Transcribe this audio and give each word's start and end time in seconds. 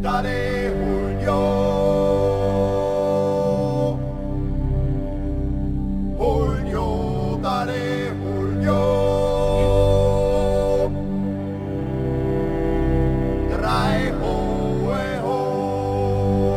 Dare 0.00 0.72
Julio. 0.72 1.40
Julio, 6.18 7.38
dare 7.42 8.12
Julio. 8.22 8.80
Drei 13.50 14.12
hohe 14.22 15.20
ho. 15.22 16.50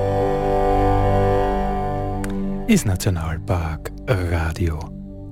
ist 2.67 2.85
Nationalpark 2.85 3.91
Radio. 4.07 4.79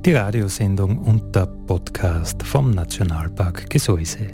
Die 0.04 0.14
Radiosendung 0.14 0.98
und 0.98 1.34
der 1.34 1.46
Podcast 1.46 2.44
vom 2.44 2.72
Nationalpark 2.72 3.70
Gesäuse. 3.70 4.28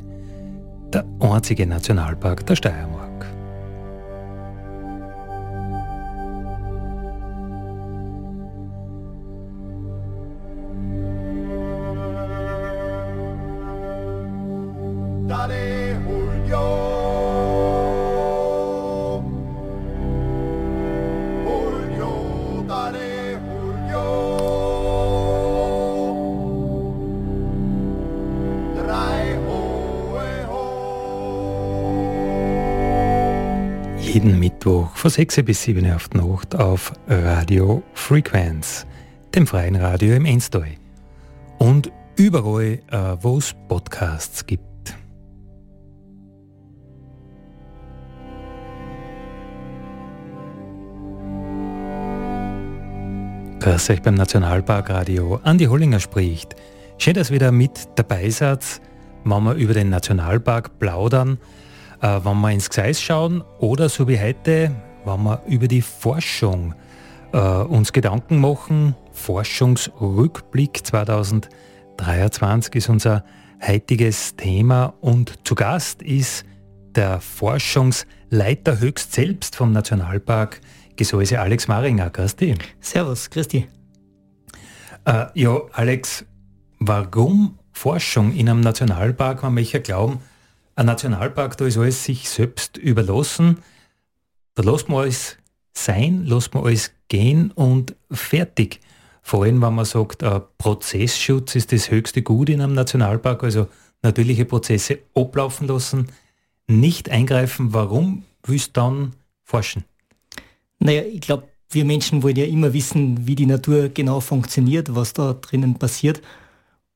Der 0.91 1.05
einzige 1.19 1.67
Nationalpark 1.67 2.43
der 2.47 2.55
Steiermark. 2.55 2.96
Von 35.07 35.13
6 35.13 35.43
bis 35.45 35.63
7 35.63 35.85
Uhr 35.85 35.95
auf 35.95 36.09
die 36.09 36.17
Nacht 36.17 36.53
auf 36.53 36.91
Radio 37.07 37.81
Frequenz, 37.93 38.85
dem 39.33 39.47
freien 39.47 39.77
Radio 39.77 40.13
im 40.13 40.25
Enstall. 40.25 40.71
Und 41.59 41.93
überall, 42.17 42.79
äh, 42.91 43.15
wo 43.21 43.37
es 43.37 43.55
Podcasts 43.69 44.45
gibt. 44.45 44.65
Grüß 53.61 53.89
euch 53.91 54.01
beim 54.01 54.15
Nationalparkradio. 54.15 55.39
Andi 55.41 55.67
Hollinger 55.67 56.01
spricht. 56.01 56.55
Schön, 56.97 57.13
dass 57.13 57.31
wieder 57.31 57.53
mit 57.53 57.87
dabei 57.95 58.29
seid, 58.29 58.81
wenn 59.23 59.43
wir 59.43 59.53
über 59.53 59.73
den 59.73 59.87
Nationalpark 59.87 60.79
plaudern, 60.79 61.37
äh, 62.01 62.19
wenn 62.25 62.41
wir 62.41 62.51
ins 62.51 62.69
Gseis 62.69 63.01
schauen 63.01 63.41
oder 63.59 63.87
so 63.87 64.09
wie 64.09 64.19
heute, 64.19 64.75
wenn 65.07 65.23
wir 65.23 65.41
über 65.47 65.67
die 65.67 65.81
Forschung 65.81 66.75
äh, 67.31 67.39
uns 67.39 67.93
Gedanken 67.93 68.39
machen. 68.39 68.95
Forschungsrückblick 69.13 70.85
2023 70.85 72.75
ist 72.75 72.89
unser 72.89 73.23
heutiges 73.65 74.35
Thema 74.35 74.93
und 75.01 75.47
zu 75.47 75.55
Gast 75.55 76.03
ist 76.03 76.45
der 76.95 77.19
Forschungsleiter 77.21 78.79
höchst 78.79 79.13
selbst 79.13 79.55
vom 79.55 79.71
Nationalpark 79.71 80.61
Gesäuse 80.95 81.39
Alex 81.39 81.67
Maringer. 81.67 82.09
Dich. 82.09 82.57
Servus, 82.79 83.29
Christi. 83.29 83.67
Äh, 85.05 85.27
ja, 85.35 85.61
Alex, 85.73 86.25
warum 86.79 87.59
Forschung 87.71 88.33
in 88.33 88.49
einem 88.49 88.61
Nationalpark, 88.61 89.43
wenn 89.43 89.53
manche 89.53 89.79
glauben, 89.79 90.19
ein 90.75 90.87
Nationalpark, 90.87 91.57
da 91.57 91.65
ist 91.65 91.77
alles 91.77 92.03
sich 92.03 92.29
selbst 92.29 92.77
überlassen, 92.77 93.59
da 94.57 94.63
lässt 94.63 94.89
man 94.89 95.01
alles 95.01 95.37
sein, 95.71 96.25
lässt 96.25 96.55
man 96.55 96.63
alles 96.63 96.91
gehen 97.09 97.51
und 97.51 97.95
fertig. 98.09 98.79
Vor 99.21 99.43
allem, 99.43 99.61
wenn 99.61 99.75
man 99.75 99.85
sagt, 99.85 100.23
äh, 100.23 100.39
Prozessschutz 100.57 101.53
ist 101.55 101.71
das 101.71 101.91
höchste 101.91 102.23
Gut 102.23 102.49
in 102.49 102.61
einem 102.61 102.73
Nationalpark, 102.73 103.43
also 103.43 103.67
natürliche 104.01 104.45
Prozesse 104.45 104.99
ablaufen 105.13 105.67
lassen, 105.67 106.07
nicht 106.65 107.09
eingreifen. 107.09 107.73
Warum 107.73 108.23
willst 108.43 108.69
du 108.69 108.81
dann 108.81 109.13
forschen? 109.43 109.83
Naja, 110.79 111.03
ich 111.03 111.21
glaube, 111.21 111.47
wir 111.69 111.85
Menschen 111.85 112.23
wollen 112.23 112.35
ja 112.35 112.45
immer 112.45 112.73
wissen, 112.73 113.27
wie 113.27 113.35
die 113.35 113.45
Natur 113.45 113.89
genau 113.89 114.21
funktioniert, 114.21 114.95
was 114.95 115.13
da 115.13 115.33
drinnen 115.33 115.75
passiert. 115.75 116.21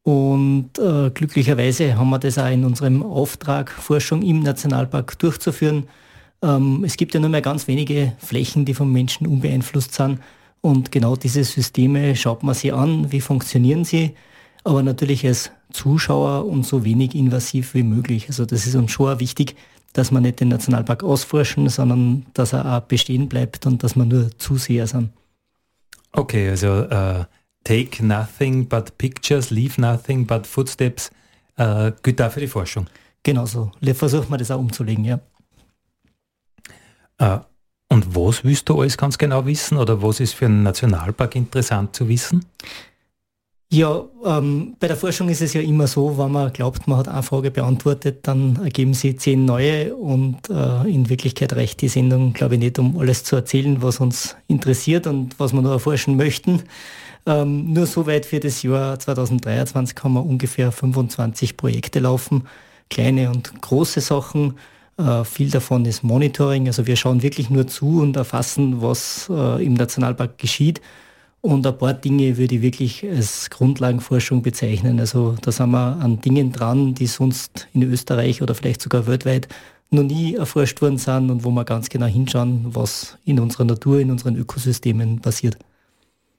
Und 0.02 0.80
äh, 0.80 1.12
glücklicherweise 1.12 1.96
haben 1.96 2.10
wir 2.10 2.18
das 2.18 2.40
auch 2.40 2.50
in 2.50 2.66
unserem 2.66 3.04
Auftrag, 3.04 3.70
Forschung 3.70 4.24
im 4.24 4.40
Nationalpark 4.40 5.20
durchzuführen. 5.20 5.88
Ähm, 6.42 6.84
es 6.84 6.98
gibt 6.98 7.14
ja 7.14 7.20
nur 7.20 7.30
mehr 7.30 7.42
ganz 7.42 7.68
wenige 7.68 8.14
Flächen, 8.20 8.66
die 8.66 8.74
vom 8.74 8.92
Menschen 8.92 9.28
unbeeinflusst 9.28 9.94
sind. 9.94 10.20
Und 10.62 10.92
genau 10.92 11.16
diese 11.16 11.44
Systeme 11.44 12.16
schaut 12.16 12.44
man 12.44 12.56
sich 12.56 12.74
an, 12.74 13.12
wie 13.12 13.22
funktionieren 13.22 13.84
sie, 13.84 14.16
aber 14.64 14.84
natürlich 14.84 15.26
als 15.26 15.52
Zuschauer 15.72 16.46
und 16.46 16.66
so 16.66 16.86
wenig 16.86 17.16
invasiv 17.16 17.74
wie 17.74 17.84
möglich. 17.84 18.28
Also 18.28 18.46
das 18.46 18.68
ist 18.68 18.76
uns 18.76 18.92
schon 18.92 19.20
wichtig, 19.20 19.56
dass 19.94 20.12
wir 20.12 20.22
nicht 20.22 20.40
den 20.40 20.50
Nationalpark 20.50 21.04
ausforschen, 21.04 21.68
sondern 21.70 22.26
dass 22.34 22.54
er 22.54 22.78
auch 22.78 22.82
bestehen 22.82 23.28
bleibt 23.28 23.66
und 23.66 23.84
dass 23.84 23.96
wir 23.96 24.06
nur 24.06 24.30
Zuseher 24.38 24.88
sind. 24.88 25.10
Okay, 26.14 26.50
also 26.50 26.82
äh, 26.84 27.26
take 27.64 28.06
nothing 28.06 28.68
but 28.68 28.98
pictures, 28.98 29.50
leave 29.50 29.80
nothing 29.80 30.28
but 30.28 30.46
footsteps, 30.46 31.12
äh, 31.58 31.92
gilt 32.04 32.22
auch 32.22 32.32
für 32.32 32.42
die 32.42 32.48
Forschung. 32.48 32.88
Genau 33.24 33.46
so. 33.46 33.72
Versuchen 33.94 34.30
wir 34.30 34.38
das 34.38 34.52
auch 34.52 34.60
umzulegen, 34.60 35.06
ja. 35.06 35.20
Äh, 37.22 37.40
und 37.90 38.16
was 38.16 38.44
willst 38.44 38.70
du 38.70 38.82
alles 38.82 38.98
ganz 38.98 39.18
genau 39.18 39.46
wissen 39.46 39.78
oder 39.78 40.02
was 40.02 40.20
ist 40.20 40.34
für 40.34 40.46
einen 40.46 40.64
Nationalpark 40.64 41.36
interessant 41.36 41.96
zu 41.96 42.08
wissen? 42.08 42.46
Ja, 43.74 44.04
ähm, 44.26 44.76
bei 44.80 44.88
der 44.88 44.98
Forschung 44.98 45.30
ist 45.30 45.42
es 45.42 45.54
ja 45.54 45.62
immer 45.62 45.88
so, 45.88 46.18
wenn 46.18 46.32
man 46.32 46.52
glaubt, 46.52 46.88
man 46.88 46.98
hat 46.98 47.08
eine 47.08 47.24
Frage 47.24 47.52
beantwortet, 47.52 48.20
dann 48.28 48.58
ergeben 48.58 48.94
sie 48.94 49.16
zehn 49.16 49.46
neue 49.46 49.96
und 49.96 50.50
äh, 50.50 50.90
in 50.90 51.10
Wirklichkeit 51.10 51.54
reicht 51.54 51.80
die 51.82 51.88
Sendung, 51.88 52.34
glaube 52.34 52.56
ich, 52.56 52.60
nicht, 52.60 52.80
um 52.80 53.00
alles 53.00 53.24
zu 53.24 53.38
erzählen, 53.38 53.82
was 53.82 54.02
uns 54.02 54.36
interessiert 54.48 55.08
und 55.08 55.40
was 55.40 55.54
wir 55.54 55.62
noch 55.62 55.72
erforschen 55.72 56.18
möchten. 56.18 56.64
Ähm, 57.26 57.72
nur 57.72 57.86
soweit 57.86 58.26
für 58.26 58.42
das 58.42 58.62
Jahr 58.62 59.00
2023 59.00 59.98
haben 60.04 60.14
wir 60.16 60.26
ungefähr 60.26 60.74
25 60.74 61.56
Projekte 61.56 62.00
laufen, 62.00 62.48
kleine 62.90 63.30
und 63.30 63.62
große 63.62 64.02
Sachen. 64.02 64.56
Äh, 64.98 65.24
viel 65.24 65.50
davon 65.50 65.86
ist 65.86 66.04
Monitoring, 66.04 66.68
also 66.68 66.86
wir 66.86 66.96
schauen 66.96 67.24
wirklich 67.24 67.50
nur 67.50 67.68
zu 67.68 68.02
und 68.02 68.16
erfassen, 68.16 68.82
was 68.82 69.30
äh, 69.30 69.64
im 69.64 69.74
Nationalpark 69.74 70.38
geschieht. 70.38 70.82
Und 71.42 71.66
ein 71.66 71.78
paar 71.78 71.94
Dinge 71.94 72.38
würde 72.38 72.56
ich 72.56 72.62
wirklich 72.62 73.04
als 73.04 73.50
Grundlagenforschung 73.50 74.44
bezeichnen. 74.44 75.00
Also 75.00 75.36
da 75.42 75.52
sind 75.52 75.72
wir 75.72 75.98
an 76.00 76.22
Dingen 76.22 76.52
dran, 76.52 76.94
die 76.94 77.08
sonst 77.08 77.68
in 77.74 77.82
Österreich 77.82 78.44
oder 78.44 78.54
vielleicht 78.54 78.82
sogar 78.82 79.08
weltweit 79.08 79.48
noch 79.90 80.04
nie 80.04 80.36
erforscht 80.36 80.82
worden 80.82 80.98
sind 80.98 81.32
und 81.32 81.44
wo 81.44 81.50
wir 81.50 81.66
ganz 81.66 81.90
genau 81.90 82.06
hinschauen, 82.06 82.76
was 82.76 83.18
in 83.26 83.40
unserer 83.40 83.66
Natur, 83.66 84.00
in 84.00 84.12
unseren 84.12 84.36
Ökosystemen 84.36 85.20
passiert. 85.20 85.58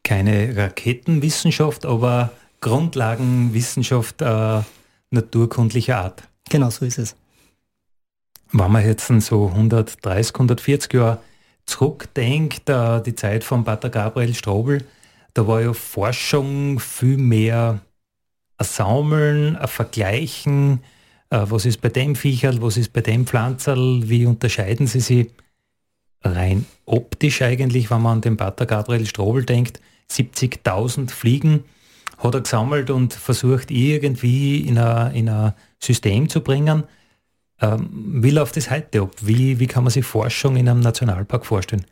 Keine 0.05 0.57
Raketenwissenschaft, 0.57 1.85
aber 1.85 2.31
Grundlagenwissenschaft 2.61 4.23
äh, 4.23 4.61
naturkundlicher 5.11 5.99
Art. 5.99 6.23
Genau 6.49 6.71
so 6.71 6.85
ist 6.85 6.99
es. 6.99 7.17
Wenn 8.53 8.71
man 8.73 8.87
jetzt 8.87 9.07
so 9.07 9.49
130, 9.49 10.35
140 10.35 10.93
Jahre 10.93 11.19
zurückdenkt, 11.67 12.69
äh, 12.69 13.01
die 13.03 13.15
Zeit 13.15 13.45
von 13.45 13.65
Pater 13.65 13.89
Gabriel 13.89 14.35
Strobel, 14.35 14.85
da 15.35 15.47
war 15.47 15.63
ja 15.63 15.73
Forschung 15.73 16.79
viel 16.79 17.17
mehr 17.17 17.81
ein 18.59 18.67
Sammeln, 18.67 19.57
ein 19.57 19.69
Vergleichen, 19.69 20.81
äh, 21.31 21.41
was 21.45 21.65
ist 21.65 21.81
bei 21.81 21.89
dem 21.89 22.15
Viecherl, 22.15 22.61
was 22.61 22.77
ist 22.77 22.93
bei 22.93 23.01
dem 23.01 23.27
Pflanzerl, 23.27 24.03
wie 24.09 24.27
unterscheiden 24.27 24.87
sie 24.87 25.01
sich 25.01 25.31
rein 26.23 26.67
optisch 26.85 27.43
eigentlich, 27.43 27.91
wenn 27.91 28.03
man 28.03 28.19
an 28.19 28.21
den 28.21 28.37
Pater 28.37 28.67
Gabriel 28.67 29.07
Strobel 29.07 29.45
denkt, 29.45 29.81
70.000 30.11 31.11
Fliegen 31.11 31.65
hat 32.19 32.35
er 32.35 32.43
gesammelt 32.43 32.91
und 32.91 33.15
versucht 33.15 33.71
irgendwie 33.71 34.61
in 34.61 34.79
ein, 34.79 35.15
in 35.15 35.29
ein 35.29 35.55
System 35.81 36.29
zu 36.29 36.41
bringen. 36.43 36.85
Ähm, 37.63 37.89
wie 37.93 38.31
läuft 38.31 38.57
das 38.57 38.71
heute 38.71 39.03
ab? 39.03 39.13
Wie, 39.21 39.59
wie 39.61 39.67
kann 39.67 39.85
man 39.85 39.93
sich 39.93 40.05
Forschung 40.05 40.57
in 40.57 40.69
einem 40.69 40.81
Nationalpark 40.81 41.47
vorstellen? 41.47 41.87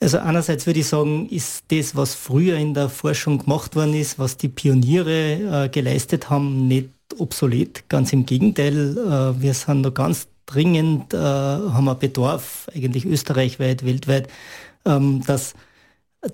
Also 0.00 0.18
einerseits 0.18 0.66
würde 0.66 0.80
ich 0.80 0.88
sagen, 0.88 1.28
ist 1.30 1.64
das, 1.68 1.96
was 1.96 2.14
früher 2.14 2.56
in 2.56 2.74
der 2.74 2.88
Forschung 2.88 3.38
gemacht 3.38 3.76
worden 3.76 3.94
ist, 3.94 4.18
was 4.18 4.36
die 4.36 4.48
Pioniere 4.48 5.64
äh, 5.64 5.68
geleistet 5.68 6.28
haben, 6.28 6.66
nicht 6.68 6.90
obsolet. 7.16 7.88
Ganz 7.88 8.12
im 8.12 8.26
Gegenteil, 8.26 8.98
äh, 8.98 9.40
wir 9.40 9.54
sind 9.54 9.82
noch 9.82 9.94
ganz 9.94 10.26
dringend, 10.46 11.14
äh, 11.14 11.16
haben 11.16 11.84
wir 11.84 11.94
Bedarf, 11.94 12.68
eigentlich 12.74 13.06
österreichweit, 13.06 13.84
weltweit, 13.86 14.28
ähm, 14.84 15.22
dass 15.26 15.54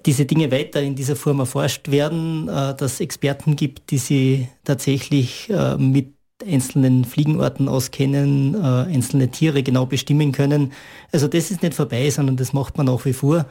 diese 0.06 0.24
Dinge 0.24 0.50
weiter 0.50 0.80
in 0.80 0.94
dieser 0.94 1.16
Form 1.16 1.40
erforscht 1.40 1.90
werden, 1.90 2.48
äh, 2.48 2.74
dass 2.74 2.94
es 2.94 3.00
Experten 3.00 3.56
gibt, 3.56 3.90
die 3.90 3.98
sie 3.98 4.48
tatsächlich 4.64 5.50
äh, 5.50 5.76
mit 5.76 6.14
einzelnen 6.44 7.04
Fliegenarten 7.04 7.68
auskennen, 7.68 8.54
äh, 8.54 8.92
einzelne 8.92 9.28
Tiere 9.28 9.62
genau 9.62 9.86
bestimmen 9.86 10.32
können. 10.32 10.72
Also 11.12 11.28
das 11.28 11.50
ist 11.50 11.62
nicht 11.62 11.74
vorbei, 11.74 12.10
sondern 12.10 12.36
das 12.36 12.52
macht 12.52 12.76
man 12.76 12.86
nach 12.86 13.04
wie 13.04 13.12
vor. 13.12 13.46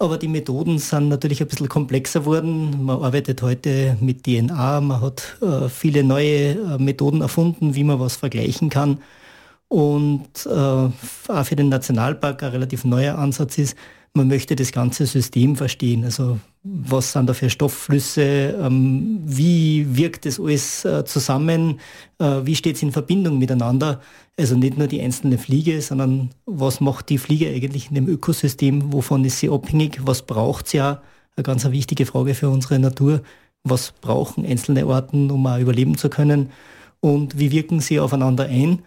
Aber 0.00 0.16
die 0.16 0.28
Methoden 0.28 0.78
sind 0.78 1.08
natürlich 1.08 1.40
ein 1.40 1.48
bisschen 1.48 1.68
komplexer 1.68 2.20
geworden. 2.20 2.84
Man 2.84 3.02
arbeitet 3.02 3.42
heute 3.42 3.96
mit 4.00 4.24
DNA, 4.24 4.80
man 4.80 5.00
hat 5.00 5.38
äh, 5.42 5.68
viele 5.68 6.04
neue 6.04 6.52
äh, 6.52 6.78
Methoden 6.78 7.20
erfunden, 7.20 7.74
wie 7.74 7.82
man 7.82 7.98
was 7.98 8.16
vergleichen 8.16 8.70
kann. 8.70 8.98
Und 9.66 10.46
äh, 10.46 10.50
auch 10.50 11.44
für 11.44 11.56
den 11.56 11.68
Nationalpark 11.68 12.42
ein 12.42 12.50
relativ 12.50 12.84
neuer 12.84 13.18
Ansatz 13.18 13.58
ist, 13.58 13.76
man 14.18 14.28
möchte 14.28 14.54
das 14.54 14.72
ganze 14.72 15.06
System 15.06 15.56
verstehen. 15.56 16.04
Also 16.04 16.38
was 16.62 17.12
sind 17.12 17.28
da 17.28 17.34
für 17.34 17.48
Stoffflüsse, 17.48 18.56
ähm, 18.60 19.20
wie 19.24 19.96
wirkt 19.96 20.26
das 20.26 20.38
alles 20.38 20.84
äh, 20.84 21.04
zusammen, 21.04 21.80
äh, 22.18 22.40
wie 22.42 22.54
steht 22.54 22.76
es 22.76 22.82
in 22.82 22.92
Verbindung 22.92 23.38
miteinander. 23.38 24.00
Also 24.38 24.56
nicht 24.56 24.76
nur 24.76 24.88
die 24.88 25.00
einzelne 25.00 25.38
Fliege, 25.38 25.80
sondern 25.80 26.30
was 26.44 26.80
macht 26.80 27.08
die 27.08 27.18
Fliege 27.18 27.48
eigentlich 27.48 27.88
in 27.88 27.94
dem 27.94 28.08
Ökosystem, 28.08 28.92
wovon 28.92 29.24
ist 29.24 29.38
sie 29.38 29.48
abhängig, 29.48 30.00
was 30.02 30.22
braucht 30.22 30.68
sie 30.68 30.76
ja, 30.76 31.00
eine 31.36 31.44
ganz 31.44 31.64
eine 31.64 31.72
wichtige 31.72 32.04
Frage 32.04 32.34
für 32.34 32.50
unsere 32.50 32.78
Natur. 32.78 33.22
Was 33.64 33.92
brauchen 34.00 34.44
einzelne 34.44 34.84
Arten, 34.84 35.30
um 35.30 35.46
auch 35.46 35.58
überleben 35.58 35.96
zu 35.96 36.08
können 36.10 36.50
und 37.00 37.38
wie 37.38 37.50
wirken 37.50 37.80
sie 37.80 38.00
aufeinander 38.00 38.44
ein? 38.44 38.82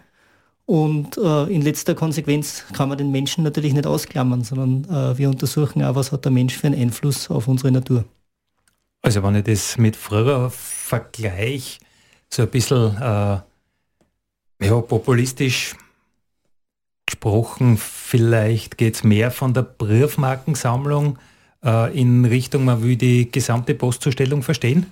Und 0.66 1.18
äh, 1.18 1.44
in 1.46 1.62
letzter 1.62 1.96
Konsequenz 1.96 2.64
kann 2.74 2.90
man 2.90 2.98
den 2.98 3.12
Menschen 3.12 3.44
natürlich 3.44 3.74
nicht 3.74 3.86
ausklammern, 3.86 4.44
sondern 4.44 4.86
äh, 4.86 5.18
wir 5.18 5.30
untersuchen 5.30 5.84
auch, 5.84 5.96
was 5.96 6.12
hat 6.12 6.24
der 6.24 6.32
Mensch 6.32 6.56
für 6.58 6.68
einen 6.68 6.82
Einfluss 6.82 7.30
auf 7.30 7.48
unsere 7.48 7.72
Natur. 7.72 8.06
Also 9.02 9.24
wenn 9.24 9.36
ich 9.36 9.44
das 9.44 9.78
mit 9.78 9.96
früher 9.96 10.50
vergleiche, 10.52 11.80
so 12.30 12.44
ein 12.44 12.50
bisschen 12.50 12.96
äh, 12.98 13.40
ja, 14.62 14.82
populistisch 14.88 15.76
gesprochen, 17.06 17.78
vielleicht 17.78 18.78
geht 18.78 18.96
es 18.96 19.04
mehr 19.04 19.32
von 19.32 19.54
der 19.54 19.64
Briefmarkensammlung 19.64 21.18
äh, 21.64 22.00
in 22.00 22.26
Richtung, 22.26 22.66
man 22.66 22.84
will 22.84 22.96
die 22.96 23.32
gesamte 23.32 23.74
Postzustellung 23.74 24.44
verstehen? 24.44 24.86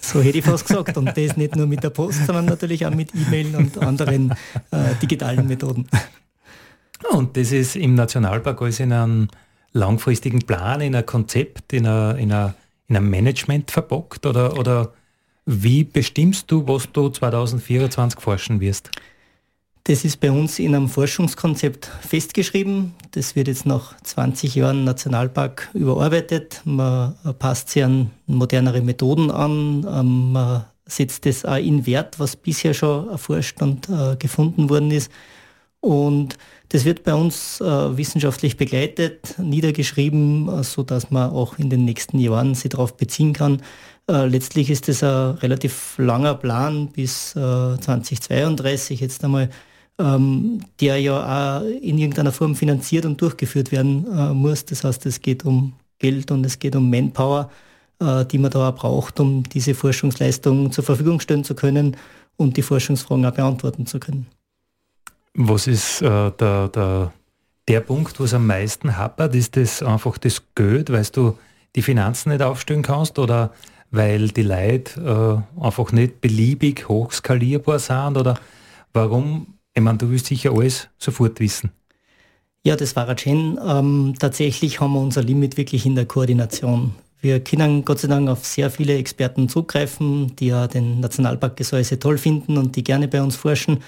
So 0.00 0.20
hätte 0.20 0.38
ich 0.38 0.44
fast 0.44 0.66
gesagt. 0.66 0.96
Und 0.96 1.06
das 1.06 1.36
nicht 1.36 1.56
nur 1.56 1.66
mit 1.66 1.82
der 1.82 1.90
Post, 1.90 2.26
sondern 2.26 2.46
natürlich 2.46 2.84
auch 2.86 2.94
mit 2.94 3.10
E-Mail 3.14 3.54
und 3.54 3.78
anderen 3.78 4.32
äh, 4.70 4.94
digitalen 5.00 5.46
Methoden. 5.46 5.86
Und 7.10 7.36
das 7.36 7.52
ist 7.52 7.76
im 7.76 7.94
Nationalpark 7.94 8.60
alles 8.60 8.80
in 8.80 8.92
einem 8.92 9.28
langfristigen 9.72 10.40
Plan, 10.40 10.80
in 10.80 10.94
einem 10.94 11.06
Konzept, 11.06 11.72
in, 11.72 11.86
einer, 11.86 12.16
in, 12.18 12.32
einer, 12.32 12.54
in 12.88 12.96
einem 12.96 13.10
Management 13.10 13.70
verbockt? 13.70 14.26
Oder, 14.26 14.58
oder 14.58 14.92
wie 15.46 15.84
bestimmst 15.84 16.50
du, 16.50 16.66
was 16.66 16.90
du 16.92 17.08
2024 17.08 18.20
forschen 18.20 18.60
wirst? 18.60 18.90
Das 19.84 20.04
ist 20.04 20.20
bei 20.20 20.30
uns 20.30 20.58
in 20.58 20.74
einem 20.74 20.88
Forschungskonzept 20.88 21.86
festgeschrieben. 21.86 22.94
Das 23.12 23.34
wird 23.34 23.48
jetzt 23.48 23.64
nach 23.64 23.96
20 24.02 24.54
Jahren 24.54 24.84
Nationalpark 24.84 25.70
überarbeitet. 25.72 26.60
Man 26.64 27.14
passt 27.38 27.70
sich 27.70 27.82
an 27.82 28.10
modernere 28.26 28.82
Methoden 28.82 29.30
an. 29.30 29.86
Ähm, 29.90 30.32
man 30.32 30.64
setzt 30.86 31.24
das 31.24 31.44
auch 31.44 31.56
in 31.56 31.86
Wert, 31.86 32.18
was 32.18 32.36
bisher 32.36 32.74
schon 32.74 33.08
erforscht 33.08 33.62
und 33.62 33.88
äh, 33.88 34.16
gefunden 34.16 34.68
worden 34.68 34.90
ist. 34.90 35.10
Und 35.80 36.36
das 36.68 36.84
wird 36.84 37.04
bei 37.04 37.14
uns 37.14 37.60
äh, 37.62 37.96
wissenschaftlich 37.96 38.58
begleitet, 38.58 39.36
niedergeschrieben, 39.38 40.48
äh, 40.48 40.62
sodass 40.62 41.10
man 41.10 41.30
auch 41.30 41.58
in 41.58 41.70
den 41.70 41.86
nächsten 41.86 42.18
Jahren 42.18 42.54
sich 42.54 42.70
darauf 42.70 42.96
beziehen 42.96 43.32
kann. 43.32 43.62
letztlich 44.08 44.70
ist 44.70 44.88
das 44.88 45.04
ein 45.04 45.36
relativ 45.38 45.94
langer 45.96 46.34
Plan 46.34 46.88
bis 46.88 47.30
2032 47.30 48.98
jetzt 48.98 49.22
einmal 49.22 49.50
ähm, 50.00 50.60
der 50.80 50.98
ja 50.98 51.58
auch 51.58 51.64
in 51.64 51.98
irgendeiner 51.98 52.32
Form 52.32 52.54
finanziert 52.54 53.04
und 53.04 53.20
durchgeführt 53.20 53.70
werden 53.70 54.06
äh, 54.10 54.32
muss. 54.32 54.64
Das 54.64 54.84
heißt, 54.84 55.04
es 55.06 55.20
geht 55.20 55.44
um 55.44 55.74
Geld 55.98 56.30
und 56.30 56.44
es 56.44 56.58
geht 56.58 56.74
um 56.74 56.88
Manpower, 56.88 57.50
äh, 58.00 58.24
die 58.24 58.38
man 58.38 58.50
da 58.50 58.70
auch 58.70 58.74
braucht, 58.74 59.20
um 59.20 59.42
diese 59.42 59.74
Forschungsleistungen 59.74 60.72
zur 60.72 60.84
Verfügung 60.84 61.20
stellen 61.20 61.44
zu 61.44 61.54
können 61.54 61.96
und 62.36 62.56
die 62.56 62.62
Forschungsfragen 62.62 63.26
auch 63.26 63.34
beantworten 63.34 63.86
zu 63.86 64.00
können. 64.00 64.26
Was 65.34 65.66
ist 65.66 66.00
äh, 66.00 66.30
der, 66.32 66.68
der, 66.68 67.12
der 67.68 67.80
Punkt, 67.80 68.18
wo 68.18 68.24
es 68.24 68.34
am 68.34 68.46
meisten 68.46 68.96
hapert? 68.96 69.34
Ist 69.34 69.56
das 69.56 69.82
einfach 69.82 70.18
das 70.18 70.42
Geld, 70.54 70.90
weil 70.90 71.04
du 71.12 71.36
die 71.76 71.82
Finanzen 71.82 72.30
nicht 72.30 72.42
aufstellen 72.42 72.82
kannst 72.82 73.18
oder 73.18 73.52
weil 73.90 74.28
die 74.28 74.42
Leute 74.42 75.44
äh, 75.58 75.64
einfach 75.64 75.92
nicht 75.92 76.20
beliebig 76.20 76.88
hochskalierbar 76.88 77.78
sind? 77.78 78.16
Oder 78.16 78.38
warum 78.92 79.58
ich 79.80 79.84
meine, 79.84 79.98
du 79.98 80.10
willst 80.10 80.26
sicher 80.26 80.52
alles 80.52 80.88
sofort 80.98 81.40
wissen. 81.40 81.70
Ja, 82.62 82.76
das 82.76 82.94
war 82.94 83.16
schön. 83.16 83.58
Ähm, 83.66 84.14
tatsächlich 84.18 84.80
haben 84.80 84.92
wir 84.92 85.00
unser 85.00 85.22
Limit 85.22 85.56
wirklich 85.56 85.86
in 85.86 85.94
der 85.94 86.04
Koordination. 86.04 86.94
Wir 87.22 87.40
können 87.40 87.84
Gott 87.84 88.00
sei 88.00 88.08
Dank 88.08 88.28
auf 88.28 88.44
sehr 88.44 88.70
viele 88.70 88.96
Experten 88.96 89.48
zugreifen, 89.48 90.36
die 90.36 90.48
ja 90.48 90.66
den 90.66 91.00
Nationalpark 91.00 91.56
Gesäuse 91.56 91.98
toll 91.98 92.18
finden 92.18 92.58
und 92.58 92.76
die 92.76 92.84
gerne 92.84 93.08
bei 93.08 93.22
uns 93.22 93.36
forschen. 93.36 93.78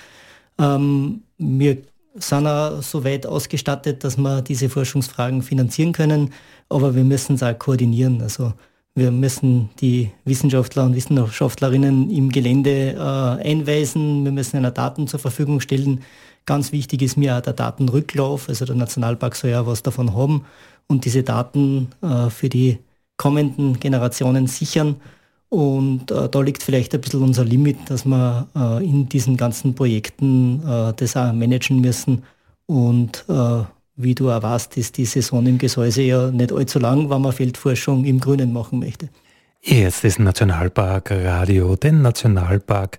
Ähm, 0.59 1.23
wir 1.39 1.79
sind 2.15 2.47
auch 2.47 2.83
so 2.83 3.05
weit 3.05 3.27
ausgestattet, 3.27 4.05
dass 4.05 4.17
wir 4.17 4.43
diese 4.43 4.69
Forschungsfragen 4.69 5.43
finanzieren 5.43 5.93
können, 5.93 6.33
aber 6.69 6.94
wir 6.94 7.05
müssen 7.05 7.35
es 7.37 7.43
auch 7.43 7.59
koordinieren. 7.59 8.21
Also 8.23 8.55
wir 8.94 9.11
müssen 9.11 9.71
die 9.81 10.11
Wissenschaftler 10.25 10.85
und 10.85 10.94
Wissenschaftlerinnen 10.94 12.11
im 12.11 12.31
Gelände 12.31 12.93
äh, 12.93 13.49
einweisen. 13.49 14.25
Wir 14.25 14.33
müssen 14.33 14.59
ihnen 14.59 14.75
Daten 14.75 15.09
zur 15.09 15.19
Verfügung 15.19 15.61
stellen. 15.61 16.03
Ganz 16.44 16.73
wichtig 16.73 17.00
ist 17.03 17.17
mir 17.17 17.37
auch 17.37 17.41
der 17.41 17.55
Datenrücklauf. 17.55 18.49
Also 18.49 18.67
der 18.67 18.75
Nationalpark 18.75 19.35
soll 19.35 19.50
ja 19.50 19.67
was 19.67 19.83
davon 19.83 20.15
haben 20.15 20.44
und 20.89 21.06
diese 21.06 21.23
Daten 21.23 21.89
äh, 22.03 22.29
für 22.29 22.50
die 22.50 22.79
kommenden 23.17 23.81
Generationen 23.81 24.47
sichern. 24.47 24.97
Und 25.49 26.11
äh, 26.11 26.29
da 26.29 26.41
liegt 26.41 26.62
vielleicht 26.62 26.94
ein 26.94 27.00
bisschen 27.00 27.23
unser 27.23 27.44
Limit, 27.44 27.79
dass 27.89 28.05
wir 28.05 28.47
äh, 28.55 28.85
in 28.85 29.09
diesen 29.09 29.37
ganzen 29.37 29.75
Projekten 29.75 30.62
äh, 30.67 30.93
das 30.94 31.17
auch 31.17 31.33
managen 31.33 31.81
müssen 31.81 32.25
und 32.67 33.25
äh, 33.29 33.62
wie 33.97 34.15
du 34.15 34.31
auch 34.31 34.43
weißt, 34.43 34.77
ist 34.77 34.97
die 34.97 35.05
Saison 35.05 35.47
im 35.47 35.59
Gesäuse 35.59 36.03
ja 36.03 36.31
nicht 36.31 36.53
allzu 36.53 36.79
lang, 36.79 37.11
wenn 37.11 37.21
man 37.21 37.33
Feldforschung 37.33 38.05
im 38.05 38.21
Grünen 38.21 38.53
machen 38.53 38.79
möchte. 38.79 39.09
Jetzt 39.61 40.05
ist 40.05 40.19
Nationalpark 40.19 41.11
Radio, 41.11 41.77
den 41.77 42.03
Nationalpark 42.03 42.99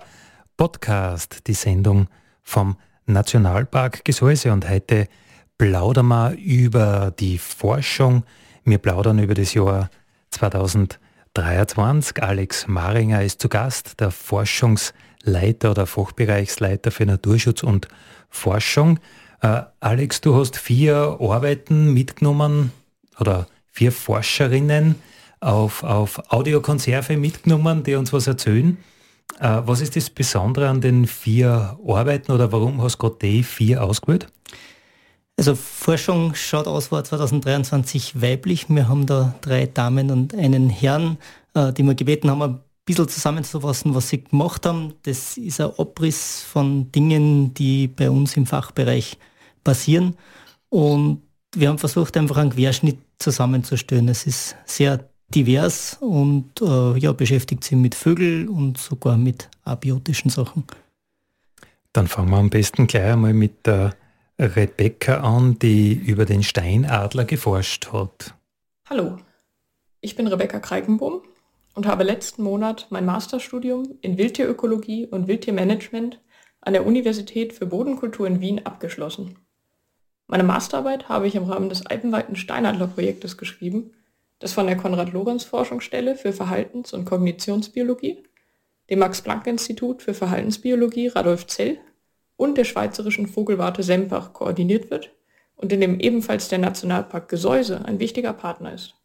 Podcast, 0.56 1.48
die 1.48 1.54
Sendung 1.54 2.07
vom 2.44 2.78
Nationalpark 3.06 4.06
Gesäuse 4.06 4.54
und 4.54 4.69
heute 4.69 5.07
plaudern 5.57 6.07
wir 6.07 6.38
über 6.38 7.12
die 7.19 7.38
Forschung. 7.38 8.23
Wir 8.64 8.78
plaudern 8.78 9.19
über 9.19 9.33
das 9.33 9.54
Jahr 9.54 9.90
2023. 10.30 12.23
Alex 12.23 12.68
Maringer 12.68 13.23
ist 13.23 13.42
zu 13.42 13.50
Gast, 13.50 14.00
der 14.00 14.12
Forschungsleiter 14.12 15.71
oder 15.71 15.85
Fachbereichsleiter 15.85 16.92
für 16.92 17.06
Naturschutz 17.06 17.64
und 17.64 17.88
Forschung. 18.30 19.00
Äh, 19.44 19.64
Alex, 19.81 20.21
du 20.21 20.35
hast 20.35 20.56
vier 20.56 21.18
Arbeiten 21.19 21.94
mitgenommen 21.94 22.71
oder 23.19 23.47
vier 23.68 23.92
Forscherinnen 23.92 24.95
auf, 25.42 25.83
auf 25.83 26.31
Audiokonserve 26.31 27.18
mitgenommen, 27.18 27.83
die 27.83 27.95
uns 27.95 28.14
was 28.14 28.26
erzählen. 28.26 28.78
Äh, 29.40 29.62
was 29.66 29.81
ist 29.81 29.97
das 29.97 30.09
Besondere 30.09 30.69
an 30.69 30.80
den 30.80 31.07
vier 31.07 31.78
Arbeiten 31.85 32.31
oder 32.31 32.54
warum 32.54 32.81
hast 32.81 32.95
du 32.95 33.09
gerade 33.09 33.18
die 33.21 33.44
vier 33.44 33.83
ausgewählt? 33.83 34.28
Also 35.35 35.56
Forschung 35.56 36.35
schaut 36.35 36.68
aus, 36.68 36.94
war 36.94 37.04
2023 37.04 38.21
weiblich. 38.21 38.69
Wir 38.69 38.88
haben 38.88 39.06
da 39.06 39.35
drei 39.42 39.66
Damen 39.66 40.09
und 40.09 40.33
einen 40.33 40.69
Herrn, 40.69 41.18
äh, 41.54 41.73
die 41.73 41.83
wir 41.83 41.95
gebeten 41.95 42.31
haben, 42.31 42.42
ein 42.42 42.59
bisschen 42.85 43.09
zusammenzufassen, 43.09 43.94
was 43.94 44.07
sie 44.07 44.23
gemacht 44.23 44.66
haben. 44.66 44.94
Das 45.04 45.35
ist 45.35 45.59
ein 45.59 45.71
Abriss 45.78 46.44
von 46.44 46.90
Dingen, 46.94 47.54
die 47.54 47.90
bei 47.90 48.09
uns 48.09 48.38
im 48.38 48.45
Fachbereich 48.45 49.18
passieren. 49.63 50.15
Und 50.69 51.21
wir 51.55 51.69
haben 51.69 51.77
versucht, 51.77 52.17
einfach 52.17 52.37
einen 52.37 52.51
Querschnitt 52.51 52.97
zusammenzustellen. 53.19 54.07
Es 54.07 54.25
ist 54.25 54.55
sehr 54.65 55.09
divers 55.29 55.97
und 55.99 56.61
äh, 56.61 56.97
ja, 56.97 57.11
beschäftigt 57.11 57.63
sich 57.63 57.77
mit 57.77 57.95
Vögeln 57.95 58.49
und 58.49 58.77
sogar 58.77 59.17
mit 59.17 59.49
abiotischen 59.63 60.29
Sachen. 60.29 60.63
Dann 61.91 62.07
fangen 62.07 62.29
wir 62.29 62.37
am 62.37 62.49
besten 62.49 62.87
gleich 62.87 63.13
einmal 63.13 63.33
mit 63.33 63.65
der 63.65 63.95
Rebecca 64.39 65.21
an, 65.21 65.59
die 65.59 65.93
über 65.93 66.25
den 66.25 66.43
Steinadler 66.43 67.25
geforscht 67.25 67.91
hat. 67.93 68.33
Hallo, 68.89 69.17
ich 70.01 70.15
bin 70.15 70.27
Rebecca 70.27 70.59
Kreikenbohm 70.59 71.21
und 71.75 71.85
habe 71.85 72.03
letzten 72.03 72.43
Monat 72.43 72.87
mein 72.89 73.05
Masterstudium 73.05 73.97
in 74.01 74.17
Wildtierökologie 74.17 75.07
und 75.07 75.27
Wildtiermanagement 75.27 76.19
an 76.61 76.73
der 76.73 76.85
Universität 76.85 77.53
für 77.53 77.65
Bodenkultur 77.65 78.25
in 78.27 78.41
Wien 78.41 78.65
abgeschlossen. 78.65 79.37
Meine 80.33 80.45
Masterarbeit 80.45 81.09
habe 81.09 81.28
ich 81.28 81.35
im 81.35 81.44
Rahmen 81.44 81.69
des 81.69 81.85
alpenweiten 81.85 82.35
Steinadler-Projektes 82.35 83.37
geschrieben, 83.37 83.92
das 84.40 84.52
von 84.52 84.66
der 84.66 84.75
Konrad-Lorenz-Forschungsstelle 84.75 86.16
für 86.16 86.33
Verhaltens- 86.33 86.92
und 86.92 87.06
Kognitionsbiologie 87.06 88.23
dem 88.90 88.97
Max-Planck-Institut 88.97 90.02
für 90.02 90.16
Verhaltensbiologie 90.16 91.09
Radolf 91.09 91.45
Zell 91.45 91.78
und 92.35 92.57
der 92.57 92.63
Schweizerischen 92.63 93.28
Vogelwarte 93.28 93.83
Sempach 93.83 94.33
koordiniert 94.33 94.90
wird 94.90 95.11
und 95.56 95.71
in 95.71 95.81
dem 95.81 95.99
ebenfalls 95.99 96.47
der 96.47 96.57
Nationalpark 96.57 97.30
Gesäuse 97.30 97.85
ein 97.85 97.99
wichtiger 97.99 98.33
Partner 98.33 98.73
ist. 98.73 98.95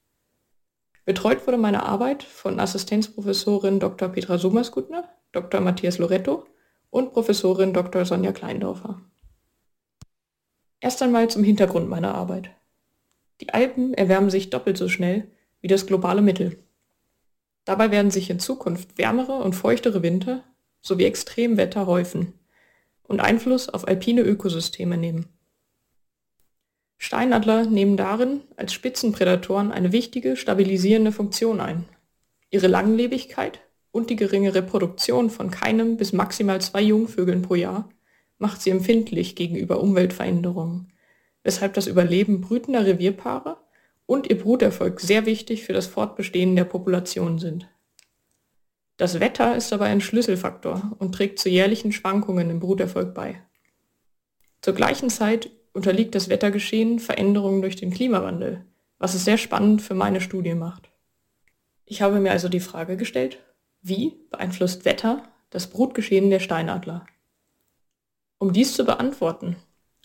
Betreut 1.04 1.46
wurde 1.46 1.58
meine 1.58 1.82
Arbeit 1.82 2.22
von 2.22 2.58
Assistenzprofessorin 2.58 3.80
Dr. 3.80 4.08
Petra 4.08 4.38
Summerskutner, 4.38 5.06
Dr. 5.32 5.60
Matthias 5.60 5.98
Loretto 5.98 6.46
und 6.88 7.12
Professorin 7.12 7.74
Dr. 7.74 8.06
Sonja 8.06 8.32
Kleindorfer. 8.32 9.02
Erst 10.80 11.02
einmal 11.02 11.28
zum 11.28 11.42
Hintergrund 11.42 11.88
meiner 11.88 12.14
Arbeit. 12.14 12.50
Die 13.40 13.50
Alpen 13.50 13.94
erwärmen 13.94 14.30
sich 14.30 14.50
doppelt 14.50 14.76
so 14.76 14.88
schnell 14.88 15.28
wie 15.60 15.68
das 15.68 15.86
globale 15.86 16.22
Mittel. 16.22 16.58
Dabei 17.64 17.90
werden 17.90 18.10
sich 18.10 18.30
in 18.30 18.40
Zukunft 18.40 18.96
wärmere 18.96 19.42
und 19.42 19.54
feuchtere 19.54 20.02
Winter 20.02 20.44
sowie 20.80 21.04
Extremwetter 21.04 21.86
häufen 21.86 22.32
und 23.02 23.20
Einfluss 23.20 23.68
auf 23.68 23.86
alpine 23.88 24.22
Ökosysteme 24.22 24.96
nehmen. 24.96 25.26
Steinadler 26.96 27.64
nehmen 27.64 27.96
darin 27.96 28.42
als 28.56 28.72
Spitzenprädatoren 28.72 29.72
eine 29.72 29.92
wichtige 29.92 30.36
stabilisierende 30.36 31.12
Funktion 31.12 31.60
ein. 31.60 31.84
Ihre 32.50 32.66
Langlebigkeit 32.66 33.60
und 33.90 34.10
die 34.10 34.16
geringe 34.16 34.54
Reproduktion 34.54 35.30
von 35.30 35.50
keinem 35.50 35.96
bis 35.96 36.12
maximal 36.12 36.60
zwei 36.60 36.82
Jungvögeln 36.82 37.42
pro 37.42 37.54
Jahr 37.54 37.88
macht 38.38 38.62
sie 38.62 38.70
empfindlich 38.70 39.36
gegenüber 39.36 39.80
Umweltveränderungen, 39.80 40.92
weshalb 41.42 41.74
das 41.74 41.86
Überleben 41.86 42.40
brütender 42.40 42.86
Revierpaare 42.86 43.58
und 44.06 44.28
ihr 44.28 44.38
Bruterfolg 44.38 45.00
sehr 45.00 45.26
wichtig 45.26 45.64
für 45.64 45.72
das 45.72 45.86
Fortbestehen 45.86 46.56
der 46.56 46.64
Population 46.64 47.38
sind. 47.38 47.68
Das 48.96 49.20
Wetter 49.20 49.54
ist 49.54 49.72
aber 49.72 49.84
ein 49.84 50.00
Schlüsselfaktor 50.00 50.96
und 50.98 51.14
trägt 51.14 51.38
zu 51.38 51.48
jährlichen 51.48 51.92
Schwankungen 51.92 52.50
im 52.50 52.58
Bruterfolg 52.58 53.14
bei. 53.14 53.42
Zur 54.60 54.74
gleichen 54.74 55.08
Zeit 55.08 55.50
unterliegt 55.72 56.14
das 56.14 56.28
Wettergeschehen 56.28 56.98
Veränderungen 56.98 57.62
durch 57.62 57.76
den 57.76 57.92
Klimawandel, 57.92 58.64
was 58.98 59.14
es 59.14 59.24
sehr 59.24 59.38
spannend 59.38 59.82
für 59.82 59.94
meine 59.94 60.20
Studie 60.20 60.54
macht. 60.54 60.90
Ich 61.84 62.02
habe 62.02 62.18
mir 62.18 62.32
also 62.32 62.48
die 62.48 62.60
Frage 62.60 62.96
gestellt, 62.96 63.38
wie 63.80 64.16
beeinflusst 64.30 64.84
Wetter 64.84 65.22
das 65.50 65.68
Brutgeschehen 65.68 66.30
der 66.30 66.40
Steinadler? 66.40 67.06
Um 68.38 68.52
dies 68.52 68.74
zu 68.74 68.84
beantworten, 68.84 69.56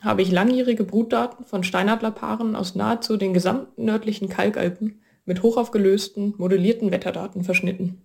habe 0.01 0.21
ich 0.21 0.31
langjährige 0.31 0.83
Brutdaten 0.83 1.45
von 1.45 1.63
Steinadlerpaaren 1.63 2.55
aus 2.55 2.75
nahezu 2.75 3.15
den 3.15 3.33
gesamten 3.33 3.85
nördlichen 3.85 4.27
Kalkalpen 4.27 5.01
mit 5.25 5.43
hochaufgelösten, 5.43 6.33
modellierten 6.37 6.91
Wetterdaten 6.91 7.43
verschnitten. 7.43 8.01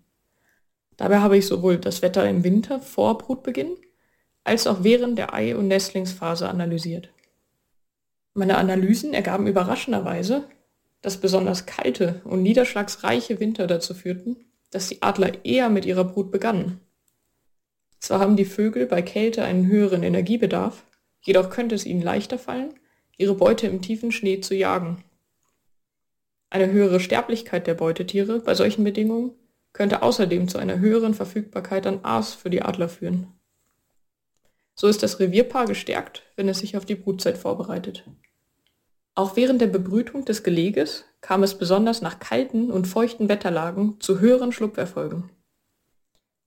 Dabei 0.97 1.18
habe 1.18 1.38
ich 1.38 1.47
sowohl 1.47 1.78
das 1.78 2.02
Wetter 2.02 2.28
im 2.28 2.44
Winter 2.44 2.80
vor 2.80 3.18
Brutbeginn 3.18 3.76
als 4.44 4.66
auch 4.66 4.82
während 4.82 5.18
der 5.18 5.35
Ei- 5.35 5.56
und 5.56 5.68
Nestlingsphase 5.68 6.49
analysiert. 6.49 7.11
Meine 8.35 8.56
Analysen 8.56 9.14
ergaben 9.14 9.47
überraschenderweise, 9.47 10.44
dass 11.02 11.20
besonders 11.20 11.66
kalte 11.66 12.20
und 12.25 12.42
niederschlagsreiche 12.42 13.40
Winter 13.40 13.66
dazu 13.66 13.94
führten, 13.94 14.37
dass 14.70 14.88
die 14.88 15.02
Adler 15.02 15.44
eher 15.44 15.68
mit 15.68 15.85
ihrer 15.87 16.04
Brut 16.04 16.30
begannen. 16.30 16.80
Zwar 18.00 18.20
haben 18.20 18.36
die 18.36 18.44
Vögel 18.44 18.86
bei 18.86 19.02
Kälte 19.02 19.44
einen 19.44 19.66
höheren 19.66 20.02
Energiebedarf, 20.02 20.84
jedoch 21.20 21.50
könnte 21.50 21.74
es 21.74 21.84
ihnen 21.84 22.02
leichter 22.02 22.38
fallen, 22.38 22.74
ihre 23.16 23.34
Beute 23.34 23.66
im 23.66 23.82
tiefen 23.82 24.12
Schnee 24.12 24.40
zu 24.40 24.54
jagen. 24.54 25.04
Eine 26.50 26.70
höhere 26.70 27.00
Sterblichkeit 27.00 27.66
der 27.66 27.74
Beutetiere 27.74 28.40
bei 28.40 28.54
solchen 28.54 28.84
Bedingungen 28.84 29.32
könnte 29.72 30.02
außerdem 30.02 30.48
zu 30.48 30.58
einer 30.58 30.78
höheren 30.78 31.14
Verfügbarkeit 31.14 31.86
an 31.86 32.00
Aas 32.02 32.34
für 32.34 32.50
die 32.50 32.62
Adler 32.62 32.88
führen. 32.88 33.28
So 34.74 34.86
ist 34.86 35.02
das 35.02 35.18
Revierpaar 35.18 35.66
gestärkt, 35.66 36.22
wenn 36.36 36.48
es 36.48 36.60
sich 36.60 36.76
auf 36.76 36.84
die 36.84 36.94
Brutzeit 36.94 37.36
vorbereitet. 37.36 38.04
Auch 39.14 39.34
während 39.34 39.60
der 39.60 39.66
Bebrütung 39.66 40.24
des 40.24 40.44
Geleges 40.44 41.04
kam 41.20 41.42
es 41.42 41.58
besonders 41.58 42.00
nach 42.00 42.20
kalten 42.20 42.70
und 42.70 42.86
feuchten 42.86 43.28
Wetterlagen 43.28 44.00
zu 44.00 44.20
höheren 44.20 44.52
Schlupferfolgen. 44.52 45.30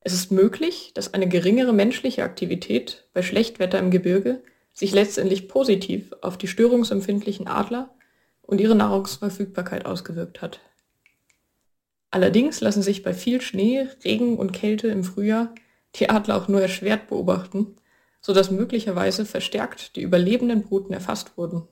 Es 0.01 0.13
ist 0.13 0.31
möglich, 0.31 0.91
dass 0.93 1.13
eine 1.13 1.29
geringere 1.29 1.73
menschliche 1.73 2.23
Aktivität 2.23 3.07
bei 3.13 3.21
Schlechtwetter 3.21 3.79
im 3.79 3.91
Gebirge 3.91 4.43
sich 4.73 4.91
letztendlich 4.91 5.47
positiv 5.47 6.13
auf 6.21 6.37
die 6.37 6.47
störungsempfindlichen 6.47 7.47
Adler 7.47 7.93
und 8.41 8.59
ihre 8.59 8.75
Nahrungsverfügbarkeit 8.75 9.85
ausgewirkt 9.85 10.41
hat. 10.41 10.59
Allerdings 12.09 12.61
lassen 12.61 12.81
sich 12.81 13.03
bei 13.03 13.13
viel 13.13 13.41
Schnee, 13.41 13.87
Regen 14.03 14.37
und 14.37 14.51
Kälte 14.51 14.87
im 14.87 15.03
Frühjahr 15.03 15.53
die 15.95 16.09
Adler 16.09 16.37
auch 16.37 16.47
nur 16.47 16.61
erschwert 16.61 17.07
beobachten, 17.07 17.75
sodass 18.21 18.51
möglicherweise 18.51 19.25
verstärkt 19.25 19.95
die 19.95 20.01
überlebenden 20.01 20.63
Bruten 20.63 20.93
erfasst 20.93 21.37
wurden 21.37 21.67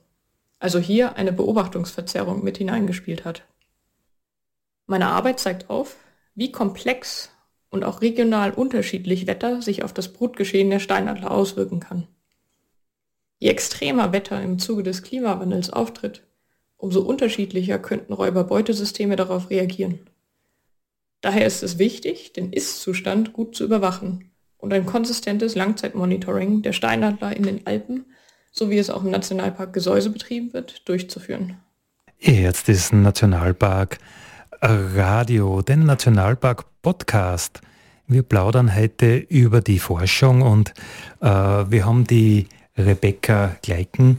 also 0.60 0.78
hier 0.78 1.16
eine 1.16 1.32
Beobachtungsverzerrung 1.32 2.44
mit 2.44 2.58
hineingespielt 2.58 3.24
hat. 3.24 3.42
Meine 4.86 5.06
Arbeit 5.06 5.40
zeigt 5.40 5.70
auf, 5.70 5.96
wie 6.34 6.52
komplex 6.52 7.30
und 7.70 7.84
auch 7.84 8.02
regional 8.02 8.52
unterschiedlich 8.52 9.26
Wetter 9.26 9.62
sich 9.62 9.82
auf 9.82 9.92
das 9.92 10.12
Brutgeschehen 10.12 10.70
der 10.70 10.80
Steinadler 10.80 11.30
auswirken 11.30 11.80
kann. 11.80 12.06
Je 13.38 13.48
extremer 13.48 14.12
Wetter 14.12 14.42
im 14.42 14.58
Zuge 14.58 14.82
des 14.82 15.02
Klimawandels 15.02 15.70
auftritt, 15.70 16.22
umso 16.76 17.00
unterschiedlicher 17.00 17.78
könnten 17.78 18.12
Räuberbeutesysteme 18.12 19.16
darauf 19.16 19.50
reagieren. 19.50 20.00
Daher 21.20 21.46
ist 21.46 21.62
es 21.62 21.78
wichtig, 21.78 22.32
den 22.32 22.52
Ist-Zustand 22.52 23.32
gut 23.32 23.54
zu 23.54 23.64
überwachen 23.64 24.30
und 24.58 24.72
ein 24.72 24.86
konsistentes 24.86 25.54
Langzeitmonitoring 25.54 26.62
der 26.62 26.72
Steinadler 26.72 27.36
in 27.36 27.44
den 27.44 27.66
Alpen 27.66 28.06
so 28.52 28.70
wie 28.70 28.78
es 28.78 28.90
auch 28.90 29.04
im 29.04 29.10
Nationalpark 29.10 29.72
Gesäuse 29.72 30.10
betrieben 30.10 30.52
wird, 30.52 30.88
durchzuführen. 30.88 31.56
Jetzt 32.18 32.68
ist 32.68 32.92
Nationalpark 32.92 33.98
Radio, 34.62 35.62
den 35.62 35.86
Nationalpark 35.86 36.66
Podcast. 36.82 37.62
Wir 38.06 38.22
plaudern 38.22 38.74
heute 38.74 39.16
über 39.16 39.62
die 39.62 39.78
Forschung 39.78 40.42
und 40.42 40.74
äh, 41.22 41.26
wir 41.26 41.86
haben 41.86 42.06
die 42.06 42.46
Rebecca 42.76 43.56
Gleiken 43.62 44.18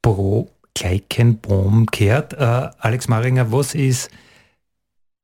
pro 0.00 0.48
gehört. 0.74 2.34
Äh, 2.34 2.70
Alex 2.78 3.08
Maringer, 3.08 3.50
was 3.50 3.74
ist 3.74 4.10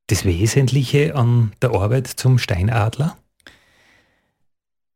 das 0.09 0.25
Wesentliche 0.25 1.15
an 1.15 1.53
der 1.63 1.71
Arbeit 1.71 2.09
zum 2.09 2.39
Steinadler? 2.39 3.17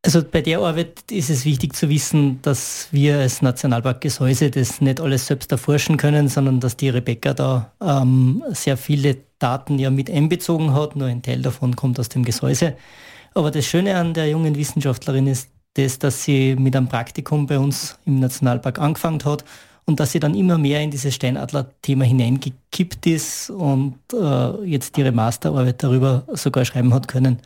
Also 0.05 0.25
bei 0.25 0.43
der 0.43 0.59
Arbeit 0.59 1.13
ist 1.13 1.31
es 1.31 1.45
wichtig 1.45 1.77
zu 1.77 1.89
wissen, 1.89 2.43
dass 2.43 2.89
wir 2.91 3.19
als 3.19 3.41
Nationalpark 3.41 4.01
Gesäuse 4.01 4.51
das 4.51 4.81
nicht 4.81 5.01
alles 5.01 5.29
selbst 5.29 5.53
erforschen 5.53 5.97
können, 5.97 6.29
sondern 6.29 6.59
dass 6.59 6.77
die 6.77 6.89
Rebecca 6.89 7.35
da 7.35 7.73
ähm, 7.81 8.43
sehr 8.51 8.77
viele 8.77 9.30
Daten 9.41 9.79
ja 9.79 9.91
mit 9.91 10.11
einbezogen 10.11 10.73
hat. 10.75 10.95
Nur 10.95 11.09
ein 11.09 11.23
Teil 11.23 11.43
davon 11.43 11.75
kommt 11.75 11.99
aus 11.99 12.09
dem 12.09 12.25
Gesäuse. 12.25 12.77
Aber 13.35 13.51
das 13.51 13.67
Schöne 13.67 13.97
an 13.97 14.15
der 14.15 14.29
jungen 14.29 14.57
Wissenschaftlerin 14.57 15.27
ist 15.27 15.51
das, 15.75 15.99
dass 15.99 16.25
sie 16.25 16.57
mit 16.57 16.77
einem 16.77 16.89
Praktikum 16.89 17.47
bei 17.47 17.59
uns 17.59 17.99
im 18.05 18.21
Nationalpark 18.21 18.79
angefangen 18.79 19.25
hat 19.25 19.45
und 19.85 20.01
dass 20.01 20.13
sie 20.13 20.21
dann 20.21 20.35
immer 20.35 20.59
mehr 20.59 20.81
in 20.81 20.91
dieses 20.91 21.15
Steinadler-Thema 21.15 22.05
hineingekippt 22.05 23.07
ist 23.07 23.51
und 23.51 23.99
äh, 24.13 24.65
jetzt 24.65 24.97
ihre 24.99 25.13
Masterarbeit 25.13 25.83
darüber 25.83 26.25
sogar 26.33 26.65
schreiben 26.65 26.93
hat 26.93 27.09
können. 27.09 27.39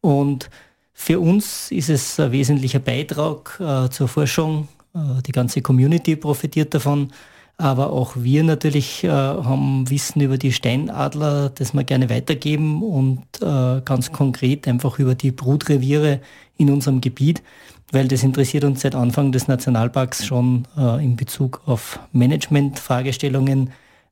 Und 0.00 0.50
für 0.92 1.20
uns 1.20 1.70
ist 1.70 1.88
es 1.88 2.18
ein 2.20 2.32
wesentlicher 2.32 2.80
Beitrag 2.80 3.58
äh, 3.60 3.88
zur 3.90 4.08
Forschung. 4.08 4.68
Äh, 4.94 5.22
die 5.26 5.32
ganze 5.32 5.62
Community 5.62 6.16
profitiert 6.16 6.74
davon. 6.74 7.12
Aber 7.60 7.92
auch 7.92 8.12
wir 8.14 8.44
natürlich 8.44 9.02
äh, 9.02 9.08
haben 9.08 9.90
Wissen 9.90 10.20
über 10.20 10.38
die 10.38 10.52
Steinadler, 10.52 11.50
das 11.50 11.74
wir 11.74 11.82
gerne 11.82 12.08
weitergeben 12.08 12.84
und 12.84 13.24
äh, 13.42 13.80
ganz 13.84 14.12
konkret 14.12 14.68
einfach 14.68 15.00
über 15.00 15.16
die 15.16 15.32
Brutreviere 15.32 16.20
in 16.56 16.70
unserem 16.70 17.00
Gebiet, 17.00 17.42
weil 17.90 18.06
das 18.06 18.22
interessiert 18.22 18.62
uns 18.62 18.82
seit 18.82 18.94
Anfang 18.94 19.32
des 19.32 19.48
Nationalparks 19.48 20.24
schon 20.24 20.68
äh, 20.76 21.04
in 21.04 21.16
Bezug 21.16 21.62
auf 21.66 21.98
Management-Fragestellungen. 22.12 23.70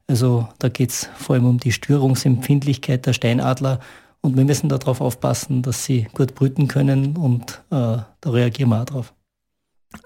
Also 0.08 0.48
da 0.58 0.68
geht 0.68 0.90
es 0.90 1.08
vor 1.16 1.36
allem 1.36 1.46
um 1.46 1.58
die 1.58 1.72
Störungsempfindlichkeit 1.72 3.06
der 3.06 3.12
Steinadler 3.12 3.78
und 4.22 4.36
wir 4.36 4.44
müssen 4.44 4.68
darauf 4.68 5.00
aufpassen, 5.00 5.62
dass 5.62 5.84
sie 5.84 6.08
gut 6.14 6.34
brüten 6.34 6.66
können 6.66 7.16
und 7.16 7.62
äh, 7.70 7.98
da 8.20 8.30
reagieren 8.30 8.70
wir 8.70 8.82
auch 8.82 8.86
drauf. 8.86 9.14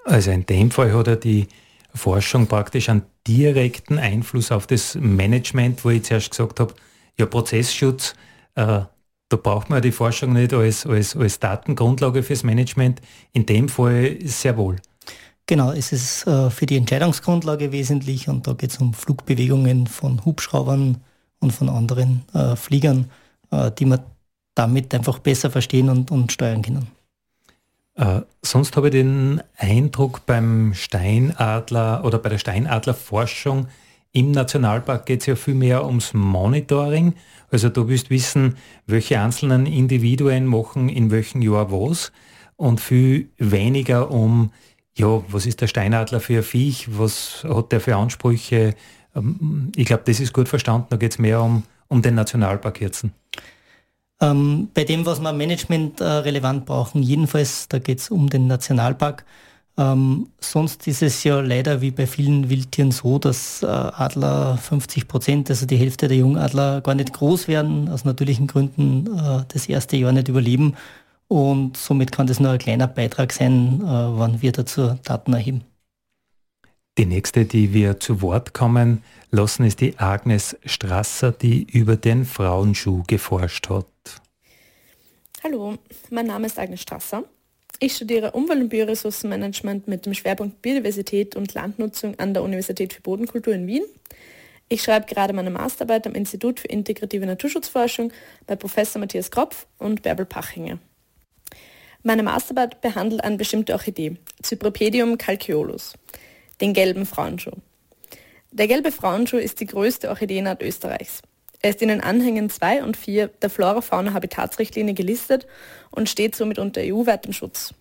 Also 0.04 0.30
in 0.30 0.44
dem 0.44 0.70
Fall 0.70 0.92
hat 0.92 1.06
er 1.06 1.16
die 1.16 1.48
Forschung 1.94 2.46
praktisch 2.46 2.88
einen 2.88 3.02
direkten 3.26 3.98
Einfluss 3.98 4.52
auf 4.52 4.66
das 4.66 4.94
Management, 4.94 5.84
wo 5.84 5.90
ich 5.90 6.04
zuerst 6.04 6.30
gesagt 6.30 6.60
habe, 6.60 6.74
ja 7.18 7.26
Prozessschutz, 7.26 8.14
äh, 8.54 8.82
da 9.28 9.36
braucht 9.36 9.70
man 9.70 9.80
die 9.80 9.92
Forschung 9.92 10.32
nicht 10.32 10.52
als, 10.52 10.86
als, 10.86 11.16
als 11.16 11.38
Datengrundlage 11.38 12.22
fürs 12.22 12.42
Management. 12.42 13.00
In 13.32 13.46
dem 13.46 13.68
Fall 13.68 14.18
sehr 14.24 14.56
wohl. 14.56 14.76
Genau, 15.46 15.72
es 15.72 15.92
ist 15.92 16.26
äh, 16.26 16.50
für 16.50 16.66
die 16.66 16.76
Entscheidungsgrundlage 16.76 17.72
wesentlich 17.72 18.28
und 18.28 18.46
da 18.46 18.52
geht 18.52 18.70
es 18.70 18.78
um 18.78 18.94
Flugbewegungen 18.94 19.86
von 19.86 20.24
Hubschraubern 20.24 20.98
und 21.40 21.52
von 21.52 21.68
anderen 21.68 22.22
äh, 22.34 22.56
Fliegern 22.56 23.10
äh, 23.50 23.70
die 23.72 23.84
man 23.84 24.00
damit 24.54 24.94
einfach 24.94 25.18
besser 25.18 25.50
verstehen 25.50 25.88
und, 25.88 26.10
und 26.10 26.32
steuern 26.32 26.62
können. 26.62 26.88
Äh, 28.00 28.22
sonst 28.40 28.76
habe 28.76 28.88
ich 28.88 28.92
den 28.92 29.42
Eindruck 29.58 30.24
beim 30.24 30.72
Steinadler 30.72 32.02
oder 32.02 32.18
bei 32.18 32.30
der 32.30 32.38
Steinadlerforschung 32.38 33.68
im 34.12 34.30
Nationalpark 34.32 35.04
geht 35.04 35.20
es 35.20 35.26
ja 35.26 35.36
viel 35.36 35.54
mehr 35.54 35.84
ums 35.84 36.14
Monitoring. 36.14 37.14
Also 37.50 37.68
du 37.68 37.88
willst 37.88 38.08
wissen, 38.08 38.56
welche 38.86 39.20
einzelnen 39.20 39.66
Individuen 39.66 40.46
machen 40.46 40.88
in 40.88 41.10
welchem 41.10 41.42
Jahr 41.42 41.70
was 41.70 42.10
und 42.56 42.80
viel 42.80 43.28
weniger 43.36 44.10
um, 44.10 44.50
ja, 44.96 45.22
was 45.28 45.44
ist 45.44 45.60
der 45.60 45.66
Steinadler 45.66 46.20
für 46.20 46.38
ein 46.38 46.42
Viech, 46.42 46.88
was 46.98 47.44
hat 47.46 47.70
der 47.70 47.80
für 47.80 47.96
Ansprüche. 47.96 48.74
Ähm, 49.14 49.72
ich 49.76 49.84
glaube, 49.84 50.04
das 50.06 50.20
ist 50.20 50.32
gut 50.32 50.48
verstanden. 50.48 50.86
Da 50.88 50.96
geht 50.96 51.12
es 51.12 51.18
mehr 51.18 51.42
um, 51.42 51.64
um 51.88 52.00
den 52.00 52.14
Nationalpark 52.14 52.80
jetzt. 52.80 53.04
Ähm, 54.20 54.68
bei 54.74 54.84
dem, 54.84 55.06
was 55.06 55.20
wir 55.20 55.32
Management 55.32 56.00
äh, 56.00 56.04
relevant 56.04 56.66
brauchen, 56.66 57.02
jedenfalls, 57.02 57.68
da 57.68 57.78
geht 57.78 58.00
es 58.00 58.10
um 58.10 58.28
den 58.28 58.46
Nationalpark. 58.46 59.24
Ähm, 59.78 60.28
sonst 60.40 60.86
ist 60.86 61.02
es 61.02 61.24
ja 61.24 61.40
leider 61.40 61.80
wie 61.80 61.90
bei 61.90 62.06
vielen 62.06 62.50
Wildtieren 62.50 62.90
so, 62.90 63.18
dass 63.18 63.62
äh, 63.62 63.66
Adler 63.66 64.58
50 64.58 65.08
Prozent, 65.08 65.48
also 65.48 65.64
die 65.64 65.76
Hälfte 65.76 66.06
der 66.08 66.18
Jungadler, 66.18 66.82
gar 66.82 66.94
nicht 66.94 67.14
groß 67.14 67.48
werden, 67.48 67.88
aus 67.88 68.04
natürlichen 68.04 68.46
Gründen 68.46 69.06
äh, 69.06 69.44
das 69.48 69.66
erste 69.66 69.96
Jahr 69.96 70.12
nicht 70.12 70.28
überleben. 70.28 70.76
Und 71.28 71.76
somit 71.76 72.12
kann 72.12 72.26
das 72.26 72.40
nur 72.40 72.50
ein 72.50 72.58
kleiner 72.58 72.88
Beitrag 72.88 73.32
sein, 73.32 73.80
äh, 73.82 73.86
wann 73.86 74.42
wir 74.42 74.52
dazu 74.52 74.98
Daten 75.04 75.32
erheben. 75.32 75.69
Die 77.00 77.06
nächste, 77.06 77.46
die 77.46 77.72
wir 77.72 77.98
zu 77.98 78.20
Wort 78.20 78.52
kommen 78.52 79.02
lassen, 79.30 79.64
ist 79.64 79.80
die 79.80 79.98
Agnes 79.98 80.54
Strasser, 80.66 81.32
die 81.32 81.62
über 81.62 81.96
den 81.96 82.26
Frauenschuh 82.26 83.04
geforscht 83.06 83.70
hat. 83.70 83.86
Hallo, 85.42 85.78
mein 86.10 86.26
Name 86.26 86.44
ist 86.46 86.58
Agnes 86.58 86.82
Strasser. 86.82 87.24
Ich 87.78 87.96
studiere 87.96 88.32
Umwelt- 88.32 88.60
und 88.60 88.68
Bioressourcenmanagement 88.68 89.88
mit 89.88 90.04
dem 90.04 90.12
Schwerpunkt 90.12 90.60
Biodiversität 90.60 91.36
und 91.36 91.54
Landnutzung 91.54 92.18
an 92.18 92.34
der 92.34 92.42
Universität 92.42 92.92
für 92.92 93.00
Bodenkultur 93.00 93.54
in 93.54 93.66
Wien. 93.66 93.84
Ich 94.68 94.82
schreibe 94.82 95.06
gerade 95.06 95.32
meine 95.32 95.48
Masterarbeit 95.48 96.06
am 96.06 96.14
Institut 96.14 96.60
für 96.60 96.68
integrative 96.68 97.24
Naturschutzforschung 97.24 98.12
bei 98.46 98.56
Professor 98.56 99.00
Matthias 99.00 99.30
Kropf 99.30 99.66
und 99.78 100.02
Bärbel 100.02 100.26
Pachinger. 100.26 100.78
Meine 102.02 102.22
Masterarbeit 102.22 102.82
behandelt 102.82 103.24
eine 103.24 103.38
bestimmte 103.38 103.72
Orchidee, 103.72 104.18
Cypripedium 104.42 105.16
calceolus, 105.16 105.94
den 106.60 106.74
gelben 106.74 107.06
Frauenschuh. 107.06 107.56
Der 108.52 108.66
gelbe 108.66 108.92
Frauenschuh 108.92 109.36
ist 109.36 109.60
die 109.60 109.66
größte 109.66 110.08
Orchideenart 110.08 110.62
Österreichs. 110.62 111.22
Er 111.62 111.70
ist 111.70 111.82
in 111.82 111.88
den 111.88 112.00
Anhängen 112.00 112.48
2 112.50 112.82
und 112.82 112.96
4 112.96 113.28
der 113.28 113.50
Flora-Fauna-Habitatsrichtlinie 113.50 114.94
gelistet 114.94 115.46
und 115.90 116.08
steht 116.08 116.34
somit 116.34 116.58
unter 116.58 116.80
EU-weitem 116.80 117.32
Schutz. 117.32 117.74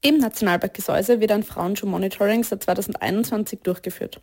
Im 0.00 0.18
Nationalpark 0.18 0.74
Gesäuse 0.74 1.20
wird 1.20 1.32
ein 1.32 1.42
Frauenschuh-Monitoring 1.42 2.44
seit 2.44 2.62
2021 2.62 3.60
durchgeführt. 3.60 4.20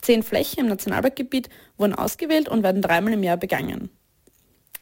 Zehn 0.00 0.22
Flächen 0.22 0.60
im 0.60 0.66
Nationalparkgebiet 0.68 1.48
wurden 1.76 1.94
ausgewählt 1.94 2.48
und 2.48 2.62
werden 2.62 2.82
dreimal 2.82 3.12
im 3.12 3.22
Jahr 3.22 3.36
begangen. 3.36 3.90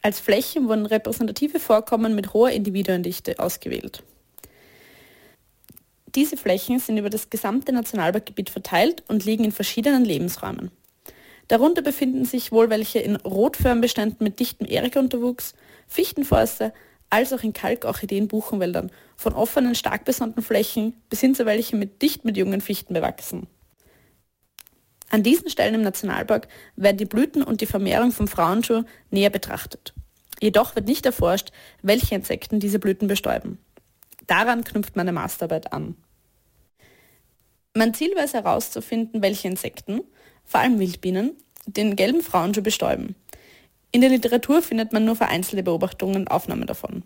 Als 0.02 0.18
Flächen 0.18 0.66
wurden 0.68 0.86
repräsentative 0.86 1.60
Vorkommen 1.60 2.14
mit 2.14 2.32
hoher 2.32 2.50
Individuendichte 2.50 3.38
ausgewählt. 3.38 4.02
Diese 6.14 6.36
Flächen 6.36 6.78
sind 6.80 6.98
über 6.98 7.10
das 7.10 7.30
gesamte 7.30 7.72
Nationalparkgebiet 7.72 8.50
verteilt 8.50 9.04
und 9.08 9.24
liegen 9.24 9.44
in 9.44 9.52
verschiedenen 9.52 10.04
Lebensräumen. 10.04 10.70
Darunter 11.48 11.82
befinden 11.82 12.24
sich 12.24 12.52
wohl 12.52 12.70
welche 12.70 13.00
in 13.00 13.16
Rotförmbeständen 13.16 14.22
mit 14.24 14.38
dichtem 14.40 14.66
Erikunterwuchs, 14.66 15.54
Fichtenforste, 15.88 16.72
als 17.10 17.32
auch 17.32 17.42
in 17.42 17.52
Kalkorchideen-Buchenwäldern, 17.52 18.90
von 19.16 19.34
offenen, 19.34 19.74
stark 19.74 20.04
besonnten 20.04 20.42
Flächen 20.42 20.94
bis 21.08 21.20
hin 21.20 21.34
zu 21.34 21.46
welchen 21.46 21.78
mit 21.78 22.02
dicht 22.02 22.24
mit 22.24 22.36
jungen 22.36 22.60
Fichten 22.60 22.94
bewachsen. 22.94 23.48
An 25.10 25.24
diesen 25.24 25.50
Stellen 25.50 25.74
im 25.74 25.82
Nationalpark 25.82 26.46
werden 26.76 26.98
die 26.98 27.04
Blüten 27.04 27.42
und 27.42 27.60
die 27.60 27.66
Vermehrung 27.66 28.12
vom 28.12 28.28
Frauenschuh 28.28 28.84
näher 29.10 29.30
betrachtet. 29.30 29.92
Jedoch 30.40 30.76
wird 30.76 30.86
nicht 30.86 31.04
erforscht, 31.04 31.50
welche 31.82 32.14
Insekten 32.14 32.60
diese 32.60 32.78
Blüten 32.78 33.08
bestäuben. 33.08 33.58
Daran 34.30 34.62
knüpft 34.62 34.94
meine 34.94 35.10
Masterarbeit 35.10 35.72
an. 35.72 35.96
Mein 37.74 37.94
Ziel 37.94 38.14
war 38.14 38.22
es 38.22 38.32
herauszufinden, 38.32 39.22
welche 39.22 39.48
Insekten, 39.48 40.02
vor 40.44 40.60
allem 40.60 40.78
Wildbienen, 40.78 41.32
den 41.66 41.96
gelben 41.96 42.20
Frauenschuh 42.20 42.62
bestäuben. 42.62 43.16
In 43.90 44.02
der 44.02 44.10
Literatur 44.10 44.62
findet 44.62 44.92
man 44.92 45.04
nur 45.04 45.16
vereinzelte 45.16 45.64
Beobachtungen 45.64 46.14
und 46.14 46.30
Aufnahmen 46.30 46.68
davon. 46.68 47.02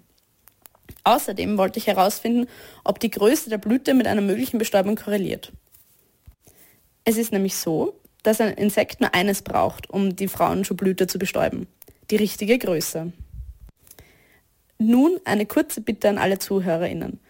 Außerdem 1.04 1.56
wollte 1.56 1.78
ich 1.78 1.86
herausfinden, 1.86 2.46
ob 2.84 3.00
die 3.00 3.10
Größe 3.10 3.48
der 3.48 3.56
Blüte 3.56 3.94
mit 3.94 4.06
einer 4.06 4.20
möglichen 4.20 4.58
Bestäubung 4.58 4.94
korreliert. 4.94 5.50
Es 7.04 7.16
ist 7.16 7.32
nämlich 7.32 7.56
so, 7.56 7.98
dass 8.22 8.42
ein 8.42 8.52
Insekt 8.52 9.00
nur 9.00 9.14
eines 9.14 9.40
braucht, 9.40 9.88
um 9.88 10.14
die 10.14 10.28
Frauenschuhblüte 10.28 11.06
zu 11.06 11.18
bestäuben. 11.18 11.68
Die 12.10 12.16
richtige 12.16 12.58
Größe. 12.58 13.14
Nun 14.86 15.20
eine 15.24 15.46
kurze 15.46 15.80
Bitte 15.80 16.08
an 16.08 16.18
alle 16.18 16.38
ZuhörerInnen. 16.38 17.20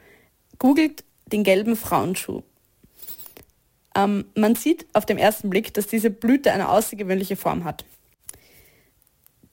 Googelt 0.59 1.05
den 1.27 1.45
gelben 1.45 1.77
Frauenschuh 1.77 2.43
ähm, 3.95 4.27
man 4.35 4.55
sieht 4.55 4.87
auf 4.93 5.07
den 5.07 5.19
ersten 5.19 5.51
Blick, 5.51 5.73
dass 5.75 5.87
diese 5.87 6.11
Blüte 6.11 6.53
eine 6.53 6.69
außergewöhnliche 6.69 7.37
Form 7.37 7.65
hat. 7.65 7.85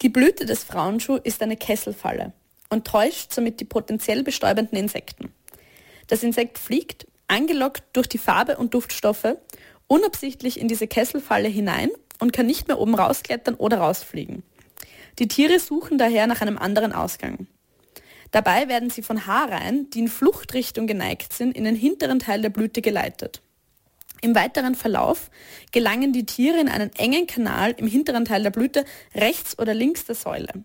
Die 0.02 0.10
Blüte 0.10 0.46
des 0.46 0.64
Frauenschuh 0.64 1.18
ist 1.18 1.44
eine 1.44 1.58
Kesselfalle 1.58 2.34
und 2.70 2.88
täuscht 2.88 3.34
somit 3.34 3.60
die 3.60 3.66
potenziell 3.66 4.24
bestäubenden 4.24 4.78
Insekten. 4.78 5.32
Das 6.08 6.24
Insekt 6.24 6.58
fliegt, 6.58 7.06
angelockt 7.28 7.84
durch 7.94 8.08
die 8.08 8.18
Farbe 8.18 8.58
und 8.58 8.74
Duftstoffe, 8.74 9.38
unabsichtlich 9.88 10.60
in 10.60 10.68
diese 10.68 10.88
Kesselfalle 10.88 11.48
hinein 11.48 11.92
und 12.20 12.34
kann 12.34 12.48
nicht 12.48 12.68
mehr 12.68 12.80
oben 12.80 12.96
rausklettern 12.96 13.56
oder 13.56 13.78
rausfliegen. 13.78 14.44
Die 15.20 15.28
Tiere 15.28 15.60
suchen 15.60 15.98
daher 15.98 16.26
nach 16.26 16.42
einem 16.42 16.58
anderen 16.58 16.94
Ausgang. 16.94 17.48
Dabei 18.32 18.70
werden 18.70 18.90
sie 18.90 19.02
von 19.02 19.28
Haarreihen, 19.28 19.90
die 19.90 20.00
in 20.00 20.08
Fluchtrichtung 20.08 20.88
geneigt 20.88 21.34
sind, 21.34 21.56
in 21.56 21.66
den 21.66 21.76
hinteren 21.76 22.20
Teil 22.20 22.42
der 22.42 22.50
Blüte 22.50 22.82
geleitet. 22.82 23.42
Im 24.22 24.36
weiteren 24.36 24.76
Verlauf 24.76 25.30
gelangen 25.72 26.14
die 26.14 26.26
Tiere 26.26 26.60
in 26.60 26.70
einen 26.70 26.94
engen 26.96 27.28
Kanal 27.28 27.72
im 27.72 27.88
hinteren 27.88 28.24
Teil 28.24 28.44
der 28.44 28.52
Blüte 28.52 28.86
rechts 29.16 29.58
oder 29.60 29.74
links 29.74 30.06
der 30.06 30.16
Säule. 30.16 30.64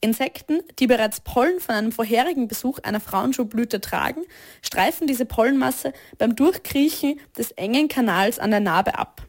Insekten, 0.00 0.62
die 0.78 0.86
bereits 0.86 1.20
Pollen 1.20 1.60
von 1.60 1.74
einem 1.74 1.92
vorherigen 1.92 2.48
Besuch 2.48 2.78
einer 2.80 3.00
Frauenschuhblüte 3.00 3.80
tragen, 3.80 4.22
streifen 4.62 5.06
diese 5.06 5.26
Pollenmasse 5.26 5.92
beim 6.18 6.36
Durchkriechen 6.36 7.20
des 7.36 7.50
engen 7.52 7.88
Kanals 7.88 8.38
an 8.38 8.50
der 8.50 8.60
Narbe 8.60 8.96
ab. 8.96 9.22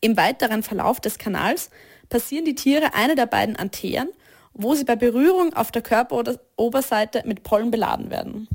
Im 0.00 0.16
weiteren 0.16 0.62
Verlauf 0.62 1.00
des 1.00 1.18
Kanals 1.18 1.70
passieren 2.08 2.44
die 2.44 2.54
Tiere 2.54 2.94
eine 2.94 3.14
der 3.14 3.26
beiden 3.26 3.56
Antheren, 3.56 4.08
wo 4.56 4.74
sie 4.74 4.84
bei 4.84 4.96
Berührung 4.96 5.52
auf 5.52 5.70
der 5.70 5.82
Körperoberseite 5.82 7.22
mit 7.26 7.42
Pollen 7.42 7.70
beladen 7.70 8.10
werden. 8.10 8.48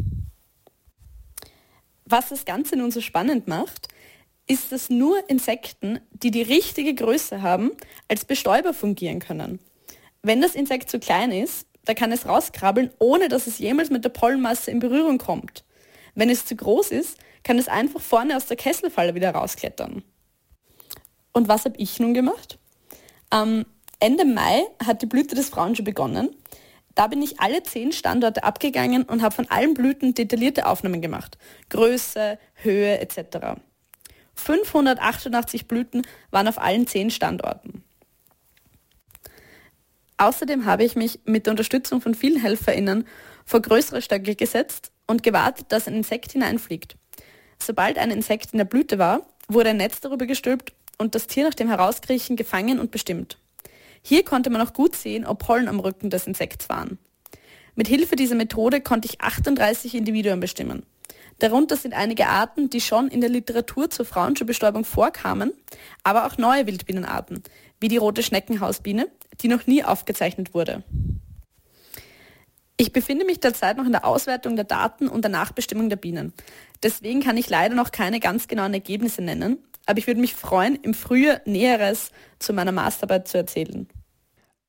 Was 2.06 2.30
das 2.30 2.44
Ganze 2.44 2.76
nun 2.76 2.92
so 2.92 3.02
spannend 3.02 3.48
macht, 3.48 3.88
ist, 4.48 4.72
dass 4.72 4.90
nur 4.90 5.30
Insekten, 5.30 6.00
die 6.12 6.32
die 6.32 6.42
richtige 6.42 6.96
Größe 6.96 7.42
haben, 7.42 7.72
als 8.08 8.26
Bestäuber 8.26 8.74
fungieren 8.74 9.20
können. 9.20 9.60
Wenn 10.24 10.42
das 10.42 10.56
Insekt 10.56 10.90
zu 10.90 11.00
klein 11.00 11.32
ist, 11.32 11.68
da 11.86 11.94
kann 11.94 12.12
es 12.12 12.28
rauskrabbeln, 12.28 12.92
ohne 13.00 13.30
dass 13.30 13.48
es 13.48 13.60
jemals 13.60 13.90
mit 13.90 14.04
der 14.04 14.10
Pollenmasse 14.10 14.72
in 14.72 14.80
Berührung 14.80 15.20
kommt. 15.20 15.64
Wenn 16.16 16.30
es 16.30 16.46
zu 16.46 16.56
groß 16.56 16.92
ist, 16.92 17.18
kann 17.44 17.58
es 17.58 17.68
einfach 17.68 18.02
vorne 18.02 18.36
aus 18.36 18.48
der 18.48 18.58
Kesselfalle 18.58 19.16
wieder 19.16 19.32
rausklettern. 19.32 20.04
Und 21.32 21.48
was 21.48 21.66
habe 21.66 21.78
ich 21.78 22.00
nun 22.00 22.14
gemacht? 22.14 22.60
Am 23.30 23.66
Ende 24.02 24.26
Mai 24.26 24.64
hat 24.86 25.02
die 25.02 25.06
Blüte 25.06 25.36
des 25.36 25.48
Frauen 25.48 25.76
schon 25.76 25.86
begonnen 25.86 26.36
da 26.96 27.08
bin 27.08 27.22
ich 27.22 27.40
alle 27.40 27.64
zehn 27.64 27.92
Standorte 27.92 28.44
abgegangen 28.44 29.04
und 29.04 29.22
habe 29.22 29.36
von 29.36 29.50
allen 29.50 29.74
Blüten 29.74 30.14
detaillierte 30.14 30.66
Aufnahmen 30.66 31.02
gemacht. 31.02 31.38
Größe, 31.70 32.38
Höhe 32.56 33.00
etc. 33.00 33.60
588 34.36 35.68
Blüten 35.68 36.02
waren 36.32 36.48
auf 36.48 36.60
allen 36.60 36.88
zehn 36.88 37.10
Standorten. 37.12 37.84
Außerdem 40.18 40.66
habe 40.66 40.84
ich 40.84 40.96
mich 40.96 41.20
mit 41.26 41.46
der 41.46 41.52
Unterstützung 41.52 42.02
von 42.02 42.14
vielen 42.14 42.42
HelferInnen 42.42 43.08
vor 43.46 43.62
größere 43.62 44.02
Stöcke 44.02 44.36
gesetzt 44.36 44.92
und 45.08 45.24
gewartet, 45.24 45.68
dass 45.70 45.88
ein 45.88 45.96
Insekt 45.96 46.34
hineinfliegt. 46.34 46.96
Sobald 47.58 47.98
ein 47.98 48.12
Insekt 48.12 48.54
in 48.54 48.58
der 48.58 48.66
Blüte 48.66 49.00
war, 49.00 49.26
wurde 49.48 49.72
ein 49.72 49.78
Netz 49.78 50.00
darüber 50.00 50.26
gestülpt 50.26 50.74
und 50.98 51.16
das 51.16 51.28
Tier 51.28 51.46
nach 51.46 51.56
dem 51.56 51.70
Herauskriechen 51.70 52.36
gefangen 52.36 52.80
und 52.80 52.92
bestimmt. 52.92 53.40
Hier 54.02 54.24
konnte 54.24 54.50
man 54.50 54.62
auch 54.62 54.74
gut 54.74 54.96
sehen, 54.96 55.26
ob 55.26 55.40
Pollen 55.40 55.68
am 55.68 55.80
Rücken 55.80 56.10
des 56.10 56.28
Insekts 56.28 56.70
waren. 56.70 56.98
Mit 57.76 57.88
Hilfe 57.88 58.16
dieser 58.16 58.36
Methode 58.36 58.82
konnte 58.82 59.08
ich 59.08 59.22
38 59.22 59.96
Individuen 59.96 60.40
bestimmen. 60.40 60.84
Darunter 61.40 61.76
sind 61.76 61.94
einige 61.94 62.28
Arten, 62.28 62.70
die 62.70 62.82
schon 62.82 63.08
in 63.08 63.22
der 63.22 63.30
Literatur 63.30 63.90
zur 63.90 64.06
Frauenschuhbestäubung 64.06 64.86
vorkamen, 64.86 65.54
aber 66.04 66.26
auch 66.26 66.38
neue 66.38 66.68
Wildbienenarten, 66.68 67.42
wie 67.80 67.88
die 67.88 67.98
rote 67.98 68.22
Schneckenhausbiene, 68.22 69.08
die 69.42 69.48
noch 69.48 69.66
nie 69.66 69.84
aufgezeichnet 69.84 70.54
wurde. 70.54 70.84
Ich 72.78 72.94
befinde 72.94 73.26
mich 73.26 73.40
derzeit 73.40 73.78
noch 73.78 73.86
in 73.86 73.92
der 73.92 74.06
Auswertung 74.06 74.56
der 74.56 74.66
Daten 74.66 75.08
und 75.08 75.24
der 75.24 75.32
Nachbestimmung 75.32 75.90
der 75.90 75.98
Bienen. 75.98 76.34
Deswegen 76.84 77.22
kann 77.22 77.38
ich 77.38 77.50
leider 77.50 77.76
noch 77.76 77.92
keine 77.92 78.20
ganz 78.20 78.48
genauen 78.48 78.74
Ergebnisse 78.74 79.22
nennen, 79.22 79.60
aber 79.86 80.00
ich 80.00 80.08
würde 80.08 80.22
mich 80.22 80.36
freuen, 80.36 80.76
im 80.82 80.94
Frühjahr 80.94 81.41
Näheres 81.46 82.12
zu 82.39 82.54
meiner 82.54 82.72
Masterarbeit 82.72 83.28
zu 83.28 83.38
erzählen. 83.38 83.88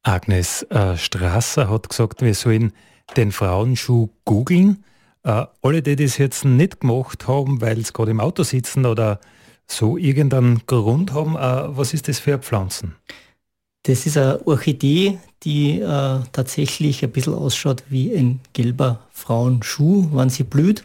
Agnes 0.02 0.62
äh, 0.64 0.96
Strasser 0.96 1.70
hat 1.70 1.88
gesagt, 1.88 2.22
wir 2.22 2.34
sollen 2.34 2.72
den 3.16 3.32
Frauenschuh 3.32 4.08
googeln. 4.24 4.84
Äh, 5.22 5.46
alle, 5.62 5.82
die 5.82 5.96
das 5.96 6.18
jetzt 6.18 6.44
nicht 6.44 6.80
gemacht 6.80 7.28
haben, 7.28 7.60
weil 7.60 7.84
sie 7.84 7.92
gerade 7.92 8.10
im 8.10 8.20
Auto 8.20 8.42
sitzen 8.42 8.86
oder 8.86 9.20
so 9.66 9.96
irgendeinen 9.96 10.62
Grund 10.66 11.12
haben, 11.12 11.36
äh, 11.36 11.76
was 11.76 11.94
ist 11.94 12.08
das 12.08 12.18
für 12.18 12.38
Pflanzen? 12.38 12.96
Das 13.84 14.06
ist 14.06 14.16
eine 14.16 14.44
Orchidee, 14.46 15.18
die 15.42 15.80
äh, 15.80 16.20
tatsächlich 16.32 17.02
ein 17.04 17.10
bisschen 17.10 17.34
ausschaut 17.34 17.84
wie 17.88 18.14
ein 18.14 18.40
gelber 18.52 19.00
Frauenschuh, 19.12 20.08
wenn 20.12 20.30
sie 20.30 20.44
blüht 20.44 20.84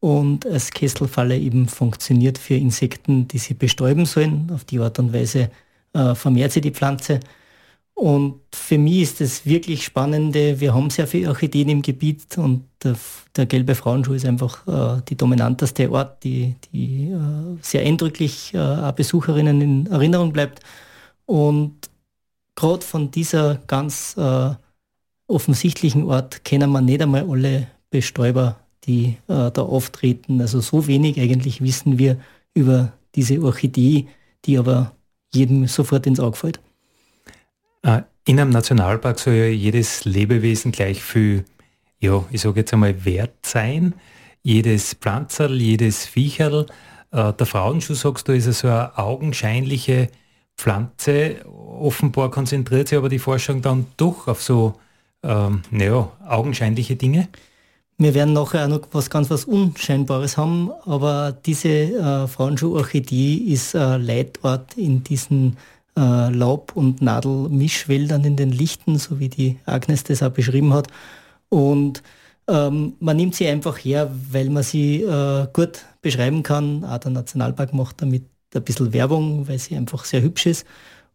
und 0.00 0.46
als 0.46 0.70
Kesselfalle 0.70 1.36
eben 1.36 1.68
funktioniert 1.68 2.38
für 2.38 2.54
Insekten, 2.54 3.26
die 3.28 3.38
sie 3.38 3.54
bestäuben 3.54 4.06
sollen. 4.06 4.50
Auf 4.54 4.64
die 4.64 4.78
Art 4.78 4.98
und 4.98 5.12
Weise 5.12 5.50
äh, 5.92 6.14
vermehrt 6.14 6.52
sie 6.52 6.60
die 6.60 6.70
Pflanze. 6.70 7.20
Und 7.94 8.42
für 8.54 8.78
mich 8.78 9.02
ist 9.02 9.20
das 9.20 9.44
wirklich 9.44 9.84
Spannende. 9.84 10.60
Wir 10.60 10.72
haben 10.72 10.88
sehr 10.88 11.08
viele 11.08 11.30
Orchideen 11.30 11.68
im 11.68 11.82
Gebiet 11.82 12.38
und 12.38 12.62
der, 12.84 12.94
der 13.34 13.46
gelbe 13.46 13.74
Frauenschuh 13.74 14.12
ist 14.12 14.24
einfach 14.24 14.68
äh, 14.68 15.02
die 15.08 15.16
dominanteste 15.16 15.90
Art, 15.90 16.22
die, 16.22 16.54
die 16.72 17.10
äh, 17.10 17.58
sehr 17.60 17.82
eindrücklich 17.82 18.54
äh, 18.54 18.92
Besucherinnen 18.94 19.60
in 19.60 19.86
Erinnerung 19.86 20.32
bleibt. 20.32 20.60
Und 21.26 21.90
gerade 22.54 22.84
von 22.84 23.10
dieser 23.10 23.56
ganz 23.66 24.16
äh, 24.16 24.50
offensichtlichen 25.26 26.04
Ort 26.04 26.44
kennen 26.44 26.70
wir 26.70 26.80
nicht 26.80 27.02
einmal 27.02 27.28
alle 27.28 27.66
Bestäuber, 27.90 28.60
die 28.84 29.16
äh, 29.28 29.50
da 29.50 29.62
auftreten. 29.62 30.40
Also 30.40 30.60
so 30.60 30.86
wenig 30.86 31.20
eigentlich 31.20 31.60
wissen 31.60 31.98
wir 31.98 32.18
über 32.54 32.92
diese 33.14 33.40
Orchidee, 33.42 34.06
die 34.44 34.58
aber 34.58 34.92
jedem 35.32 35.66
sofort 35.66 36.06
ins 36.06 36.20
Auge 36.20 36.36
fällt. 36.36 36.60
Äh, 37.82 38.02
in 38.24 38.38
einem 38.38 38.50
Nationalpark 38.50 39.18
soll 39.18 39.34
ja 39.34 39.46
jedes 39.46 40.04
Lebewesen 40.04 40.72
gleich 40.72 41.02
viel, 41.02 41.44
ja, 41.98 42.24
ich 42.30 42.42
sage 42.42 42.60
jetzt 42.60 42.72
einmal, 42.72 43.04
wert 43.04 43.44
sein. 43.44 43.94
Jedes 44.42 44.94
Pflanzerl, 44.94 45.60
jedes 45.60 46.06
Viecherl. 46.06 46.66
Äh, 47.10 47.32
der 47.32 47.46
Frauenschuh, 47.46 47.94
sagst 47.94 48.28
du, 48.28 48.32
ist 48.32 48.52
so 48.52 48.68
eine 48.68 48.96
augenscheinliche 48.98 50.08
Pflanze. 50.56 51.44
Offenbar 51.46 52.30
konzentriert 52.30 52.88
sich 52.88 52.98
aber 52.98 53.08
die 53.08 53.18
Forschung 53.18 53.62
dann 53.62 53.86
doch 53.96 54.28
auf 54.28 54.42
so 54.42 54.74
ähm, 55.22 55.62
naja, 55.70 56.12
augenscheinliche 56.26 56.96
Dinge. 56.96 57.28
Wir 58.00 58.14
werden 58.14 58.32
nachher 58.32 58.64
auch 58.64 58.68
noch 58.68 58.82
was 58.92 59.10
ganz 59.10 59.28
was 59.28 59.44
Unscheinbares 59.44 60.36
haben, 60.36 60.70
aber 60.84 61.32
diese 61.32 61.68
äh, 61.68 62.28
Frauenschuh-Orchidee 62.28 63.34
ist 63.34 63.74
äh, 63.74 63.96
Leitort 63.96 64.78
in 64.78 65.02
diesen 65.02 65.56
äh, 65.96 66.30
Laub- 66.30 66.76
und 66.76 67.02
Nadelmischwäldern 67.02 68.22
in 68.22 68.36
den 68.36 68.52
Lichten, 68.52 68.98
so 68.98 69.18
wie 69.18 69.28
die 69.28 69.58
Agnes 69.66 70.04
das 70.04 70.22
auch 70.22 70.30
beschrieben 70.30 70.72
hat. 70.74 70.86
Und 71.48 72.04
ähm, 72.46 72.94
man 73.00 73.16
nimmt 73.16 73.34
sie 73.34 73.48
einfach 73.48 73.76
her, 73.78 74.12
weil 74.30 74.48
man 74.48 74.62
sie 74.62 75.02
äh, 75.02 75.48
gut 75.52 75.84
beschreiben 76.00 76.44
kann. 76.44 76.84
Auch 76.84 76.98
der 76.98 77.10
Nationalpark 77.10 77.74
macht 77.74 78.00
damit 78.00 78.26
ein 78.54 78.62
bisschen 78.62 78.92
Werbung, 78.92 79.48
weil 79.48 79.58
sie 79.58 79.76
einfach 79.76 80.04
sehr 80.04 80.22
hübsch 80.22 80.46
ist. 80.46 80.64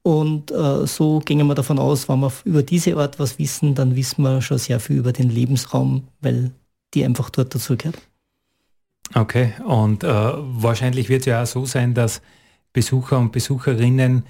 Und 0.01 0.51
äh, 0.51 0.85
so 0.85 1.19
gingen 1.19 1.47
wir 1.47 1.55
davon 1.55 1.79
aus, 1.79 2.09
wenn 2.09 2.19
wir 2.19 2.33
über 2.43 2.61
diese 2.61 2.97
Art 2.97 3.19
was 3.19 3.39
wissen, 3.39 3.73
dann 3.73 3.95
wissen 3.95 4.23
wir 4.23 4.41
schon 4.41 4.57
sehr 4.57 4.81
viel 4.81 4.97
über 4.97 5.13
den 5.13 5.29
Lebensraum, 5.29 6.09
weil 6.19 6.51
die 6.93 7.05
einfach 7.05 7.29
dort 7.29 7.53
dazugehört. 7.53 8.01
Okay, 9.13 9.53
und 9.65 10.03
äh, 10.03 10.07
wahrscheinlich 10.07 11.09
wird 11.09 11.21
es 11.21 11.25
ja 11.27 11.43
auch 11.43 11.47
so 11.47 11.65
sein, 11.65 11.93
dass 11.93 12.21
Besucher 12.71 13.19
und 13.19 13.31
Besucherinnen 13.31 14.23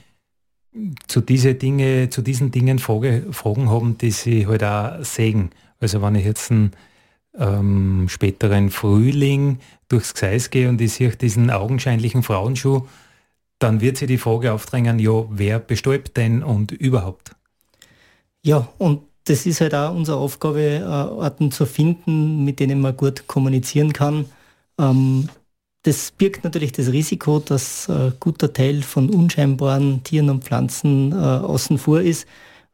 zu, 1.08 1.22
diese 1.22 1.56
Dinge, 1.56 2.10
zu 2.10 2.22
diesen 2.22 2.52
Dingen 2.52 2.80
Frage, 2.80 3.28
Fragen 3.32 3.70
haben, 3.70 3.98
die 3.98 4.12
sie 4.12 4.48
halt 4.48 4.64
auch 4.64 5.04
sehen. 5.04 5.52
Also 5.80 6.02
wenn 6.02 6.16
ich 6.16 6.26
jetzt 6.26 6.52
einen 6.52 6.72
ähm, 7.38 8.08
späteren 8.10 8.70
Frühling 8.70 9.60
durchs 9.88 10.14
Gseis 10.14 10.50
gehe 10.50 10.70
und 10.70 10.82
ich 10.82 10.94
sehe 10.94 11.16
diesen 11.16 11.50
augenscheinlichen 11.50 12.24
Frauenschuh, 12.24 12.88
dann 13.60 13.82
wird 13.82 13.98
sie 13.98 14.08
die 14.08 14.18
Frage 14.18 14.52
aufdrängen, 14.52 15.00
ja, 15.00 15.26
wer 15.30 15.60
bestäubt 15.60 16.18
denn 16.18 16.44
und 16.44 16.72
überhaupt? 16.72 17.36
Ja, 18.42 18.68
und 18.78 19.04
das 19.26 19.46
ist 19.46 19.62
halt 19.62 19.74
auch 19.74 19.96
unsere 19.96 20.18
Aufgabe, 20.18 20.62
äh, 20.62 20.84
Orten 20.84 21.52
zu 21.52 21.66
finden, 21.66 22.44
mit 22.44 22.60
denen 22.60 22.82
man 22.82 22.98
gut 22.98 23.28
kommunizieren 23.28 23.94
kann. 23.94 24.26
Ähm, 24.80 25.30
das 25.84 26.12
birgt 26.12 26.44
natürlich 26.44 26.72
das 26.72 26.92
Risiko, 26.92 27.40
dass 27.40 27.90
ein 27.90 28.10
äh, 28.10 28.12
guter 28.20 28.54
Teil 28.54 28.82
von 28.84 29.10
unscheinbaren 29.10 30.04
Tieren 30.04 30.30
und 30.30 30.44
Pflanzen 30.44 31.12
äh, 31.12 31.16
außen 31.16 31.78
vor 31.78 32.02
ist. 32.02 32.26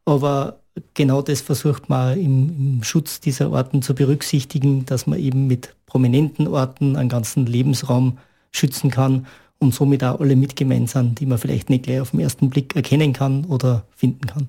Aber 0.04 0.60
genau 0.94 1.22
das 1.22 1.40
versucht 1.40 1.88
man 1.88 2.18
im, 2.18 2.76
im, 2.76 2.82
Schutz 2.84 3.20
dieser 3.20 3.50
Orten 3.50 3.82
zu 3.82 3.94
berücksichtigen, 3.94 4.86
dass 4.86 5.06
man 5.06 5.18
eben 5.18 5.46
mit 5.46 5.74
prominenten 5.86 6.46
Orten 6.48 6.96
einen 6.96 7.08
ganzen 7.08 7.46
Lebensraum 7.46 8.18
schützen 8.52 8.90
kann 8.90 9.26
und 9.58 9.74
somit 9.74 10.02
auch 10.04 10.20
alle 10.20 10.36
mitgemeint 10.36 10.90
sind, 10.90 11.20
die 11.20 11.26
man 11.26 11.38
vielleicht 11.38 11.68
nicht 11.68 11.84
gleich 11.84 12.00
auf 12.00 12.12
den 12.12 12.20
ersten 12.20 12.48
Blick 12.48 12.74
erkennen 12.76 13.12
kann 13.12 13.44
oder 13.44 13.84
finden 13.96 14.26
kann. 14.26 14.48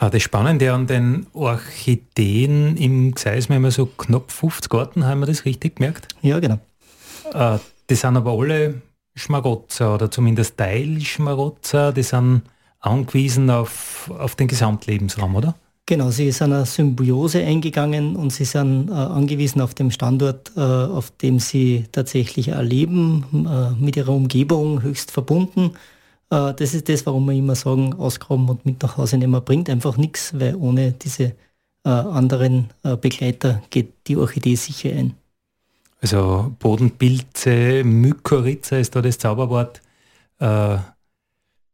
Ah, 0.00 0.10
das 0.10 0.22
Spannende 0.22 0.72
an 0.72 0.86
den 0.86 1.26
Orchideen 1.32 2.76
im 2.76 3.14
Gseis, 3.16 3.48
wir 3.48 3.56
haben 3.56 3.68
so 3.72 3.86
knapp 3.86 4.30
50 4.30 4.72
Arten, 4.72 5.04
haben 5.04 5.18
wir 5.18 5.26
das 5.26 5.44
richtig 5.44 5.76
gemerkt? 5.76 6.06
Ja, 6.22 6.38
genau. 6.38 6.60
Äh, 7.34 7.58
die 7.90 7.96
sind 7.96 8.16
aber 8.16 8.30
alle 8.30 8.80
Schmarotzer 9.16 9.92
oder 9.92 10.08
zumindest 10.08 10.56
Teilschmarotzer, 10.56 11.92
die 11.92 12.04
sind 12.04 12.42
angewiesen 12.78 13.50
auf, 13.50 14.08
auf 14.16 14.36
den 14.36 14.46
Gesamtlebensraum, 14.46 15.34
oder? 15.34 15.56
Genau, 15.84 16.10
sie 16.10 16.30
sind 16.30 16.52
eine 16.52 16.64
Symbiose 16.64 17.44
eingegangen 17.44 18.14
und 18.14 18.32
sie 18.32 18.44
sind 18.44 18.90
äh, 18.90 18.92
angewiesen 18.92 19.60
auf 19.60 19.74
dem 19.74 19.90
Standort, 19.90 20.52
äh, 20.56 20.60
auf 20.60 21.10
dem 21.10 21.40
sie 21.40 21.86
tatsächlich 21.90 22.48
erleben, 22.48 23.24
äh, 23.32 23.70
mit 23.82 23.96
ihrer 23.96 24.12
Umgebung 24.12 24.80
höchst 24.80 25.10
verbunden. 25.10 25.72
Äh, 26.30 26.54
das 26.54 26.74
ist 26.74 26.88
das, 26.88 27.06
warum 27.06 27.26
wir 27.26 27.34
immer 27.34 27.54
sagen, 27.54 27.94
ausgraben 27.94 28.48
und 28.48 28.66
mit 28.66 28.82
nach 28.82 28.96
Hause 28.96 29.18
nehmen 29.18 29.42
bringt 29.44 29.70
einfach 29.70 29.96
nichts, 29.96 30.38
weil 30.38 30.54
ohne 30.56 30.92
diese 30.92 31.34
äh, 31.84 31.88
anderen 31.88 32.70
äh, 32.82 32.96
Begleiter 32.96 33.62
geht 33.70 33.92
die 34.06 34.16
Orchidee 34.16 34.56
sicher 34.56 34.90
ein. 34.90 35.14
Also 36.00 36.54
Bodenpilze, 36.58 37.82
Mykorrhiza 37.84 38.76
ist 38.78 38.94
da 38.94 39.02
das 39.02 39.18
Zauberwort. 39.18 39.82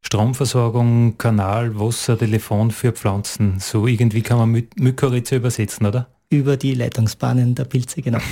Stromversorgung, 0.00 1.18
Kanal, 1.18 1.78
Wasser, 1.78 2.18
Telefon 2.18 2.70
für 2.70 2.92
Pflanzen. 2.92 3.58
So 3.58 3.86
irgendwie 3.86 4.22
kann 4.22 4.38
man 4.38 4.50
My 4.50 4.66
Mykorrhiza 4.76 5.36
übersetzen, 5.36 5.86
oder? 5.86 6.08
Über 6.30 6.56
die 6.56 6.72
Leitungsbahnen 6.72 7.54
der 7.54 7.64
Pilze, 7.64 8.00
genau. 8.00 8.20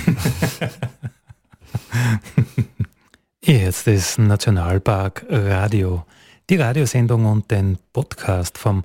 Jetzt 3.45 3.87
ist 3.89 4.19
Nationalpark 4.19 5.25
Radio. 5.29 6.05
Die 6.49 6.55
Radiosendung 6.55 7.25
und 7.25 7.51
den 7.51 7.77
Podcast 7.91 8.57
vom 8.57 8.83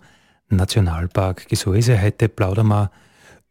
Nationalpark 0.49 1.49
Gesäuse. 1.49 2.03
Heute 2.03 2.29
plaudern 2.29 2.66
wir 2.66 2.90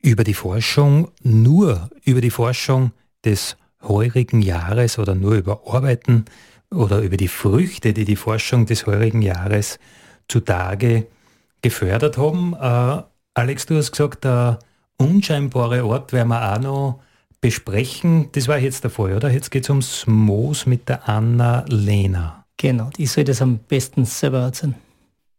über 0.01 0.25
die 0.25 0.33
Forschung, 0.33 1.09
nur 1.23 1.89
über 2.03 2.19
die 2.19 2.29
Forschung 2.29 2.91
des 3.23 3.55
heurigen 3.81 4.41
Jahres 4.41 4.99
oder 4.99 5.15
nur 5.15 5.35
über 5.35 5.61
Arbeiten 5.65 6.25
oder 6.71 6.99
über 6.99 7.15
die 7.15 7.29
Früchte, 7.29 7.93
die 7.93 8.03
die 8.03 8.17
Forschung 8.17 8.65
des 8.65 8.85
heurigen 8.85 9.21
Jahres 9.21 9.79
zutage 10.27 11.07
gefördert 11.61 12.17
haben. 12.17 12.53
Äh, 12.53 13.03
Alex, 13.33 13.65
du 13.65 13.77
hast 13.77 13.93
gesagt, 13.93 14.25
der 14.25 14.59
unscheinbare 14.97 15.85
Ort 15.85 16.11
werden 16.11 16.27
wir 16.27 16.53
auch 16.53 16.59
noch 16.59 16.99
besprechen. 17.47 18.27
Das 18.33 18.49
war 18.49 18.59
jetzt 18.59 18.83
der 18.83 18.91
Fall, 18.91 19.15
oder? 19.15 19.31
Jetzt 19.31 19.51
geht 19.51 19.63
es 19.63 19.69
ums 19.69 20.05
Moos 20.05 20.65
mit 20.65 20.89
der 20.89 21.07
Anna-Lena. 21.07 22.45
Genau, 22.57 22.89
die 22.89 23.05
soll 23.05 23.23
das 23.23 23.41
am 23.41 23.59
besten 23.59 24.03
selber 24.03 24.39
erzählen. 24.39 24.75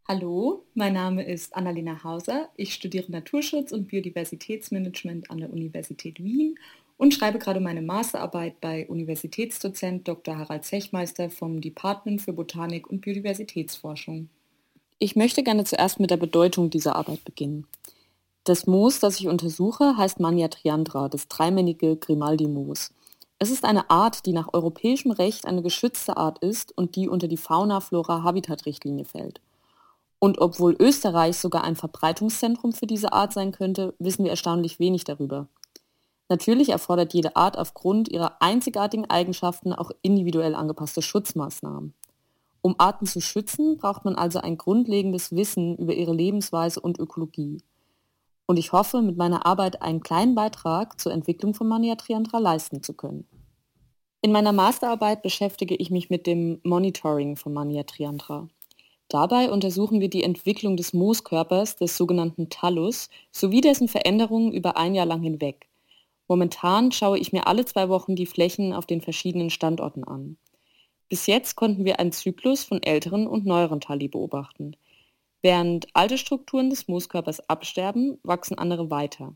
Hallo, 0.07 0.65
mein 0.73 0.93
Name 0.93 1.21
ist 1.23 1.55
Annalena 1.55 2.03
Hauser. 2.03 2.49
Ich 2.55 2.73
studiere 2.73 3.11
Naturschutz 3.11 3.71
und 3.71 3.89
Biodiversitätsmanagement 3.89 5.29
an 5.29 5.37
der 5.37 5.53
Universität 5.53 6.17
Wien 6.17 6.57
und 6.97 7.13
schreibe 7.13 7.37
gerade 7.37 7.59
meine 7.59 7.83
Masterarbeit 7.83 8.59
bei 8.59 8.87
Universitätsdozent 8.87 10.07
Dr. 10.07 10.35
Harald 10.35 10.65
Zechmeister 10.65 11.29
vom 11.29 11.61
Department 11.61 12.23
für 12.23 12.33
Botanik 12.33 12.89
und 12.89 13.01
Biodiversitätsforschung. 13.01 14.29
Ich 14.97 15.15
möchte 15.15 15.43
gerne 15.43 15.63
zuerst 15.63 15.99
mit 15.99 16.09
der 16.09 16.17
Bedeutung 16.17 16.71
dieser 16.71 16.95
Arbeit 16.95 17.23
beginnen. 17.23 17.67
Das 18.49 18.65
Moos, 18.65 18.99
das 18.99 19.19
ich 19.19 19.27
untersuche, 19.27 19.95
heißt 19.95 20.19
Mania 20.19 20.47
triandra, 20.47 21.07
das 21.07 21.27
dreimännige 21.27 21.97
Grimaldi-Moos. 21.97 22.89
Es 23.37 23.51
ist 23.51 23.63
eine 23.63 23.91
Art, 23.91 24.25
die 24.25 24.33
nach 24.33 24.51
europäischem 24.53 25.11
Recht 25.11 25.45
eine 25.45 25.61
geschützte 25.61 26.17
Art 26.17 26.39
ist 26.39 26.75
und 26.75 26.95
die 26.95 27.07
unter 27.07 27.27
die 27.27 27.37
Fauna-Flora-Habitat-Richtlinie 27.37 29.05
fällt. 29.05 29.39
Und 30.17 30.41
obwohl 30.41 30.75
Österreich 30.79 31.37
sogar 31.37 31.63
ein 31.63 31.75
Verbreitungszentrum 31.75 32.73
für 32.73 32.87
diese 32.87 33.13
Art 33.13 33.33
sein 33.33 33.51
könnte, 33.51 33.93
wissen 33.99 34.23
wir 34.23 34.31
erstaunlich 34.31 34.79
wenig 34.79 35.03
darüber. 35.03 35.45
Natürlich 36.27 36.69
erfordert 36.69 37.13
jede 37.13 37.35
Art 37.35 37.55
aufgrund 37.55 38.09
ihrer 38.09 38.41
einzigartigen 38.41 39.07
Eigenschaften 39.11 39.73
auch 39.73 39.91
individuell 40.01 40.55
angepasste 40.55 41.03
Schutzmaßnahmen. 41.03 41.93
Um 42.63 42.75
Arten 42.79 43.05
zu 43.05 43.21
schützen, 43.21 43.77
braucht 43.77 44.05
man 44.05 44.15
also 44.15 44.39
ein 44.39 44.57
grundlegendes 44.57 45.35
Wissen 45.35 45.77
über 45.77 45.93
ihre 45.93 46.15
Lebensweise 46.15 46.79
und 46.79 46.97
Ökologie. 46.97 47.61
Und 48.49 48.57
ich 48.57 48.71
hoffe, 48.71 49.03
mit 49.03 49.15
meiner 49.15 49.45
Arbeit 49.45 49.83
einen 49.83 50.01
kleinen 50.01 50.33
Beitrag 50.33 50.99
zur 50.99 51.11
Entwicklung 51.11 51.53
von 51.53 51.67
Mania 51.67 51.93
triandra 51.93 52.39
leisten 52.39 52.81
zu 52.81 52.95
können. 52.95 53.27
In 54.23 54.31
meiner 54.31 54.53
Masterarbeit 54.53 55.21
beschäftige 55.21 55.75
ich 55.75 55.91
mich 55.91 56.09
mit 56.09 56.25
dem 56.25 56.59
Monitoring 56.63 57.35
von 57.35 57.53
Mania 57.53 57.83
triandra. 57.83 58.47
Dabei 59.07 59.51
untersuchen 59.51 60.01
wir 60.01 60.09
die 60.09 60.23
Entwicklung 60.23 60.77
des 60.77 60.93
Mooskörpers, 60.93 61.75
des 61.75 61.95
sogenannten 61.95 62.49
Thallus, 62.49 63.11
sowie 63.31 63.61
dessen 63.61 63.87
Veränderungen 63.87 64.51
über 64.51 64.77
ein 64.77 64.95
Jahr 64.95 65.05
lang 65.05 65.21
hinweg. 65.21 65.67
Momentan 66.27 66.91
schaue 66.91 67.19
ich 67.19 67.31
mir 67.31 67.45
alle 67.45 67.65
zwei 67.65 67.87
Wochen 67.87 68.15
die 68.15 68.25
Flächen 68.25 68.73
auf 68.73 68.87
den 68.87 69.01
verschiedenen 69.01 69.51
Standorten 69.51 70.03
an. 70.03 70.37
Bis 71.07 71.27
jetzt 71.27 71.55
konnten 71.55 71.85
wir 71.85 71.99
einen 71.99 72.13
Zyklus 72.13 72.63
von 72.63 72.81
älteren 72.81 73.27
und 73.27 73.45
neueren 73.45 73.79
Tali 73.79 74.07
beobachten. 74.07 74.75
Während 75.41 75.87
alte 75.93 76.17
Strukturen 76.17 76.69
des 76.69 76.87
Mooskörpers 76.87 77.49
absterben, 77.49 78.19
wachsen 78.23 78.57
andere 78.57 78.89
weiter. 78.89 79.35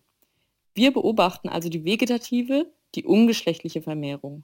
Wir 0.75 0.91
beobachten 0.91 1.49
also 1.49 1.69
die 1.69 1.85
vegetative, 1.85 2.71
die 2.95 3.05
ungeschlechtliche 3.05 3.81
Vermehrung. 3.81 4.43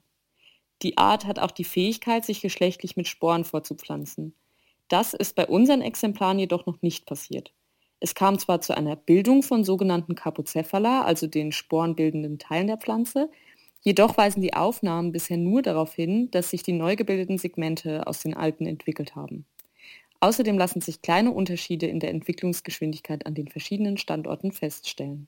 Die 0.82 0.98
Art 0.98 1.26
hat 1.26 1.40
auch 1.40 1.52
die 1.52 1.66
Fähigkeit, 1.66 2.24
sich 2.24 2.42
geschlechtlich 2.42 2.96
mit 2.96 3.08
Sporen 3.08 3.44
vorzupflanzen. 3.44 4.34
Das 4.88 5.14
ist 5.14 5.36
bei 5.36 5.48
unseren 5.48 5.82
Exemplaren 5.82 6.40
jedoch 6.40 6.66
noch 6.66 6.82
nicht 6.82 7.06
passiert. 7.06 7.54
Es 8.00 8.16
kam 8.16 8.40
zwar 8.40 8.62
zu 8.62 8.76
einer 8.76 8.96
Bildung 8.96 9.44
von 9.44 9.66
sogenannten 9.66 10.16
Capocephala, 10.16 11.02
also 11.02 11.28
den 11.28 11.52
sporenbildenden 11.52 12.40
Teilen 12.40 12.68
der 12.68 12.78
Pflanze, 12.78 13.30
jedoch 13.82 14.18
weisen 14.18 14.42
die 14.42 14.54
Aufnahmen 14.54 15.12
bisher 15.12 15.38
nur 15.38 15.62
darauf 15.62 15.94
hin, 15.94 16.32
dass 16.32 16.52
sich 16.52 16.64
die 16.64 16.72
neu 16.72 16.96
gebildeten 16.96 17.38
Segmente 17.38 18.08
aus 18.08 18.22
den 18.22 18.34
alten 18.34 18.66
entwickelt 18.66 19.16
haben. 19.16 19.46
Außerdem 20.22 20.58
lassen 20.58 20.82
sich 20.82 21.02
kleine 21.02 21.32
Unterschiede 21.32 21.88
in 21.88 22.00
der 22.00 22.10
Entwicklungsgeschwindigkeit 22.10 23.26
an 23.26 23.36
den 23.36 23.48
verschiedenen 23.48 23.98
Standorten 23.98 24.52
feststellen. 24.52 25.28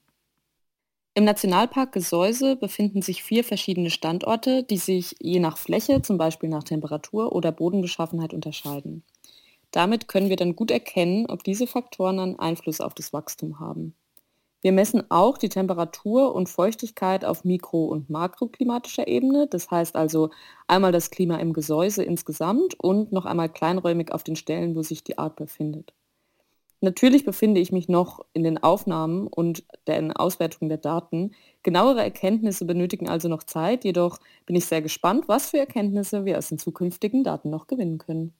Im 1.14 1.26
Nationalpark 1.26 1.92
Gesäuse 1.92 2.56
befinden 2.56 3.02
sich 3.02 3.24
vier 3.24 3.44
verschiedene 3.44 3.90
Standorte, 3.90 4.64
die 4.64 4.78
sich 4.78 5.16
je 5.20 5.40
nach 5.40 5.58
Fläche, 5.58 6.02
zum 6.02 6.18
Beispiel 6.18 6.50
nach 6.50 6.64
Temperatur 6.64 7.34
oder 7.34 7.52
Bodenbeschaffenheit 7.52 8.34
unterscheiden. 8.34 9.04
Damit 9.72 10.08
können 10.08 10.30
wir 10.30 10.38
dann 10.38 10.56
gut 10.56 10.72
erkennen, 10.72 11.26
ob 11.28 11.44
diese 11.44 11.68
Faktoren 11.68 12.20
einen 12.20 12.40
Einfluss 12.40 12.80
auf 12.80 12.94
das 12.94 13.12
Wachstum 13.12 13.60
haben. 13.60 13.94
Wir 14.62 14.72
messen 14.72 15.10
auch 15.10 15.40
die 15.40 15.50
Temperatur 15.50 16.36
und 16.36 16.48
Feuchtigkeit 16.48 17.26
auf 17.26 17.44
mikro- 17.44 17.88
und 17.88 18.12
makroklimatischer 18.12 19.08
Ebene, 19.08 19.48
das 19.48 19.72
heißt 19.72 19.96
also 19.96 20.30
einmal 20.68 20.92
das 20.92 21.10
Klima 21.10 21.38
im 21.38 21.54
Gesäuse 21.54 22.04
insgesamt 22.04 22.80
und 22.80 23.12
noch 23.12 23.26
einmal 23.26 23.50
kleinräumig 23.50 24.12
auf 24.12 24.24
den 24.24 24.36
Stellen, 24.36 24.76
wo 24.76 24.84
sich 24.84 25.04
die 25.04 25.18
Art 25.18 25.36
befindet. 25.36 25.94
Natürlich 26.84 27.26
befinde 27.26 27.62
ich 27.62 27.72
mich 27.72 27.90
noch 27.90 28.26
in 28.34 28.44
den 28.44 28.62
Aufnahmen 28.62 29.28
und 29.28 29.64
der 29.86 30.20
Auswertung 30.20 30.68
der 30.68 30.80
Daten. 30.80 31.32
Genauere 31.62 32.02
Erkenntnisse 32.02 32.66
benötigen 32.66 33.08
also 33.08 33.28
noch 33.30 33.44
Zeit, 33.44 33.84
jedoch 33.84 34.20
bin 34.48 34.56
ich 34.56 34.66
sehr 34.66 34.82
gespannt, 34.82 35.26
was 35.28 35.52
für 35.52 35.60
Erkenntnisse 35.60 36.26
wir 36.26 36.40
aus 36.40 36.50
den 36.50 36.58
zukünftigen 36.58 37.24
Daten 37.24 37.52
noch 37.52 37.68
gewinnen 37.68 38.00
können. 38.00 38.34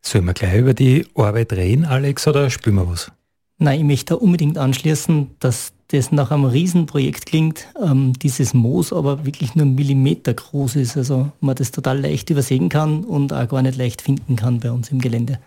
Sollen 0.00 0.26
wir 0.26 0.34
gleich 0.34 0.58
über 0.58 0.74
die 0.74 1.06
Arbeit 1.14 1.52
reden, 1.52 1.84
Alex, 1.84 2.28
oder 2.28 2.50
spielen 2.50 2.76
wir 2.76 2.88
was? 2.88 3.10
Nein, 3.58 3.80
ich 3.80 3.86
möchte 3.86 4.14
da 4.14 4.20
unbedingt 4.20 4.58
anschließen, 4.58 5.30
dass 5.38 5.72
das 5.88 6.10
nach 6.10 6.30
einem 6.30 6.46
Riesenprojekt 6.46 7.26
klingt, 7.26 7.68
ähm, 7.80 8.12
dieses 8.14 8.52
Moos 8.52 8.92
aber 8.92 9.24
wirklich 9.24 9.54
nur 9.54 9.66
Millimeter 9.66 10.34
groß 10.34 10.76
ist, 10.76 10.96
also 10.96 11.30
man 11.40 11.54
das 11.54 11.70
total 11.70 12.00
leicht 12.00 12.30
übersehen 12.30 12.68
kann 12.68 13.04
und 13.04 13.32
auch 13.32 13.48
gar 13.48 13.62
nicht 13.62 13.76
leicht 13.76 14.02
finden 14.02 14.36
kann 14.36 14.60
bei 14.60 14.72
uns 14.72 14.90
im 14.90 15.00
Gelände. 15.00 15.38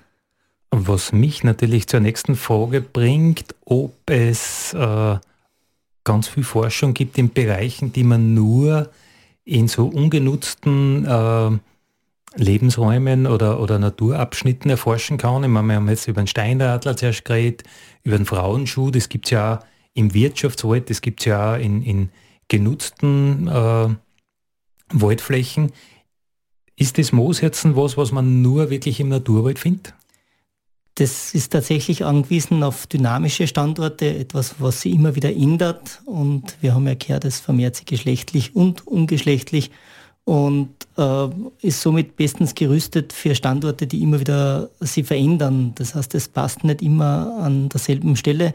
Was 0.71 1.11
mich 1.11 1.43
natürlich 1.43 1.87
zur 1.87 1.99
nächsten 1.99 2.35
Frage 2.35 2.81
bringt, 2.81 3.55
ob 3.65 3.93
es 4.09 4.73
äh, 4.73 5.17
ganz 6.03 6.27
viel 6.27 6.43
Forschung 6.43 6.93
gibt 6.93 7.17
in 7.17 7.33
Bereichen, 7.33 7.91
die 7.91 8.03
man 8.03 8.33
nur 8.33 8.89
in 9.43 9.67
so 9.67 9.87
ungenutzten 9.87 11.05
äh, 11.05 11.57
Lebensräumen 12.35 13.27
oder, 13.27 13.59
oder 13.59 13.79
Naturabschnitten 13.79 14.69
erforschen 14.69 15.17
kann. 15.17 15.43
Ich 15.43 15.49
meine, 15.49 15.67
wir 15.67 15.75
haben 15.77 15.89
jetzt 15.89 16.07
über 16.07 16.21
den 16.21 16.27
Steinradler 16.27 16.95
zuerst 16.95 17.25
geredet, 17.25 17.63
über 18.07 18.17
den 18.17 18.25
Frauenschuh, 18.25 18.89
das 18.89 19.09
gibt 19.09 19.25
es 19.25 19.31
ja 19.31 19.59
im 19.93 20.13
Wirtschaftswald, 20.13 20.89
das 20.89 21.01
gibt 21.01 21.19
es 21.19 21.25
ja 21.25 21.57
in, 21.57 21.81
in 21.81 22.09
genutzten 22.47 23.47
äh, 23.49 23.89
Waldflächen. 24.89 25.73
Ist 26.77 26.97
das 26.97 27.11
Moosherzen 27.11 27.75
was, 27.75 27.97
was 27.97 28.13
man 28.13 28.41
nur 28.41 28.69
wirklich 28.69 29.01
im 29.01 29.09
Naturwald 29.09 29.59
findet? 29.59 29.93
Das 30.95 31.33
ist 31.33 31.49
tatsächlich 31.49 32.05
angewiesen 32.05 32.63
auf 32.63 32.87
dynamische 32.87 33.45
Standorte, 33.45 34.17
etwas, 34.17 34.55
was 34.59 34.81
sich 34.81 34.93
immer 34.93 35.15
wieder 35.15 35.35
ändert. 35.35 36.01
Und 36.05 36.55
wir 36.61 36.73
haben 36.73 36.87
ja 36.87 36.95
gehört, 36.95 37.25
es 37.25 37.41
vermehrt 37.41 37.75
sich 37.75 37.85
geschlechtlich 37.85 38.55
und 38.55 38.87
ungeschlechtlich 38.87 39.69
und 40.27 40.69
äh, 40.97 41.29
ist 41.61 41.81
somit 41.81 42.17
bestens 42.17 42.53
gerüstet 42.53 43.13
für 43.13 43.33
Standorte, 43.33 43.87
die 43.87 44.03
immer 44.03 44.19
wieder 44.19 44.69
sich 44.81 45.07
verändern. 45.07 45.71
Das 45.75 45.95
heißt, 45.95 46.13
es 46.15 46.27
passt 46.27 46.65
nicht 46.65 46.81
immer 46.81 47.37
an 47.39 47.69
derselben 47.69 48.17
Stelle. 48.17 48.53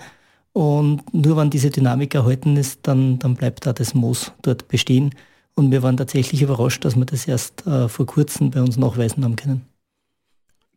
Und 0.52 1.02
nur 1.14 1.38
wenn 1.38 1.48
diese 1.48 1.70
Dynamik 1.70 2.14
erhalten 2.14 2.58
ist, 2.58 2.80
dann, 2.82 3.18
dann 3.18 3.36
bleibt 3.36 3.64
da 3.64 3.72
das 3.72 3.94
Moos 3.94 4.32
dort 4.42 4.68
bestehen. 4.68 5.14
Und 5.54 5.70
wir 5.70 5.82
waren 5.82 5.96
tatsächlich 5.96 6.42
überrascht, 6.42 6.84
dass 6.84 6.94
wir 6.94 7.06
das 7.06 7.26
erst 7.26 7.66
äh, 7.66 7.88
vor 7.88 8.04
kurzem 8.04 8.50
bei 8.50 8.60
uns 8.60 8.76
nachweisen 8.76 9.24
haben 9.24 9.36
können. 9.36 9.62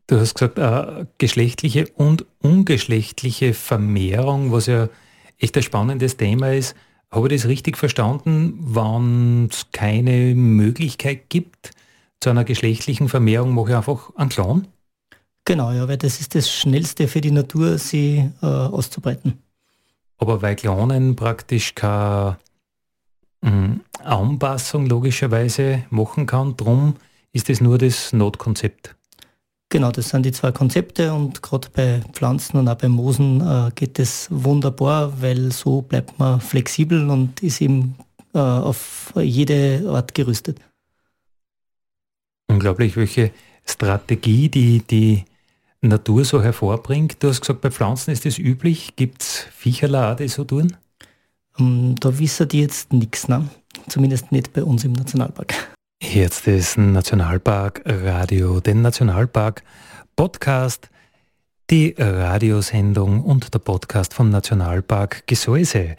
Du 0.08 0.18
hast 0.18 0.36
gesagt, 0.36 0.58
äh, 0.60 1.08
geschlechtliche 1.18 1.90
und 1.98 2.26
ungeschlechtliche 2.42 3.54
Vermehrung, 3.54 4.54
was 4.54 4.68
ja 4.68 4.88
echt 5.40 5.58
ein 5.58 5.64
spannendes 5.64 6.16
Thema 6.16 6.54
ist. 6.54 6.74
Habe 7.16 7.34
ich 7.34 7.42
das 7.42 7.50
richtig 7.50 7.78
verstanden, 7.78 8.60
wenn 8.60 9.46
es 9.50 9.68
keine 9.72 10.36
Möglichkeit 10.36 11.30
gibt 11.30 11.72
zu 12.20 12.30
einer 12.30 12.44
geschlechtlichen 12.44 13.08
Vermehrung, 13.08 13.54
mache 13.54 13.70
ich 13.70 13.76
einfach 13.78 14.14
einen 14.18 14.30
Clan? 14.30 14.68
Genau, 15.46 15.72
ja, 15.72 15.88
weil 15.88 15.96
das 15.96 16.20
ist 16.20 16.36
das 16.36 16.52
Schnellste 16.52 17.08
für 17.08 17.22
die 17.22 17.32
Natur, 17.32 17.78
sie 17.78 18.30
äh, 18.42 18.46
auszubreiten. 18.46 19.42
Aber 20.18 20.42
weil 20.42 20.58
Klonen 20.58 21.16
praktisch 21.16 21.74
keine 21.74 22.38
äh, 23.42 23.50
Anpassung 24.04 24.86
logischerweise 24.86 25.86
machen 25.92 26.26
kann, 26.26 26.58
drum 26.58 26.96
ist 27.32 27.50
es 27.50 27.62
nur 27.62 27.78
das 27.78 28.12
Notkonzept. 28.12 28.94
Genau, 29.70 29.92
das 29.92 30.10
sind 30.10 30.26
die 30.26 30.32
zwei 30.32 30.52
Konzepte 30.52 31.14
und 31.14 31.42
gerade 31.42 31.68
bei 31.74 32.02
Pflanzen 32.14 32.58
und 32.58 32.68
auch 32.68 32.76
bei 32.76 32.88
Moosen 32.88 33.42
äh, 33.42 33.72
geht 33.74 34.00
es 34.00 34.28
wunderbar, 34.30 35.22
weil 35.22 35.52
so 35.52 35.82
bleibt 35.82 36.18
man 36.20 36.40
flexibel 36.40 37.10
und 37.10 37.42
ist 37.42 37.62
eben 37.62 37.96
äh, 38.34 38.40
auf 38.40 39.12
jede 39.18 39.84
Art 39.90 40.14
gerüstet. 40.14 40.60
Unglaublich, 42.48 42.96
welche 42.96 43.32
Strategie 43.66 44.50
die, 44.50 44.80
die 44.80 45.26
Natur 45.82 46.24
so 46.26 46.42
hervorbringt. 46.44 47.22
Du 47.22 47.30
hast 47.30 47.42
gesagt, 47.42 47.62
bei 47.62 47.72
Pflanzen 47.72 48.12
ist 48.12 48.26
das 48.26 48.38
üblich. 48.38 48.96
Gibt 48.96 49.24
es 49.24 49.48
Viecherler, 49.56 50.16
die 50.16 50.28
so 50.28 50.44
tun? 50.44 50.78
Um, 51.58 51.68
ähm, 51.68 51.96
da 52.00 52.18
wissen 52.20 52.48
die 52.48 52.62
jetzt 52.62 52.94
nichts, 52.94 53.28
ne? 53.28 53.50
zumindest 53.88 54.32
nicht 54.32 54.54
bei 54.54 54.64
uns 54.64 54.84
im 54.84 54.94
Nationalpark. 54.94 55.75
Jetzt 56.14 56.48
ist 56.48 56.78
Nationalpark 56.78 57.82
Radio, 57.86 58.60
den 58.60 58.82
Nationalpark 58.82 59.64
Podcast, 60.16 60.90
die 61.70 61.96
Radiosendung 61.98 63.22
und 63.22 63.54
der 63.54 63.60
Podcast 63.60 64.14
vom 64.14 64.30
Nationalpark 64.30 65.28
Gesäuse. 65.28 65.96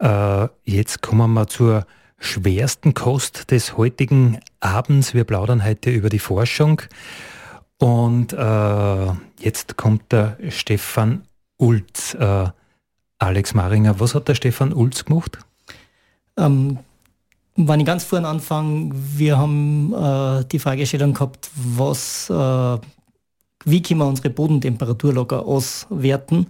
Äh, 0.00 0.48
jetzt 0.64 1.02
kommen 1.02 1.32
wir 1.34 1.46
zur 1.46 1.86
schwersten 2.18 2.94
Kost 2.94 3.50
des 3.50 3.76
heutigen 3.76 4.40
Abends. 4.60 5.14
Wir 5.14 5.24
plaudern 5.24 5.64
heute 5.64 5.90
über 5.90 6.08
die 6.08 6.18
Forschung. 6.18 6.82
Und 7.78 8.32
äh, 8.32 9.06
jetzt 9.38 9.76
kommt 9.76 10.10
der 10.12 10.38
Stefan 10.48 11.22
Ulz. 11.58 12.14
Äh, 12.14 12.48
Alex 13.18 13.54
Maringer, 13.54 14.00
was 14.00 14.14
hat 14.14 14.26
der 14.26 14.34
Stefan 14.34 14.72
Ulz 14.72 15.04
gemacht? 15.04 15.38
Ähm, 16.36 16.78
wenn 17.56 17.80
ich 17.80 17.86
ganz 17.86 18.04
vorne 18.04 18.28
anfange, 18.28 18.90
wir 18.94 19.38
haben 19.38 19.92
äh, 19.92 20.44
die 20.46 20.58
Fragestellung 20.58 21.12
gehabt, 21.12 21.50
was, 21.54 22.30
äh, 22.30 22.78
wie 23.64 23.82
können 23.82 24.00
wir 24.00 24.06
unsere 24.06 24.30
Bodentemperatur 24.30 25.12
locker 25.12 25.46
auswerten. 25.46 26.46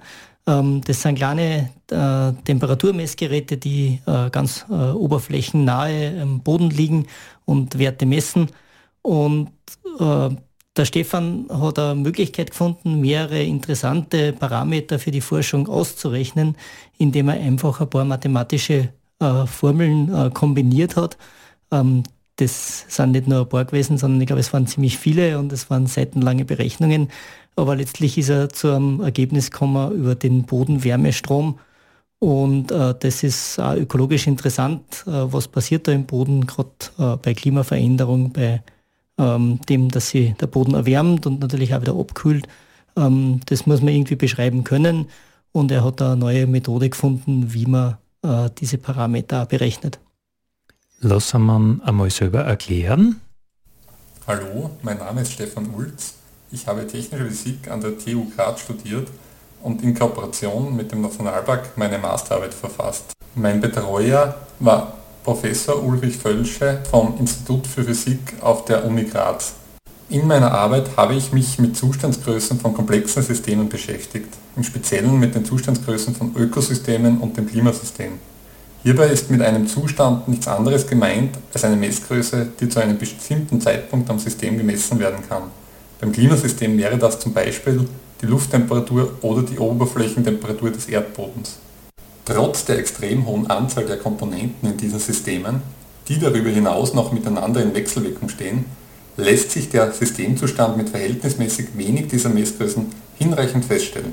Ähm, 0.47 0.81
das 0.85 1.03
sind 1.03 1.17
kleine 1.17 1.71
äh, 1.91 2.33
Temperaturmessgeräte, 2.45 3.57
die 3.57 4.01
äh, 4.07 4.31
ganz 4.31 4.65
äh, 4.71 4.75
oberflächennahe 4.75 6.21
am 6.23 6.41
Boden 6.41 6.71
liegen 6.71 7.07
und 7.45 7.79
Werte 7.79 8.07
messen. 8.07 8.49
Und 9.03 9.51
äh, 9.99 10.29
der 10.77 10.85
Stefan 10.85 11.47
hat 11.51 11.79
eine 11.79 11.97
Möglichkeit 11.97 12.51
gefunden, 12.51 13.01
mehrere 13.01 13.43
interessante 13.43 14.33
Parameter 14.33 14.99
für 14.99 15.11
die 15.11 15.21
Forschung 15.21 15.69
auszurechnen, 15.69 16.57
indem 16.97 17.29
er 17.29 17.41
einfach 17.41 17.81
ein 17.81 17.91
paar 17.91 18.05
mathematische 18.05 18.89
äh, 19.23 19.47
Formeln 19.47 20.13
äh, 20.15 20.31
kombiniert 20.31 20.97
hat. 20.97 21.17
Ähm, 21.71 22.03
das 22.37 22.87
sind 22.89 23.13
nicht 23.13 23.29
nur 23.29 23.41
ein 23.41 23.49
paar 23.49 23.65
gewesen, 23.65 23.99
sondern 23.99 24.21
ich 24.21 24.27
glaube, 24.27 24.41
es 24.41 24.53
waren 24.53 24.67
ziemlich 24.67 24.99
viele 24.99 25.39
und 25.39 25.53
es 25.53 25.71
waren 25.71 25.87
seitenlange 25.87 26.45
Berechnungen. 26.45 27.09
Aber 27.57 27.77
letztlich 27.77 28.19
ist 28.19 28.31
er 28.31 28.49
zu 28.49 28.71
einem 28.73 29.01
Ergebnis 29.01 29.51
gekommen 29.51 29.93
über 29.93 30.15
den 30.15 30.45
Bodenwärmestrom. 30.45 31.59
Und 32.19 32.71
äh, 32.71 32.95
das 32.99 33.23
ist 33.23 33.59
auch 33.59 33.75
ökologisch 33.75 34.27
interessant, 34.27 35.05
äh, 35.07 35.11
was 35.11 35.49
passiert 35.49 35.89
da 35.89 35.93
im 35.93 36.07
Boden, 36.07 36.47
gerade 36.47 36.71
äh, 36.99 37.17
bei 37.17 37.35
Klimaveränderung, 37.35 38.33
bei 38.33 38.63
ähm, 39.19 39.61
dem, 39.69 39.91
dass 39.91 40.11
sich 40.11 40.35
der 40.35 40.47
Boden 40.47 40.75
erwärmt 40.75 41.27
und 41.27 41.41
natürlich 41.41 41.75
auch 41.75 41.81
wieder 41.81 41.99
abkühlt. 41.99 42.47
Ähm, 42.97 43.41
das 43.47 43.67
muss 43.67 43.83
man 43.83 43.93
irgendwie 43.93 44.17
beschreiben 44.17 44.65
können. 44.65 45.07
Und 45.53 45.71
er 45.71 45.85
hat 45.85 46.01
da 46.01 46.13
eine 46.13 46.21
neue 46.21 46.47
Methode 46.47 46.89
gefunden, 46.89 47.53
wie 47.53 47.67
man 47.67 47.99
äh, 48.23 48.51
diese 48.59 48.79
Parameter 48.79 49.47
berechnet. 49.47 49.99
Lassen 51.01 51.45
wir 51.47 51.81
einmal 51.85 52.11
selber 52.11 52.41
erklären. 52.41 53.21
Hallo, 54.27 54.71
mein 54.83 54.99
Name 54.99 55.23
ist 55.23 55.33
Stefan 55.33 55.75
Ulz. 55.75 56.15
Ich 56.53 56.67
habe 56.67 56.87
Technische 56.87 57.27
Physik 57.27 57.69
an 57.69 57.81
der 57.81 57.99
TU 57.99 58.27
Graz 58.37 58.61
studiert 58.61 59.09
und 59.63 59.83
in 59.83 59.95
Kooperation 59.95 60.77
mit 60.77 60.93
dem 60.93 61.01
Nationalpark 61.01 61.77
meine 61.77 61.99
Masterarbeit 61.99 62.55
verfasst. 62.55 63.13
Mein 63.35 63.61
Betreuer 63.61 64.35
war 64.61 64.93
Professor 65.25 65.83
Ulrich 65.83 66.17
Völsche 66.17 66.83
vom 66.91 67.17
Institut 67.19 67.67
für 67.67 67.85
Physik 67.85 68.35
auf 68.41 68.65
der 68.65 68.85
Uni 68.85 69.05
Graz. 69.05 69.55
In 70.13 70.27
meiner 70.27 70.53
Arbeit 70.53 70.99
habe 70.99 71.15
ich 71.15 71.33
mich 71.33 71.59
mit 71.59 71.75
Zustandsgrößen 71.75 72.61
von 72.61 72.75
komplexen 72.75 73.23
Systemen 73.23 73.71
beschäftigt, 73.71 74.29
im 74.57 74.63
Speziellen 74.63 75.19
mit 75.19 75.35
den 75.35 75.47
Zustandsgrößen 75.47 76.15
von 76.15 76.37
Ökosystemen 76.37 77.17
und 77.17 77.39
dem 77.39 77.47
Klimasystem. 77.47 78.19
Hierbei 78.83 79.07
ist 79.07 79.31
mit 79.31 79.41
einem 79.41 79.67
Zustand 79.67 80.29
nichts 80.29 80.47
anderes 80.47 80.87
gemeint 80.87 81.39
als 81.55 81.65
eine 81.65 81.77
Messgröße, 81.77 82.49
die 82.61 82.69
zu 82.69 82.81
einem 82.81 82.99
bestimmten 82.99 83.59
Zeitpunkt 83.63 84.11
am 84.11 84.19
System 84.19 84.59
gemessen 84.59 84.99
werden 84.99 85.27
kann. 85.27 85.45
Beim 85.99 86.13
Klimasystem 86.13 86.77
wäre 86.77 86.99
das 86.99 87.19
zum 87.19 87.33
Beispiel 87.33 87.89
die 88.21 88.27
Lufttemperatur 88.27 89.15
oder 89.23 89.41
die 89.41 89.59
Oberflächentemperatur 89.59 90.73
des 90.73 90.91
Erdbodens. 90.91 91.57
Trotz 92.27 92.67
der 92.67 92.79
extrem 92.79 93.25
hohen 93.25 93.47
Anzahl 93.47 93.87
der 93.87 93.97
Komponenten 93.97 94.73
in 94.73 94.77
diesen 94.77 94.99
Systemen, 94.99 95.63
die 96.07 96.19
darüber 96.19 96.51
hinaus 96.51 96.93
noch 96.93 97.13
miteinander 97.13 97.63
in 97.63 97.75
Wechselwirkung 97.75 98.29
stehen, 98.29 98.67
lässt 99.17 99.51
sich 99.51 99.69
der 99.69 99.93
Systemzustand 99.93 100.77
mit 100.77 100.91
verhältnismäßig 100.91 101.69
wenig 101.77 102.09
dieser 102.09 102.31
Messgrößen 102.31 102.87
hinreichend 103.19 103.65
feststellen. 103.65 104.13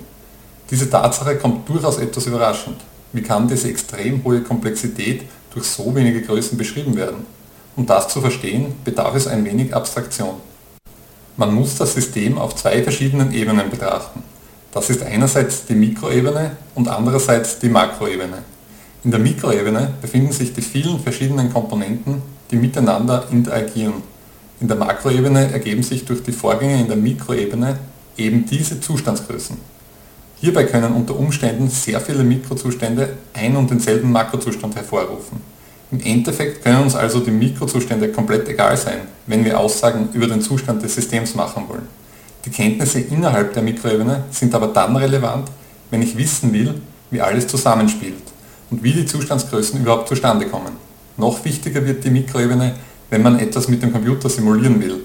Diese 0.69 0.89
Tatsache 0.89 1.37
kommt 1.37 1.67
durchaus 1.67 1.97
etwas 1.97 2.27
überraschend. 2.27 2.77
Wie 3.13 3.21
kann 3.21 3.47
diese 3.47 3.69
extrem 3.69 4.23
hohe 4.23 4.41
Komplexität 4.41 5.23
durch 5.53 5.65
so 5.65 5.93
wenige 5.95 6.21
Größen 6.21 6.57
beschrieben 6.57 6.95
werden? 6.95 7.25
Um 7.75 7.85
das 7.85 8.07
zu 8.09 8.21
verstehen, 8.21 8.73
bedarf 8.83 9.15
es 9.15 9.25
ein 9.25 9.45
wenig 9.45 9.73
Abstraktion. 9.73 10.35
Man 11.37 11.53
muss 11.53 11.77
das 11.77 11.93
System 11.93 12.37
auf 12.37 12.55
zwei 12.55 12.83
verschiedenen 12.83 13.31
Ebenen 13.31 13.69
betrachten. 13.69 14.21
Das 14.71 14.89
ist 14.89 15.01
einerseits 15.01 15.65
die 15.65 15.73
Mikroebene 15.73 16.57
und 16.75 16.87
andererseits 16.87 17.57
die 17.57 17.69
Makroebene. 17.69 18.43
In 19.03 19.11
der 19.11 19.19
Mikroebene 19.19 19.93
befinden 20.01 20.33
sich 20.33 20.53
die 20.53 20.61
vielen 20.61 20.99
verschiedenen 20.99 21.51
Komponenten, 21.51 22.21
die 22.51 22.57
miteinander 22.57 23.25
interagieren. 23.31 24.03
In 24.61 24.67
der 24.67 24.77
Makroebene 24.77 25.51
ergeben 25.51 25.83
sich 25.83 26.05
durch 26.05 26.21
die 26.21 26.31
Vorgänge 26.33 26.81
in 26.81 26.87
der 26.87 26.97
Mikroebene 26.97 27.79
eben 28.17 28.45
diese 28.45 28.81
Zustandsgrößen. 28.81 29.57
Hierbei 30.41 30.65
können 30.65 30.93
unter 30.93 31.17
Umständen 31.17 31.69
sehr 31.69 31.99
viele 31.99 32.23
Mikrozustände 32.23 33.17
ein 33.33 33.55
und 33.55 33.69
denselben 33.69 34.11
Makrozustand 34.11 34.75
hervorrufen. 34.75 35.41
Im 35.91 36.01
Endeffekt 36.01 36.63
können 36.63 36.83
uns 36.83 36.95
also 36.95 37.19
die 37.19 37.31
Mikrozustände 37.31 38.11
komplett 38.11 38.47
egal 38.47 38.77
sein, 38.77 38.99
wenn 39.27 39.43
wir 39.43 39.59
Aussagen 39.59 40.09
über 40.13 40.27
den 40.27 40.41
Zustand 40.41 40.83
des 40.83 40.95
Systems 40.95 41.35
machen 41.35 41.63
wollen. 41.67 41.87
Die 42.45 42.51
Kenntnisse 42.51 42.99
innerhalb 42.99 43.53
der 43.53 43.63
Mikroebene 43.63 44.23
sind 44.31 44.53
aber 44.53 44.67
dann 44.67 44.95
relevant, 44.95 45.49
wenn 45.89 46.01
ich 46.01 46.17
wissen 46.17 46.53
will, 46.53 46.75
wie 47.11 47.21
alles 47.21 47.47
zusammenspielt 47.47 48.21
und 48.69 48.83
wie 48.83 48.93
die 48.93 49.05
Zustandsgrößen 49.05 49.81
überhaupt 49.81 50.07
zustande 50.07 50.45
kommen. 50.45 50.73
Noch 51.17 51.43
wichtiger 51.43 51.85
wird 51.85 52.03
die 52.03 52.11
Mikroebene, 52.11 52.75
wenn 53.09 53.23
man 53.23 53.39
etwas 53.39 53.67
mit 53.67 53.81
dem 53.81 53.91
Computer 53.91 54.29
simulieren 54.29 54.81
will. 54.81 55.03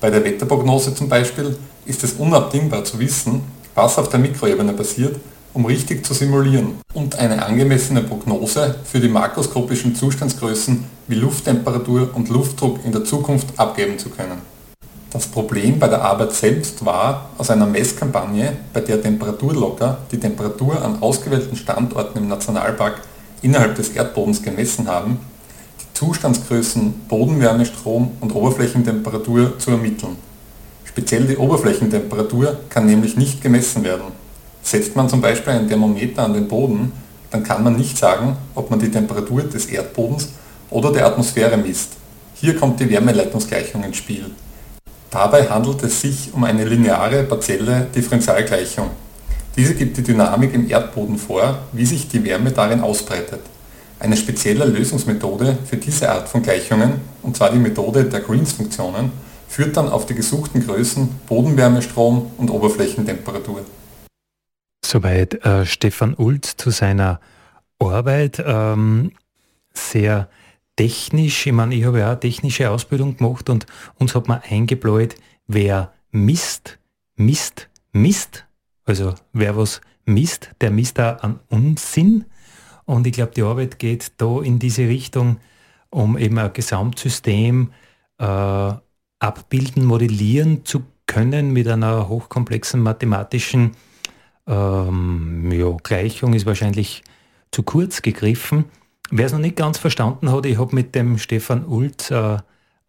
Bei 0.00 0.10
der 0.10 0.24
Wetterprognose 0.24 0.94
zum 0.94 1.08
Beispiel 1.08 1.56
ist 1.86 2.04
es 2.04 2.14
unabdingbar 2.14 2.84
zu 2.84 2.98
wissen, 2.98 3.42
was 3.74 3.98
auf 3.98 4.08
der 4.08 4.20
Mikroebene 4.20 4.72
passiert 4.72 5.16
um 5.56 5.64
richtig 5.64 6.04
zu 6.04 6.12
simulieren 6.12 6.74
und 6.92 7.18
eine 7.18 7.44
angemessene 7.44 8.02
Prognose 8.02 8.74
für 8.84 9.00
die 9.00 9.08
makroskopischen 9.08 9.94
Zustandsgrößen 9.94 10.84
wie 11.08 11.14
Lufttemperatur 11.14 12.10
und 12.12 12.28
Luftdruck 12.28 12.84
in 12.84 12.92
der 12.92 13.04
Zukunft 13.04 13.58
abgeben 13.58 13.98
zu 13.98 14.10
können. 14.10 14.42
Das 15.10 15.26
Problem 15.26 15.78
bei 15.78 15.88
der 15.88 16.02
Arbeit 16.02 16.34
selbst 16.34 16.84
war, 16.84 17.30
aus 17.38 17.48
einer 17.48 17.64
Messkampagne, 17.64 18.54
bei 18.74 18.80
der 18.82 19.00
Temperaturlogger 19.00 19.96
die 20.12 20.20
Temperatur 20.20 20.84
an 20.84 21.00
ausgewählten 21.00 21.56
Standorten 21.56 22.18
im 22.18 22.28
Nationalpark 22.28 23.00
innerhalb 23.40 23.76
des 23.76 23.88
Erdbodens 23.90 24.42
gemessen 24.42 24.86
haben, 24.88 25.18
Zustandsgrößen 25.96 26.92
Bodenwärmestrom 27.08 28.10
und 28.20 28.34
Oberflächentemperatur 28.34 29.58
zu 29.58 29.70
ermitteln. 29.70 30.18
Speziell 30.84 31.24
die 31.24 31.38
Oberflächentemperatur 31.38 32.60
kann 32.68 32.84
nämlich 32.84 33.16
nicht 33.16 33.40
gemessen 33.40 33.82
werden. 33.82 34.12
Setzt 34.62 34.94
man 34.94 35.08
zum 35.08 35.22
Beispiel 35.22 35.54
ein 35.54 35.68
Thermometer 35.68 36.24
an 36.24 36.34
den 36.34 36.48
Boden, 36.48 36.92
dann 37.30 37.42
kann 37.42 37.64
man 37.64 37.76
nicht 37.76 37.96
sagen, 37.96 38.36
ob 38.54 38.70
man 38.70 38.78
die 38.78 38.90
Temperatur 38.90 39.44
des 39.44 39.64
Erdbodens 39.64 40.28
oder 40.68 40.92
der 40.92 41.06
Atmosphäre 41.06 41.56
misst. 41.56 41.92
Hier 42.34 42.54
kommt 42.56 42.78
die 42.78 42.90
Wärmeleitungsgleichung 42.90 43.82
ins 43.82 43.96
Spiel. 43.96 44.26
Dabei 45.10 45.48
handelt 45.48 45.82
es 45.82 46.02
sich 46.02 46.28
um 46.34 46.44
eine 46.44 46.66
lineare 46.66 47.22
partielle 47.22 47.86
Differentialgleichung. 47.94 48.90
Diese 49.56 49.74
gibt 49.74 49.96
die 49.96 50.02
Dynamik 50.02 50.52
im 50.52 50.68
Erdboden 50.68 51.16
vor, 51.16 51.60
wie 51.72 51.86
sich 51.86 52.06
die 52.06 52.22
Wärme 52.22 52.50
darin 52.50 52.82
ausbreitet. 52.82 53.40
Eine 53.98 54.16
spezielle 54.16 54.66
Lösungsmethode 54.66 55.58
für 55.64 55.76
diese 55.76 56.10
Art 56.10 56.28
von 56.28 56.42
Gleichungen, 56.42 57.00
und 57.22 57.36
zwar 57.36 57.50
die 57.50 57.58
Methode 57.58 58.04
der 58.04 58.20
Greens-Funktionen, 58.20 59.10
führt 59.48 59.76
dann 59.76 59.88
auf 59.88 60.06
die 60.06 60.14
gesuchten 60.14 60.64
Größen 60.66 61.08
Bodenwärmestrom 61.26 62.30
und 62.36 62.50
Oberflächentemperatur. 62.50 63.64
Soweit 64.84 65.44
äh, 65.44 65.64
Stefan 65.64 66.14
Ulz 66.14 66.56
zu 66.56 66.70
seiner 66.70 67.20
Arbeit. 67.78 68.42
Ähm, 68.44 69.12
sehr 69.72 70.28
technisch. 70.76 71.46
Ich 71.46 71.52
meine, 71.52 71.74
ich 71.74 71.84
habe 71.84 72.00
ja 72.00 72.12
auch 72.12 72.20
technische 72.20 72.70
Ausbildung 72.70 73.16
gemacht 73.16 73.48
und 73.48 73.66
uns 73.98 74.14
hat 74.14 74.28
man 74.28 74.42
eingebläut, 74.48 75.16
wer 75.46 75.92
misst, 76.10 76.78
misst, 77.16 77.68
misst. 77.92 78.44
Also 78.84 79.14
wer 79.32 79.56
was 79.56 79.80
misst, 80.04 80.50
der 80.60 80.70
misst 80.70 81.00
auch 81.00 81.22
an 81.22 81.40
Unsinn. 81.48 82.26
Und 82.86 83.06
ich 83.06 83.12
glaube, 83.12 83.32
die 83.36 83.42
Arbeit 83.42 83.78
geht 83.78 84.12
da 84.18 84.40
in 84.40 84.58
diese 84.58 84.88
Richtung, 84.88 85.38
um 85.90 86.16
eben 86.16 86.38
ein 86.38 86.52
Gesamtsystem 86.52 87.72
äh, 88.18 88.72
abbilden, 89.18 89.84
modellieren 89.84 90.64
zu 90.64 90.82
können 91.06 91.52
mit 91.52 91.68
einer 91.68 92.08
hochkomplexen 92.08 92.80
mathematischen 92.80 93.72
ähm, 94.46 95.50
ja, 95.52 95.76
Gleichung 95.82 96.34
ist 96.34 96.46
wahrscheinlich 96.46 97.02
zu 97.50 97.62
kurz 97.62 98.02
gegriffen. 98.02 98.64
Wer 99.10 99.26
es 99.26 99.32
noch 99.32 99.38
nicht 99.38 99.56
ganz 99.56 99.78
verstanden 99.78 100.32
hat, 100.32 100.46
ich 100.46 100.58
habe 100.58 100.74
mit 100.74 100.94
dem 100.94 101.18
Stefan 101.18 101.64
Ult 101.64 102.10
äh, 102.10 102.14
eine 102.14 102.42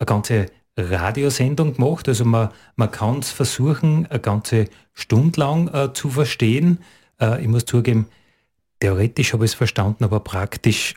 ganze 0.05 0.47
Radiosendung 0.77 1.73
gemacht. 1.75 2.07
Also 2.07 2.25
man, 2.25 2.49
man 2.75 2.91
kann 2.91 3.19
es 3.19 3.31
versuchen, 3.31 4.05
eine 4.07 4.19
ganze 4.19 4.65
Stunde 4.93 5.39
lang 5.39 5.67
äh, 5.69 5.93
zu 5.93 6.09
verstehen. 6.09 6.79
Äh, 7.19 7.41
ich 7.41 7.47
muss 7.47 7.65
zugeben, 7.65 8.07
theoretisch 8.79 9.33
habe 9.33 9.45
ich 9.45 9.51
es 9.51 9.55
verstanden, 9.55 10.03
aber 10.03 10.19
praktisch 10.19 10.95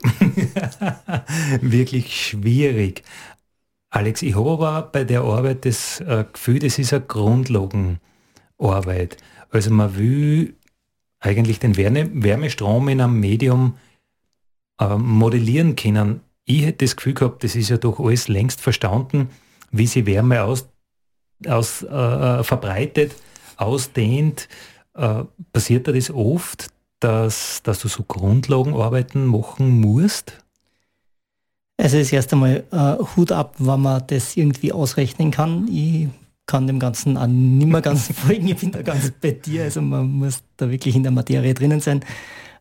wirklich 1.60 2.28
schwierig. 2.28 3.02
Alex, 3.90 4.22
ich 4.22 4.36
habe 4.36 4.50
aber 4.50 4.82
bei 4.82 5.04
der 5.04 5.22
Arbeit 5.22 5.64
das 5.64 6.00
äh, 6.00 6.24
Gefühl, 6.32 6.60
das 6.60 6.78
ist 6.78 6.92
eine 6.92 7.04
Grundlagenarbeit. 7.04 9.16
Also 9.50 9.70
man 9.70 9.96
will 9.96 10.54
eigentlich 11.18 11.58
den 11.58 11.76
Wärmestrom 11.76 12.88
in 12.88 13.00
einem 13.00 13.18
Medium 13.18 13.76
äh, 14.80 14.96
modellieren 14.96 15.76
können. 15.76 16.20
Ich 16.44 16.64
hätte 16.64 16.84
das 16.84 16.96
Gefühl 16.96 17.14
gehabt, 17.14 17.44
das 17.44 17.56
ist 17.56 17.68
ja 17.68 17.78
doch 17.78 18.00
alles 18.00 18.28
längst 18.28 18.60
verstanden, 18.60 19.30
wie 19.70 19.86
sie 19.86 20.06
Wärme 20.06 20.42
aus, 20.42 20.68
aus, 21.46 21.82
äh, 21.82 22.44
verbreitet, 22.44 23.14
ausdehnt. 23.56 24.48
Äh, 24.94 25.24
passiert 25.52 25.88
da 25.88 25.92
das 25.92 26.10
oft, 26.10 26.68
dass, 27.00 27.62
dass 27.62 27.80
du 27.80 27.88
so 27.88 28.02
Grundlagenarbeiten 28.02 29.26
machen 29.26 29.80
musst? 29.80 30.34
Also 31.76 31.96
ist 31.96 32.12
erst 32.12 32.32
einmal 32.32 32.64
äh, 32.70 33.02
Hut 33.16 33.32
ab, 33.32 33.54
wenn 33.58 33.80
man 33.80 34.02
das 34.06 34.36
irgendwie 34.36 34.72
ausrechnen 34.72 35.30
kann. 35.30 35.66
Ich 35.68 36.08
kann 36.46 36.66
dem 36.66 36.78
Ganzen 36.78 37.16
auch 37.16 37.26
nicht 37.26 37.68
mehr 37.68 37.80
ganz 37.80 38.12
folgen. 38.14 38.48
Ich 38.48 38.56
bin 38.58 38.72
da 38.72 38.82
ganz 38.82 39.10
bei 39.20 39.30
dir. 39.30 39.64
Also 39.64 39.80
man 39.80 40.06
muss 40.10 40.42
da 40.56 40.70
wirklich 40.70 40.94
in 40.94 41.02
der 41.02 41.12
Materie 41.12 41.54
drinnen 41.54 41.80
sein. 41.80 42.04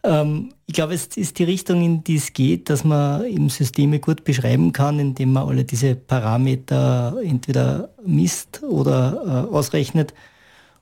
Ähm, 0.04 0.54
ich 0.68 0.74
glaube, 0.74 0.94
es 0.94 1.08
ist 1.18 1.40
die 1.40 1.44
Richtung, 1.44 1.84
in 1.84 2.04
die 2.04 2.16
es 2.16 2.32
geht, 2.32 2.70
dass 2.70 2.84
man 2.84 3.26
eben 3.26 3.50
Systeme 3.50 4.00
gut 4.00 4.24
beschreiben 4.24 4.72
kann, 4.72 5.00
indem 5.00 5.34
man 5.34 5.48
alle 5.48 5.66
diese 5.66 5.96
Parameter 5.96 7.18
entweder 7.22 7.90
misst 8.06 8.64
oder 8.64 9.48
äh, 9.50 9.54
ausrechnet. 9.54 10.14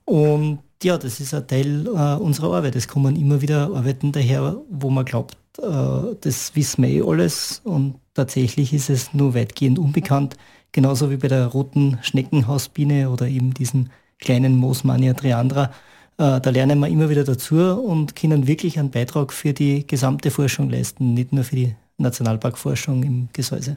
Und 0.04 0.60
ja, 0.82 0.98
das 0.98 1.20
ist 1.20 1.34
ein 1.34 1.46
Teil 1.46 1.86
äh, 1.86 2.20
unserer 2.20 2.54
Arbeit. 2.54 2.76
Es 2.76 2.88
kommen 2.88 3.16
immer 3.16 3.40
wieder 3.40 3.70
Arbeiten 3.74 4.12
daher, 4.12 4.60
wo 4.70 4.90
man 4.90 5.04
glaubt, 5.04 5.36
äh, 5.58 6.14
das 6.20 6.54
wissen 6.54 6.84
wir 6.84 6.90
eh 6.90 7.02
alles 7.02 7.60
und 7.64 7.96
tatsächlich 8.14 8.72
ist 8.72 8.90
es 8.90 9.14
nur 9.14 9.34
weitgehend 9.34 9.78
unbekannt, 9.78 10.36
genauso 10.72 11.10
wie 11.10 11.16
bei 11.16 11.28
der 11.28 11.46
roten 11.46 11.98
Schneckenhausbiene 12.02 13.10
oder 13.10 13.26
eben 13.26 13.54
diesen 13.54 13.90
kleinen 14.18 14.56
Moosmania 14.56 15.14
triandra. 15.14 15.70
Äh, 16.18 16.40
da 16.40 16.50
lernen 16.50 16.78
wir 16.80 16.88
immer 16.88 17.08
wieder 17.10 17.24
dazu 17.24 17.56
und 17.56 18.16
können 18.16 18.46
wirklich 18.46 18.78
einen 18.78 18.90
Beitrag 18.90 19.32
für 19.32 19.52
die 19.52 19.86
gesamte 19.86 20.30
Forschung 20.30 20.70
leisten, 20.70 21.14
nicht 21.14 21.32
nur 21.32 21.44
für 21.44 21.56
die 21.56 21.74
Nationalparkforschung 21.98 23.02
im 23.02 23.28
Gesäuse. 23.32 23.76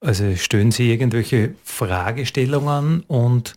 Also 0.00 0.36
stellen 0.36 0.70
Sie 0.70 0.90
irgendwelche 0.90 1.54
Fragestellungen 1.64 3.00
und 3.06 3.54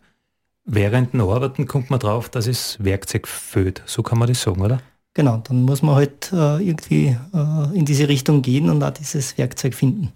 während 0.68 1.13
den 1.13 1.22
Arbeiten 1.22 1.65
kommt 1.65 1.89
man 1.89 1.99
drauf, 1.99 2.30
dass 2.30 2.45
es 2.45 2.78
Werkzeug 2.84 3.28
fehlt. 3.28 3.82
So 3.88 4.03
kann 4.03 4.20
man 4.20 4.28
das 4.28 4.41
sagen, 4.41 4.61
oder? 4.61 4.80
Genau, 5.15 5.38
dann 5.38 5.63
muss 5.63 5.82
man 5.82 5.95
halt 5.95 6.32
äh, 6.32 6.61
irgendwie 6.61 7.18
äh, 7.34 7.76
in 7.78 7.86
diese 7.86 8.07
Richtung 8.07 8.43
gehen 8.43 8.70
und 8.70 8.84
auch 8.84 8.91
dieses 8.91 9.36
Werkzeug 9.39 9.74
finden. 9.74 10.13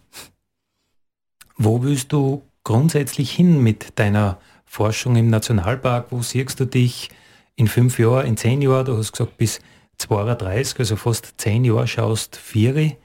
Wo 1.57 1.81
willst 1.81 2.13
du 2.13 2.43
grundsätzlich 2.63 3.31
hin 3.31 3.63
mit 3.63 3.97
deiner 3.97 4.37
Forschung 4.65 5.15
im 5.15 5.29
Nationalpark? 5.31 6.11
Wo 6.11 6.21
siehst 6.21 6.59
du 6.59 6.65
dich 6.65 7.09
in 7.55 7.67
fünf 7.67 7.97
Jahren, 7.97 8.27
in 8.27 8.37
zehn 8.37 8.61
Jahren? 8.61 8.85
Du 8.85 8.97
hast 8.97 9.13
gesagt, 9.13 9.37
bis 9.37 9.59
32, 9.97 10.79
also 10.79 10.95
fast 10.95 11.33
zehn 11.37 11.65
Jahre 11.65 11.87
schaust 11.87 12.35
Vieri. 12.35 12.97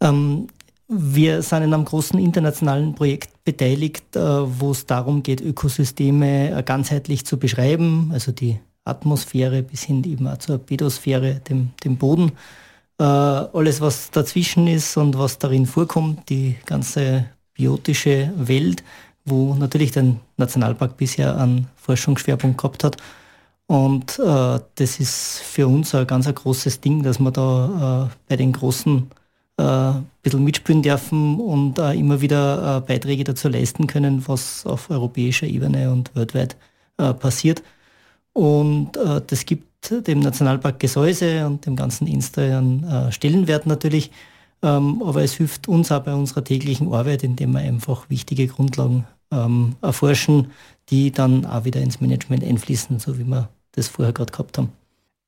Ähm, 0.00 0.46
wir 0.88 1.42
sind 1.42 1.62
in 1.62 1.74
einem 1.74 1.84
großen 1.84 2.18
internationalen 2.18 2.94
Projekt 2.94 3.44
beteiligt, 3.44 4.14
äh, 4.14 4.20
wo 4.20 4.70
es 4.70 4.86
darum 4.86 5.22
geht, 5.22 5.40
Ökosysteme 5.40 6.56
äh, 6.56 6.62
ganzheitlich 6.62 7.26
zu 7.26 7.38
beschreiben, 7.38 8.10
also 8.12 8.32
die 8.32 8.58
Atmosphäre 8.84 9.62
bis 9.62 9.82
hin 9.82 10.04
eben 10.04 10.28
auch 10.28 10.38
zur 10.38 10.58
Pedosphäre, 10.58 11.40
dem, 11.48 11.70
dem 11.82 11.96
Boden. 11.96 12.32
Äh, 12.98 13.04
alles, 13.04 13.80
was 13.80 14.10
dazwischen 14.10 14.68
ist 14.68 14.96
und 14.96 15.18
was 15.18 15.38
darin 15.38 15.66
vorkommt, 15.66 16.28
die 16.30 16.56
ganze 16.66 17.26
biotische 17.54 18.32
Welt, 18.36 18.84
wo 19.24 19.54
natürlich 19.54 19.90
der 19.90 20.16
Nationalpark 20.36 20.96
bisher 20.96 21.36
einen 21.36 21.66
Forschungsschwerpunkt 21.76 22.58
gehabt 22.58 22.84
hat. 22.84 22.96
Und 23.66 24.20
äh, 24.20 24.60
das 24.76 25.00
ist 25.00 25.40
für 25.40 25.66
uns 25.66 25.94
ein 25.94 26.06
ganz 26.06 26.28
ein 26.28 26.34
großes 26.36 26.80
Ding, 26.80 27.02
dass 27.02 27.18
wir 27.18 27.32
da 27.32 28.06
äh, 28.06 28.16
bei 28.28 28.36
den 28.36 28.52
großen 28.52 29.10
äh, 29.58 29.62
ein 29.62 30.06
bisschen 30.22 30.44
mitspielen 30.44 30.82
dürfen 30.82 31.40
und 31.40 31.78
äh, 31.78 31.92
immer 31.92 32.20
wieder 32.20 32.78
äh, 32.78 32.80
Beiträge 32.80 33.24
dazu 33.24 33.48
leisten 33.48 33.86
können, 33.86 34.26
was 34.26 34.66
auf 34.66 34.90
europäischer 34.90 35.46
Ebene 35.46 35.90
und 35.90 36.14
weltweit 36.14 36.56
äh, 36.98 37.12
passiert. 37.14 37.62
Und 38.32 38.96
äh, 38.96 39.22
das 39.26 39.46
gibt 39.46 39.66
dem 39.90 40.20
Nationalpark 40.20 40.80
Gesäuse 40.80 41.46
und 41.46 41.64
dem 41.64 41.76
ganzen 41.76 42.06
Insta 42.06 42.42
einen 42.42 42.84
äh, 42.84 43.12
Stellenwert 43.12 43.66
natürlich. 43.66 44.10
Ähm, 44.62 45.02
aber 45.02 45.22
es 45.22 45.34
hilft 45.34 45.68
uns 45.68 45.92
auch 45.92 46.02
bei 46.02 46.14
unserer 46.14 46.42
täglichen 46.42 46.92
Arbeit, 46.92 47.22
indem 47.22 47.52
wir 47.52 47.60
einfach 47.60 48.10
wichtige 48.10 48.46
Grundlagen 48.46 49.06
ähm, 49.30 49.76
erforschen, 49.82 50.50
die 50.88 51.12
dann 51.12 51.44
auch 51.46 51.64
wieder 51.64 51.80
ins 51.80 52.00
Management 52.00 52.44
einfließen, 52.44 52.98
so 52.98 53.18
wie 53.18 53.24
wir 53.24 53.48
das 53.72 53.88
vorher 53.88 54.12
gerade 54.12 54.32
gehabt 54.32 54.58
haben. 54.58 54.72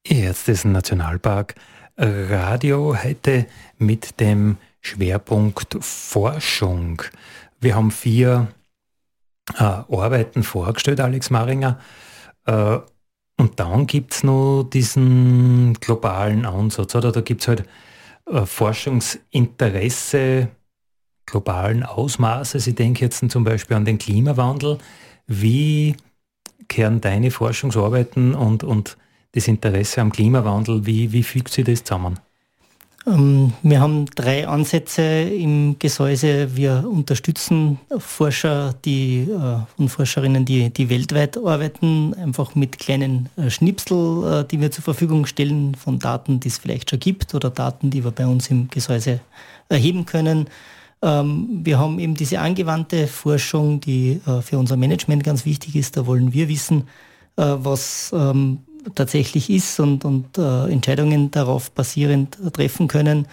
Jetzt 0.06 0.48
ist 0.48 0.64
ein 0.64 0.72
Nationalpark 0.72 1.54
Radio 2.00 2.96
heute 3.02 3.46
mit 3.76 4.20
dem 4.20 4.58
Schwerpunkt 4.80 5.76
Forschung. 5.80 7.02
Wir 7.60 7.74
haben 7.74 7.90
vier 7.90 8.46
äh, 9.56 9.64
Arbeiten 9.64 10.44
vorgestellt, 10.44 11.00
Alex 11.00 11.30
Maringer. 11.30 11.80
Äh, 12.46 12.78
und 13.36 13.58
dann 13.58 13.88
gibt 13.88 14.14
es 14.14 14.22
noch 14.22 14.62
diesen 14.62 15.74
globalen 15.80 16.46
Ansatz, 16.46 16.94
oder? 16.94 17.10
Da 17.10 17.20
gibt 17.20 17.40
es 17.40 17.48
halt 17.48 17.64
äh, 18.26 18.46
Forschungsinteresse 18.46 20.50
globalen 21.26 21.82
Ausmaßes. 21.82 22.68
Ich 22.68 22.76
denke 22.76 23.04
jetzt 23.04 23.28
zum 23.28 23.42
Beispiel 23.42 23.76
an 23.76 23.84
den 23.84 23.98
Klimawandel. 23.98 24.78
Wie 25.26 25.96
kehren 26.68 27.00
deine 27.00 27.32
Forschungsarbeiten 27.32 28.36
und, 28.36 28.62
und 28.62 28.96
das 29.38 29.48
Interesse 29.48 30.00
am 30.00 30.12
Klimawandel, 30.12 30.84
wie, 30.84 31.12
wie 31.12 31.22
fügt 31.22 31.52
sich 31.52 31.64
das 31.64 31.84
zusammen? 31.84 32.18
Ähm, 33.06 33.52
wir 33.62 33.80
haben 33.80 34.06
drei 34.14 34.46
Ansätze 34.46 35.02
im 35.02 35.78
Gesäuse. 35.78 36.56
Wir 36.56 36.84
unterstützen 36.88 37.78
Forscher 37.98 38.74
die, 38.84 39.20
äh, 39.20 39.80
und 39.80 39.88
Forscherinnen, 39.88 40.44
die, 40.44 40.70
die 40.70 40.90
weltweit 40.90 41.38
arbeiten, 41.38 42.14
einfach 42.14 42.54
mit 42.54 42.78
kleinen 42.78 43.28
äh, 43.36 43.50
Schnipsel, 43.50 44.42
äh, 44.42 44.44
die 44.44 44.60
wir 44.60 44.70
zur 44.70 44.84
Verfügung 44.84 45.26
stellen 45.26 45.74
von 45.74 45.98
Daten, 45.98 46.40
die 46.40 46.48
es 46.48 46.58
vielleicht 46.58 46.90
schon 46.90 47.00
gibt 47.00 47.34
oder 47.34 47.50
Daten, 47.50 47.90
die 47.90 48.04
wir 48.04 48.10
bei 48.10 48.26
uns 48.26 48.50
im 48.50 48.68
Gesäuse 48.68 49.20
erheben 49.68 50.04
können. 50.04 50.48
Ähm, 51.00 51.60
wir 51.62 51.78
haben 51.78 51.98
eben 51.98 52.14
diese 52.14 52.40
angewandte 52.40 53.06
Forschung, 53.06 53.80
die 53.80 54.20
für 54.42 54.58
unser 54.58 54.76
Management 54.76 55.22
ganz 55.22 55.44
wichtig 55.44 55.76
ist. 55.76 55.96
Da 55.96 56.06
wollen 56.06 56.32
wir 56.32 56.48
wissen, 56.48 56.88
was 57.36 58.12
ähm, 58.12 58.58
tatsächlich 58.94 59.50
ist 59.50 59.80
und, 59.80 60.04
und 60.04 60.38
äh, 60.38 60.70
Entscheidungen 60.70 61.30
darauf 61.30 61.70
basierend 61.70 62.38
treffen 62.52 62.88
können. 62.88 63.26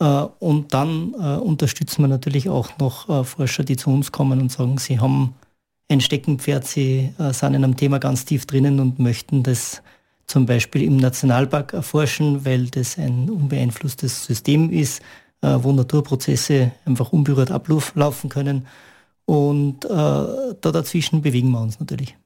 Äh, 0.00 0.04
und 0.38 0.74
dann 0.74 1.14
äh, 1.14 1.36
unterstützen 1.36 2.02
wir 2.02 2.08
natürlich 2.08 2.48
auch 2.48 2.78
noch 2.78 3.08
äh, 3.08 3.24
Forscher, 3.24 3.64
die 3.64 3.76
zu 3.76 3.90
uns 3.90 4.12
kommen 4.12 4.40
und 4.40 4.52
sagen, 4.52 4.78
sie 4.78 5.00
haben 5.00 5.34
ein 5.88 6.00
Steckenpferd, 6.00 6.66
sie 6.66 7.12
äh, 7.18 7.32
sind 7.32 7.54
in 7.54 7.64
einem 7.64 7.76
Thema 7.76 7.98
ganz 7.98 8.24
tief 8.24 8.46
drinnen 8.46 8.80
und 8.80 8.98
möchten 8.98 9.42
das 9.42 9.82
zum 10.26 10.44
Beispiel 10.44 10.82
im 10.82 10.98
Nationalpark 10.98 11.72
erforschen, 11.72 12.44
weil 12.44 12.66
das 12.66 12.98
ein 12.98 13.30
unbeeinflusstes 13.30 14.26
System 14.26 14.70
ist, 14.70 15.00
äh, 15.40 15.56
wo 15.60 15.72
Naturprozesse 15.72 16.72
einfach 16.84 17.12
unberührt 17.12 17.50
ablaufen 17.50 18.28
können. 18.28 18.66
Und 19.24 19.84
da 19.84 20.56
dazwischen 20.58 21.20
bewegen 21.20 21.50
wir 21.50 21.60
uns 21.60 21.78
natürlich. 21.78 22.16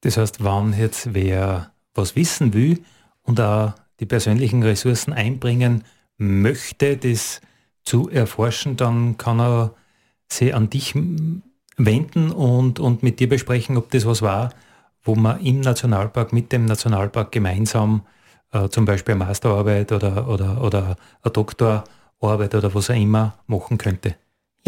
Das 0.00 0.16
heißt, 0.16 0.42
wann 0.42 0.76
jetzt 0.76 1.14
wer 1.14 1.70
was 1.98 2.16
wissen 2.16 2.54
will 2.54 2.82
und 3.22 3.40
auch 3.40 3.74
die 4.00 4.06
persönlichen 4.06 4.62
Ressourcen 4.62 5.12
einbringen 5.12 5.84
möchte, 6.16 6.96
das 6.96 7.40
zu 7.82 8.08
erforschen, 8.08 8.76
dann 8.76 9.18
kann 9.18 9.40
er 9.40 9.74
sich 10.28 10.54
an 10.54 10.70
dich 10.70 10.94
wenden 11.76 12.30
und, 12.30 12.80
und 12.80 13.02
mit 13.02 13.20
dir 13.20 13.28
besprechen, 13.28 13.76
ob 13.76 13.90
das 13.90 14.06
was 14.06 14.22
war, 14.22 14.50
wo 15.02 15.14
man 15.14 15.40
im 15.40 15.60
Nationalpark 15.60 16.32
mit 16.32 16.52
dem 16.52 16.66
Nationalpark 16.66 17.32
gemeinsam 17.32 18.02
äh, 18.52 18.68
zum 18.68 18.84
Beispiel 18.84 19.14
eine 19.14 19.24
Masterarbeit 19.24 19.92
oder, 19.92 20.28
oder, 20.28 20.62
oder 20.62 20.96
eine 21.22 21.32
Doktorarbeit 21.32 22.54
oder 22.54 22.74
was 22.74 22.90
auch 22.90 22.94
immer 22.94 23.38
machen 23.46 23.78
könnte. 23.78 24.16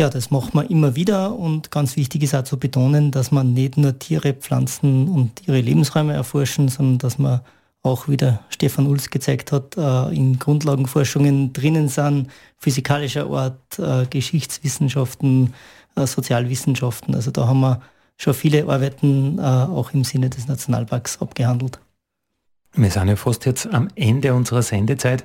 Ja, 0.00 0.08
das 0.08 0.30
macht 0.30 0.54
man 0.54 0.66
immer 0.68 0.96
wieder 0.96 1.36
und 1.36 1.70
ganz 1.70 1.94
wichtig 1.94 2.22
ist 2.22 2.34
auch 2.34 2.42
zu 2.42 2.58
betonen, 2.58 3.10
dass 3.10 3.32
man 3.32 3.52
nicht 3.52 3.76
nur 3.76 3.98
Tiere, 3.98 4.32
Pflanzen 4.32 5.08
und 5.08 5.46
ihre 5.46 5.60
Lebensräume 5.60 6.14
erforschen, 6.14 6.70
sondern 6.70 6.96
dass 6.96 7.18
man 7.18 7.42
auch, 7.82 8.08
wie 8.08 8.16
der 8.16 8.40
Stefan 8.48 8.86
Ulz 8.86 9.10
gezeigt 9.10 9.52
hat, 9.52 9.76
äh, 9.76 10.08
in 10.16 10.38
Grundlagenforschungen 10.38 11.52
drinnen 11.52 11.88
sind, 11.88 12.30
physikalischer 12.56 13.26
Art, 13.26 13.78
äh, 13.78 14.06
Geschichtswissenschaften, 14.08 15.52
äh, 15.96 16.06
Sozialwissenschaften. 16.06 17.14
Also 17.14 17.30
da 17.30 17.46
haben 17.46 17.60
wir 17.60 17.82
schon 18.16 18.32
viele 18.32 18.66
Arbeiten 18.66 19.38
auch 19.38 19.92
im 19.92 20.04
Sinne 20.04 20.30
des 20.30 20.48
Nationalparks 20.48 21.20
abgehandelt. 21.20 21.78
Wir 22.72 22.90
sind 22.90 23.08
ja 23.08 23.16
fast 23.16 23.44
jetzt 23.44 23.66
am 23.66 23.88
Ende 23.96 24.32
unserer 24.32 24.62
Sendezeit. 24.62 25.24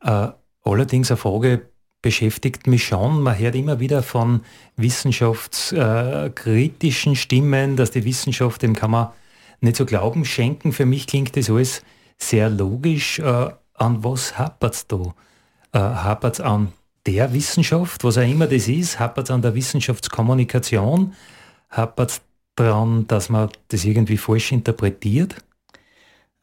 Allerdings 0.00 1.10
eine 1.10 1.16
Frage 1.16 1.71
beschäftigt 2.02 2.66
mich 2.66 2.84
schon. 2.84 3.22
Man 3.22 3.38
hört 3.38 3.54
immer 3.54 3.80
wieder 3.80 4.02
von 4.02 4.42
wissenschaftskritischen 4.76 7.16
Stimmen, 7.16 7.76
dass 7.76 7.92
die 7.92 8.04
Wissenschaft, 8.04 8.60
dem 8.62 8.74
kann 8.74 8.90
man 8.90 9.08
nicht 9.60 9.76
so 9.76 9.86
Glauben 9.86 10.24
schenken. 10.24 10.72
Für 10.72 10.84
mich 10.84 11.06
klingt 11.06 11.36
das 11.36 11.48
alles 11.48 11.84
sehr 12.18 12.50
logisch. 12.50 13.20
Äh, 13.20 13.50
an 13.74 14.04
was 14.04 14.38
hapert 14.38 14.74
es 14.74 14.86
da? 14.86 15.14
Äh, 15.72 15.78
hapert 15.78 16.34
es 16.34 16.40
an 16.40 16.72
der 17.06 17.32
Wissenschaft, 17.32 18.04
was 18.04 18.18
auch 18.18 18.28
immer 18.28 18.46
das 18.46 18.68
ist? 18.68 19.00
Hapert 19.00 19.28
es 19.28 19.30
an 19.30 19.40
der 19.42 19.54
Wissenschaftskommunikation? 19.54 21.14
Hapert 21.70 22.10
es 22.10 22.20
daran, 22.54 23.06
dass 23.06 23.28
man 23.28 23.50
das 23.68 23.84
irgendwie 23.84 24.18
falsch 24.18 24.52
interpretiert? 24.52 25.36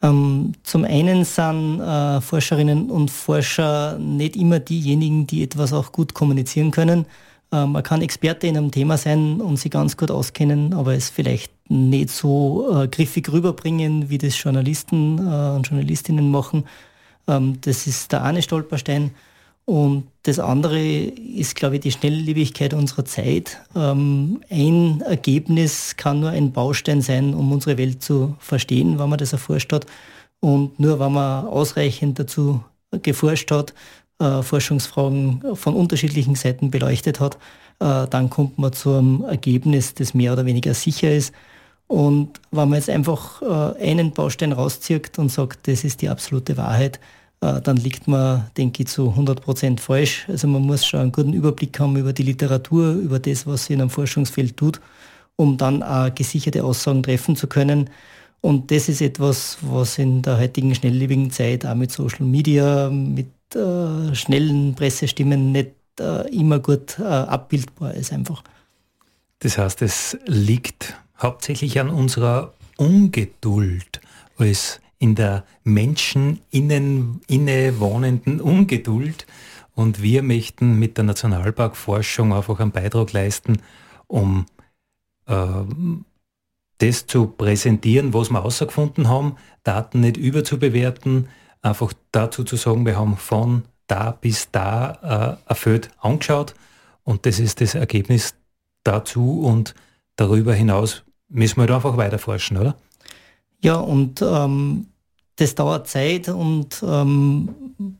Ähm, 0.01 0.53
zum 0.63 0.85
einen 0.85 1.25
sind 1.25 1.81
äh, 1.81 2.21
Forscherinnen 2.21 2.89
und 2.89 3.11
Forscher 3.11 3.97
nicht 3.99 4.37
immer 4.37 4.59
diejenigen, 4.59 5.27
die 5.27 5.43
etwas 5.43 5.73
auch 5.73 5.91
gut 5.91 6.13
kommunizieren 6.13 6.71
können. 6.71 7.05
Äh, 7.51 7.65
man 7.65 7.83
kann 7.83 8.01
Experte 8.01 8.47
in 8.47 8.57
einem 8.57 8.71
Thema 8.71 8.97
sein 8.97 9.41
und 9.41 9.57
sie 9.57 9.69
ganz 9.69 9.97
gut 9.97 10.11
auskennen, 10.11 10.73
aber 10.73 10.93
es 10.93 11.09
vielleicht 11.09 11.51
nicht 11.69 12.09
so 12.09 12.81
äh, 12.83 12.87
griffig 12.87 13.29
rüberbringen, 13.31 14.09
wie 14.09 14.17
das 14.17 14.41
Journalisten 14.41 15.17
äh, 15.17 15.55
und 15.55 15.67
Journalistinnen 15.67 16.31
machen. 16.31 16.65
Ähm, 17.27 17.59
das 17.61 17.85
ist 17.85 18.11
der 18.11 18.23
eine 18.23 18.41
Stolperstein. 18.41 19.11
Und 19.69 20.05
das 20.23 20.39
andere 20.39 20.81
ist, 20.81 21.55
glaube 21.55 21.75
ich, 21.75 21.81
die 21.81 21.91
Schnelllebigkeit 21.91 22.73
unserer 22.73 23.05
Zeit. 23.05 23.59
Ähm, 23.75 24.41
ein 24.49 25.01
Ergebnis 25.01 25.95
kann 25.95 26.21
nur 26.21 26.31
ein 26.31 26.51
Baustein 26.51 27.03
sein, 27.03 27.35
um 27.35 27.51
unsere 27.51 27.77
Welt 27.77 28.01
zu 28.01 28.35
verstehen, 28.39 28.97
wenn 28.97 29.09
man 29.09 29.19
das 29.19 29.31
erforscht 29.31 29.71
hat. 29.71 29.85
Und 30.39 30.79
nur 30.79 30.99
wenn 30.99 31.13
man 31.13 31.45
ausreichend 31.45 32.17
dazu 32.17 32.63
geforscht 33.03 33.51
hat, 33.51 33.75
äh, 34.17 34.41
Forschungsfragen 34.41 35.55
von 35.55 35.75
unterschiedlichen 35.75 36.33
Seiten 36.33 36.71
beleuchtet 36.71 37.19
hat, 37.19 37.35
äh, 37.79 38.07
dann 38.07 38.31
kommt 38.31 38.57
man 38.57 38.73
zu 38.73 38.95
einem 38.95 39.23
Ergebnis, 39.23 39.93
das 39.93 40.15
mehr 40.15 40.33
oder 40.33 40.47
weniger 40.47 40.73
sicher 40.73 41.13
ist. 41.13 41.31
Und 41.85 42.41
wenn 42.49 42.69
man 42.69 42.79
jetzt 42.79 42.89
einfach 42.89 43.43
äh, 43.43 43.83
einen 43.87 44.13
Baustein 44.13 44.51
rauszieht 44.51 45.19
und 45.19 45.29
sagt, 45.29 45.67
das 45.67 45.83
ist 45.83 46.01
die 46.01 46.09
absolute 46.09 46.57
Wahrheit, 46.57 46.99
dann 47.39 47.77
liegt 47.77 48.07
man, 48.07 48.49
denke 48.57 48.83
ich, 48.83 48.89
zu 48.89 49.09
100 49.09 49.41
Prozent 49.41 49.79
falsch. 49.79 50.25
Also 50.27 50.47
man 50.47 50.61
muss 50.61 50.85
schon 50.85 50.99
einen 50.99 51.11
guten 51.11 51.33
Überblick 51.33 51.79
haben 51.79 51.95
über 51.95 52.11
die 52.11 52.23
Literatur, 52.23 52.93
über 52.93 53.19
das, 53.19 53.47
was 53.47 53.65
sie 53.65 53.73
in 53.73 53.81
einem 53.81 53.89
Forschungsfeld 53.89 54.57
tut, 54.57 54.81
um 55.37 55.57
dann 55.57 55.81
auch 55.81 56.13
gesicherte 56.13 56.63
Aussagen 56.63 57.01
treffen 57.01 57.35
zu 57.35 57.47
können. 57.47 57.89
Und 58.41 58.71
das 58.71 58.89
ist 58.89 59.01
etwas, 59.01 59.57
was 59.61 59.97
in 59.97 60.21
der 60.21 60.37
heutigen 60.37 60.73
schnelllebigen 60.73 61.31
Zeit 61.31 61.65
auch 61.65 61.75
mit 61.75 61.91
Social 61.91 62.25
Media, 62.25 62.89
mit 62.89 63.27
äh, 63.55 64.15
schnellen 64.15 64.75
Pressestimmen 64.75 65.51
nicht 65.51 65.71
äh, 65.99 66.27
immer 66.33 66.59
gut 66.59 66.99
äh, 66.99 67.03
abbildbar 67.03 67.93
ist 67.93 68.13
einfach. 68.13 68.43
Das 69.39 69.57
heißt, 69.57 69.81
es 69.81 70.17
liegt 70.25 70.95
hauptsächlich 71.17 71.79
an 71.79 71.89
unserer 71.89 72.53
Ungeduld 72.77 74.01
als 74.37 74.79
in 74.99 75.15
der 75.15 75.45
Menschen 75.63 76.41
innen, 76.51 77.21
innewohnenden 77.27 78.41
Ungeduld. 78.41 79.25
Und 79.73 80.01
wir 80.01 80.23
möchten 80.23 80.77
mit 80.77 80.97
der 80.97 81.05
Nationalparkforschung 81.05 82.33
einfach 82.33 82.59
einen 82.59 82.71
Beitrag 82.71 83.13
leisten, 83.13 83.61
um 84.07 84.45
äh, 85.25 85.45
das 86.79 87.07
zu 87.07 87.27
präsentieren, 87.27 88.13
was 88.13 88.29
wir 88.29 88.39
herausgefunden 88.39 89.07
haben, 89.07 89.37
Daten 89.63 90.01
nicht 90.01 90.17
überzubewerten, 90.17 91.29
einfach 91.61 91.93
dazu 92.11 92.43
zu 92.43 92.55
sagen, 92.55 92.85
wir 92.85 92.97
haben 92.97 93.17
von 93.17 93.63
da 93.87 94.11
bis 94.11 94.51
da 94.51 95.37
äh, 95.49 95.55
Feld 95.55 95.89
angeschaut 95.99 96.53
und 97.03 97.25
das 97.25 97.39
ist 97.39 97.59
das 97.61 97.75
Ergebnis 97.75 98.35
dazu 98.83 99.41
und 99.41 99.75
darüber 100.15 100.53
hinaus 100.53 101.03
müssen 101.27 101.57
wir 101.57 101.63
halt 101.63 101.71
einfach 101.71 101.97
weiter 101.97 102.19
forschen, 102.19 102.57
oder? 102.57 102.75
Ja, 103.61 103.75
und 103.75 104.21
ähm, 104.21 104.87
das 105.39 105.55
dauert 105.55 105.87
Zeit 105.87 106.29
und 106.29 106.83
ähm, 106.85 107.49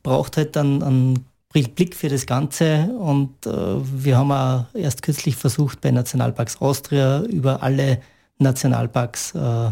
braucht 0.04 0.38
halt 0.38 0.56
dann 0.56 0.84
einen 0.84 1.26
Blick 1.52 1.96
für 1.96 2.10
das 2.10 2.26
Ganze. 2.26 2.90
Und 3.00 3.46
äh, 3.46 3.52
wir 3.52 4.18
haben 4.18 4.32
auch 4.32 4.66
erst 4.74 5.02
kürzlich 5.02 5.36
versucht, 5.36 5.82
bei 5.82 5.92
Nationalparks 5.92 6.62
Austria 6.62 7.22
über 7.24 7.64
alle 7.64 8.02
Nationalparks 8.38 9.34
äh, 9.36 9.68
äh 9.68 9.72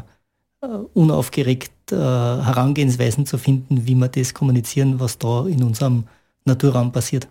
unaufgeregt 0.93 1.91
äh, 1.91 1.95
Herangehensweisen 1.95 3.25
zu 3.25 3.37
finden, 3.37 3.85
wie 3.85 3.95
wir 3.95 4.07
das 4.07 4.33
kommunizieren, 4.33 4.99
was 4.99 5.17
da 5.17 5.45
in 5.45 5.63
unserem 5.63 6.05
Naturraum 6.45 6.91
passiert. 6.91 7.27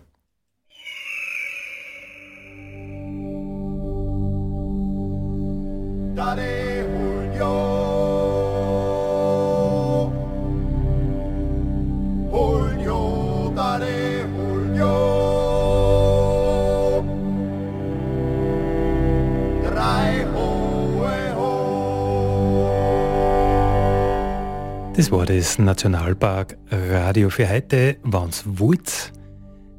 Das 24.97 25.11
war 25.11 25.27
das 25.27 25.59
Nationalpark 25.59 26.57
Radio 26.71 27.29
für 27.29 27.47
heute. 27.47 27.97
Wann's 28.01 28.43
wollt. 28.47 29.13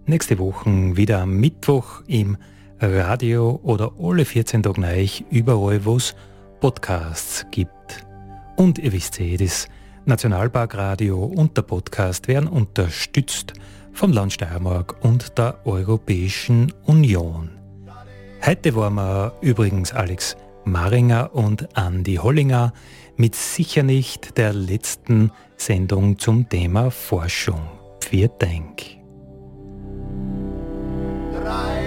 Nächste 0.07 0.39
Woche 0.39 0.97
wieder 0.97 1.19
am 1.23 1.33
Mittwoch 1.41 2.03
im 2.07 2.37
Radio 2.81 3.59
oder 3.65 3.91
alle 4.01 4.25
14 4.25 4.63
Tage 4.63 4.81
neu 4.81 5.09
überall, 5.29 5.85
wo 5.85 5.97
es 5.97 6.15
Podcasts 6.61 7.45
gibt. 7.51 8.07
Und 8.55 8.79
ihr 8.79 8.93
wisst 8.93 9.19
eh, 9.19 9.37
das 9.37 9.67
Nationalparkradio 10.05 11.25
und 11.25 11.57
der 11.57 11.63
Podcast 11.63 12.29
werden 12.29 12.49
unterstützt 12.49 13.55
vom 13.93 14.13
Land 14.13 14.35
Steiermark 14.35 15.05
und 15.05 15.37
der 15.37 15.59
Europäischen 15.67 16.73
Union. 16.85 17.51
Heute 18.47 18.77
waren 18.77 18.95
wir 18.95 19.33
übrigens 19.41 19.93
Alex 19.93 20.37
Maringer 20.65 21.35
und 21.35 21.69
Andy 21.77 22.17
Hollinger 22.17 22.73
mit 23.19 23.35
sicher 23.35 23.83
nicht 23.83 24.39
der 24.39 24.53
letzten 24.53 25.33
Sendung 25.57 26.19
zum 26.19 26.49
Thema 26.49 26.91
Forschung. 26.91 27.61
Vier 28.01 28.29
Denk. 28.29 28.83
Drei. 31.35 31.78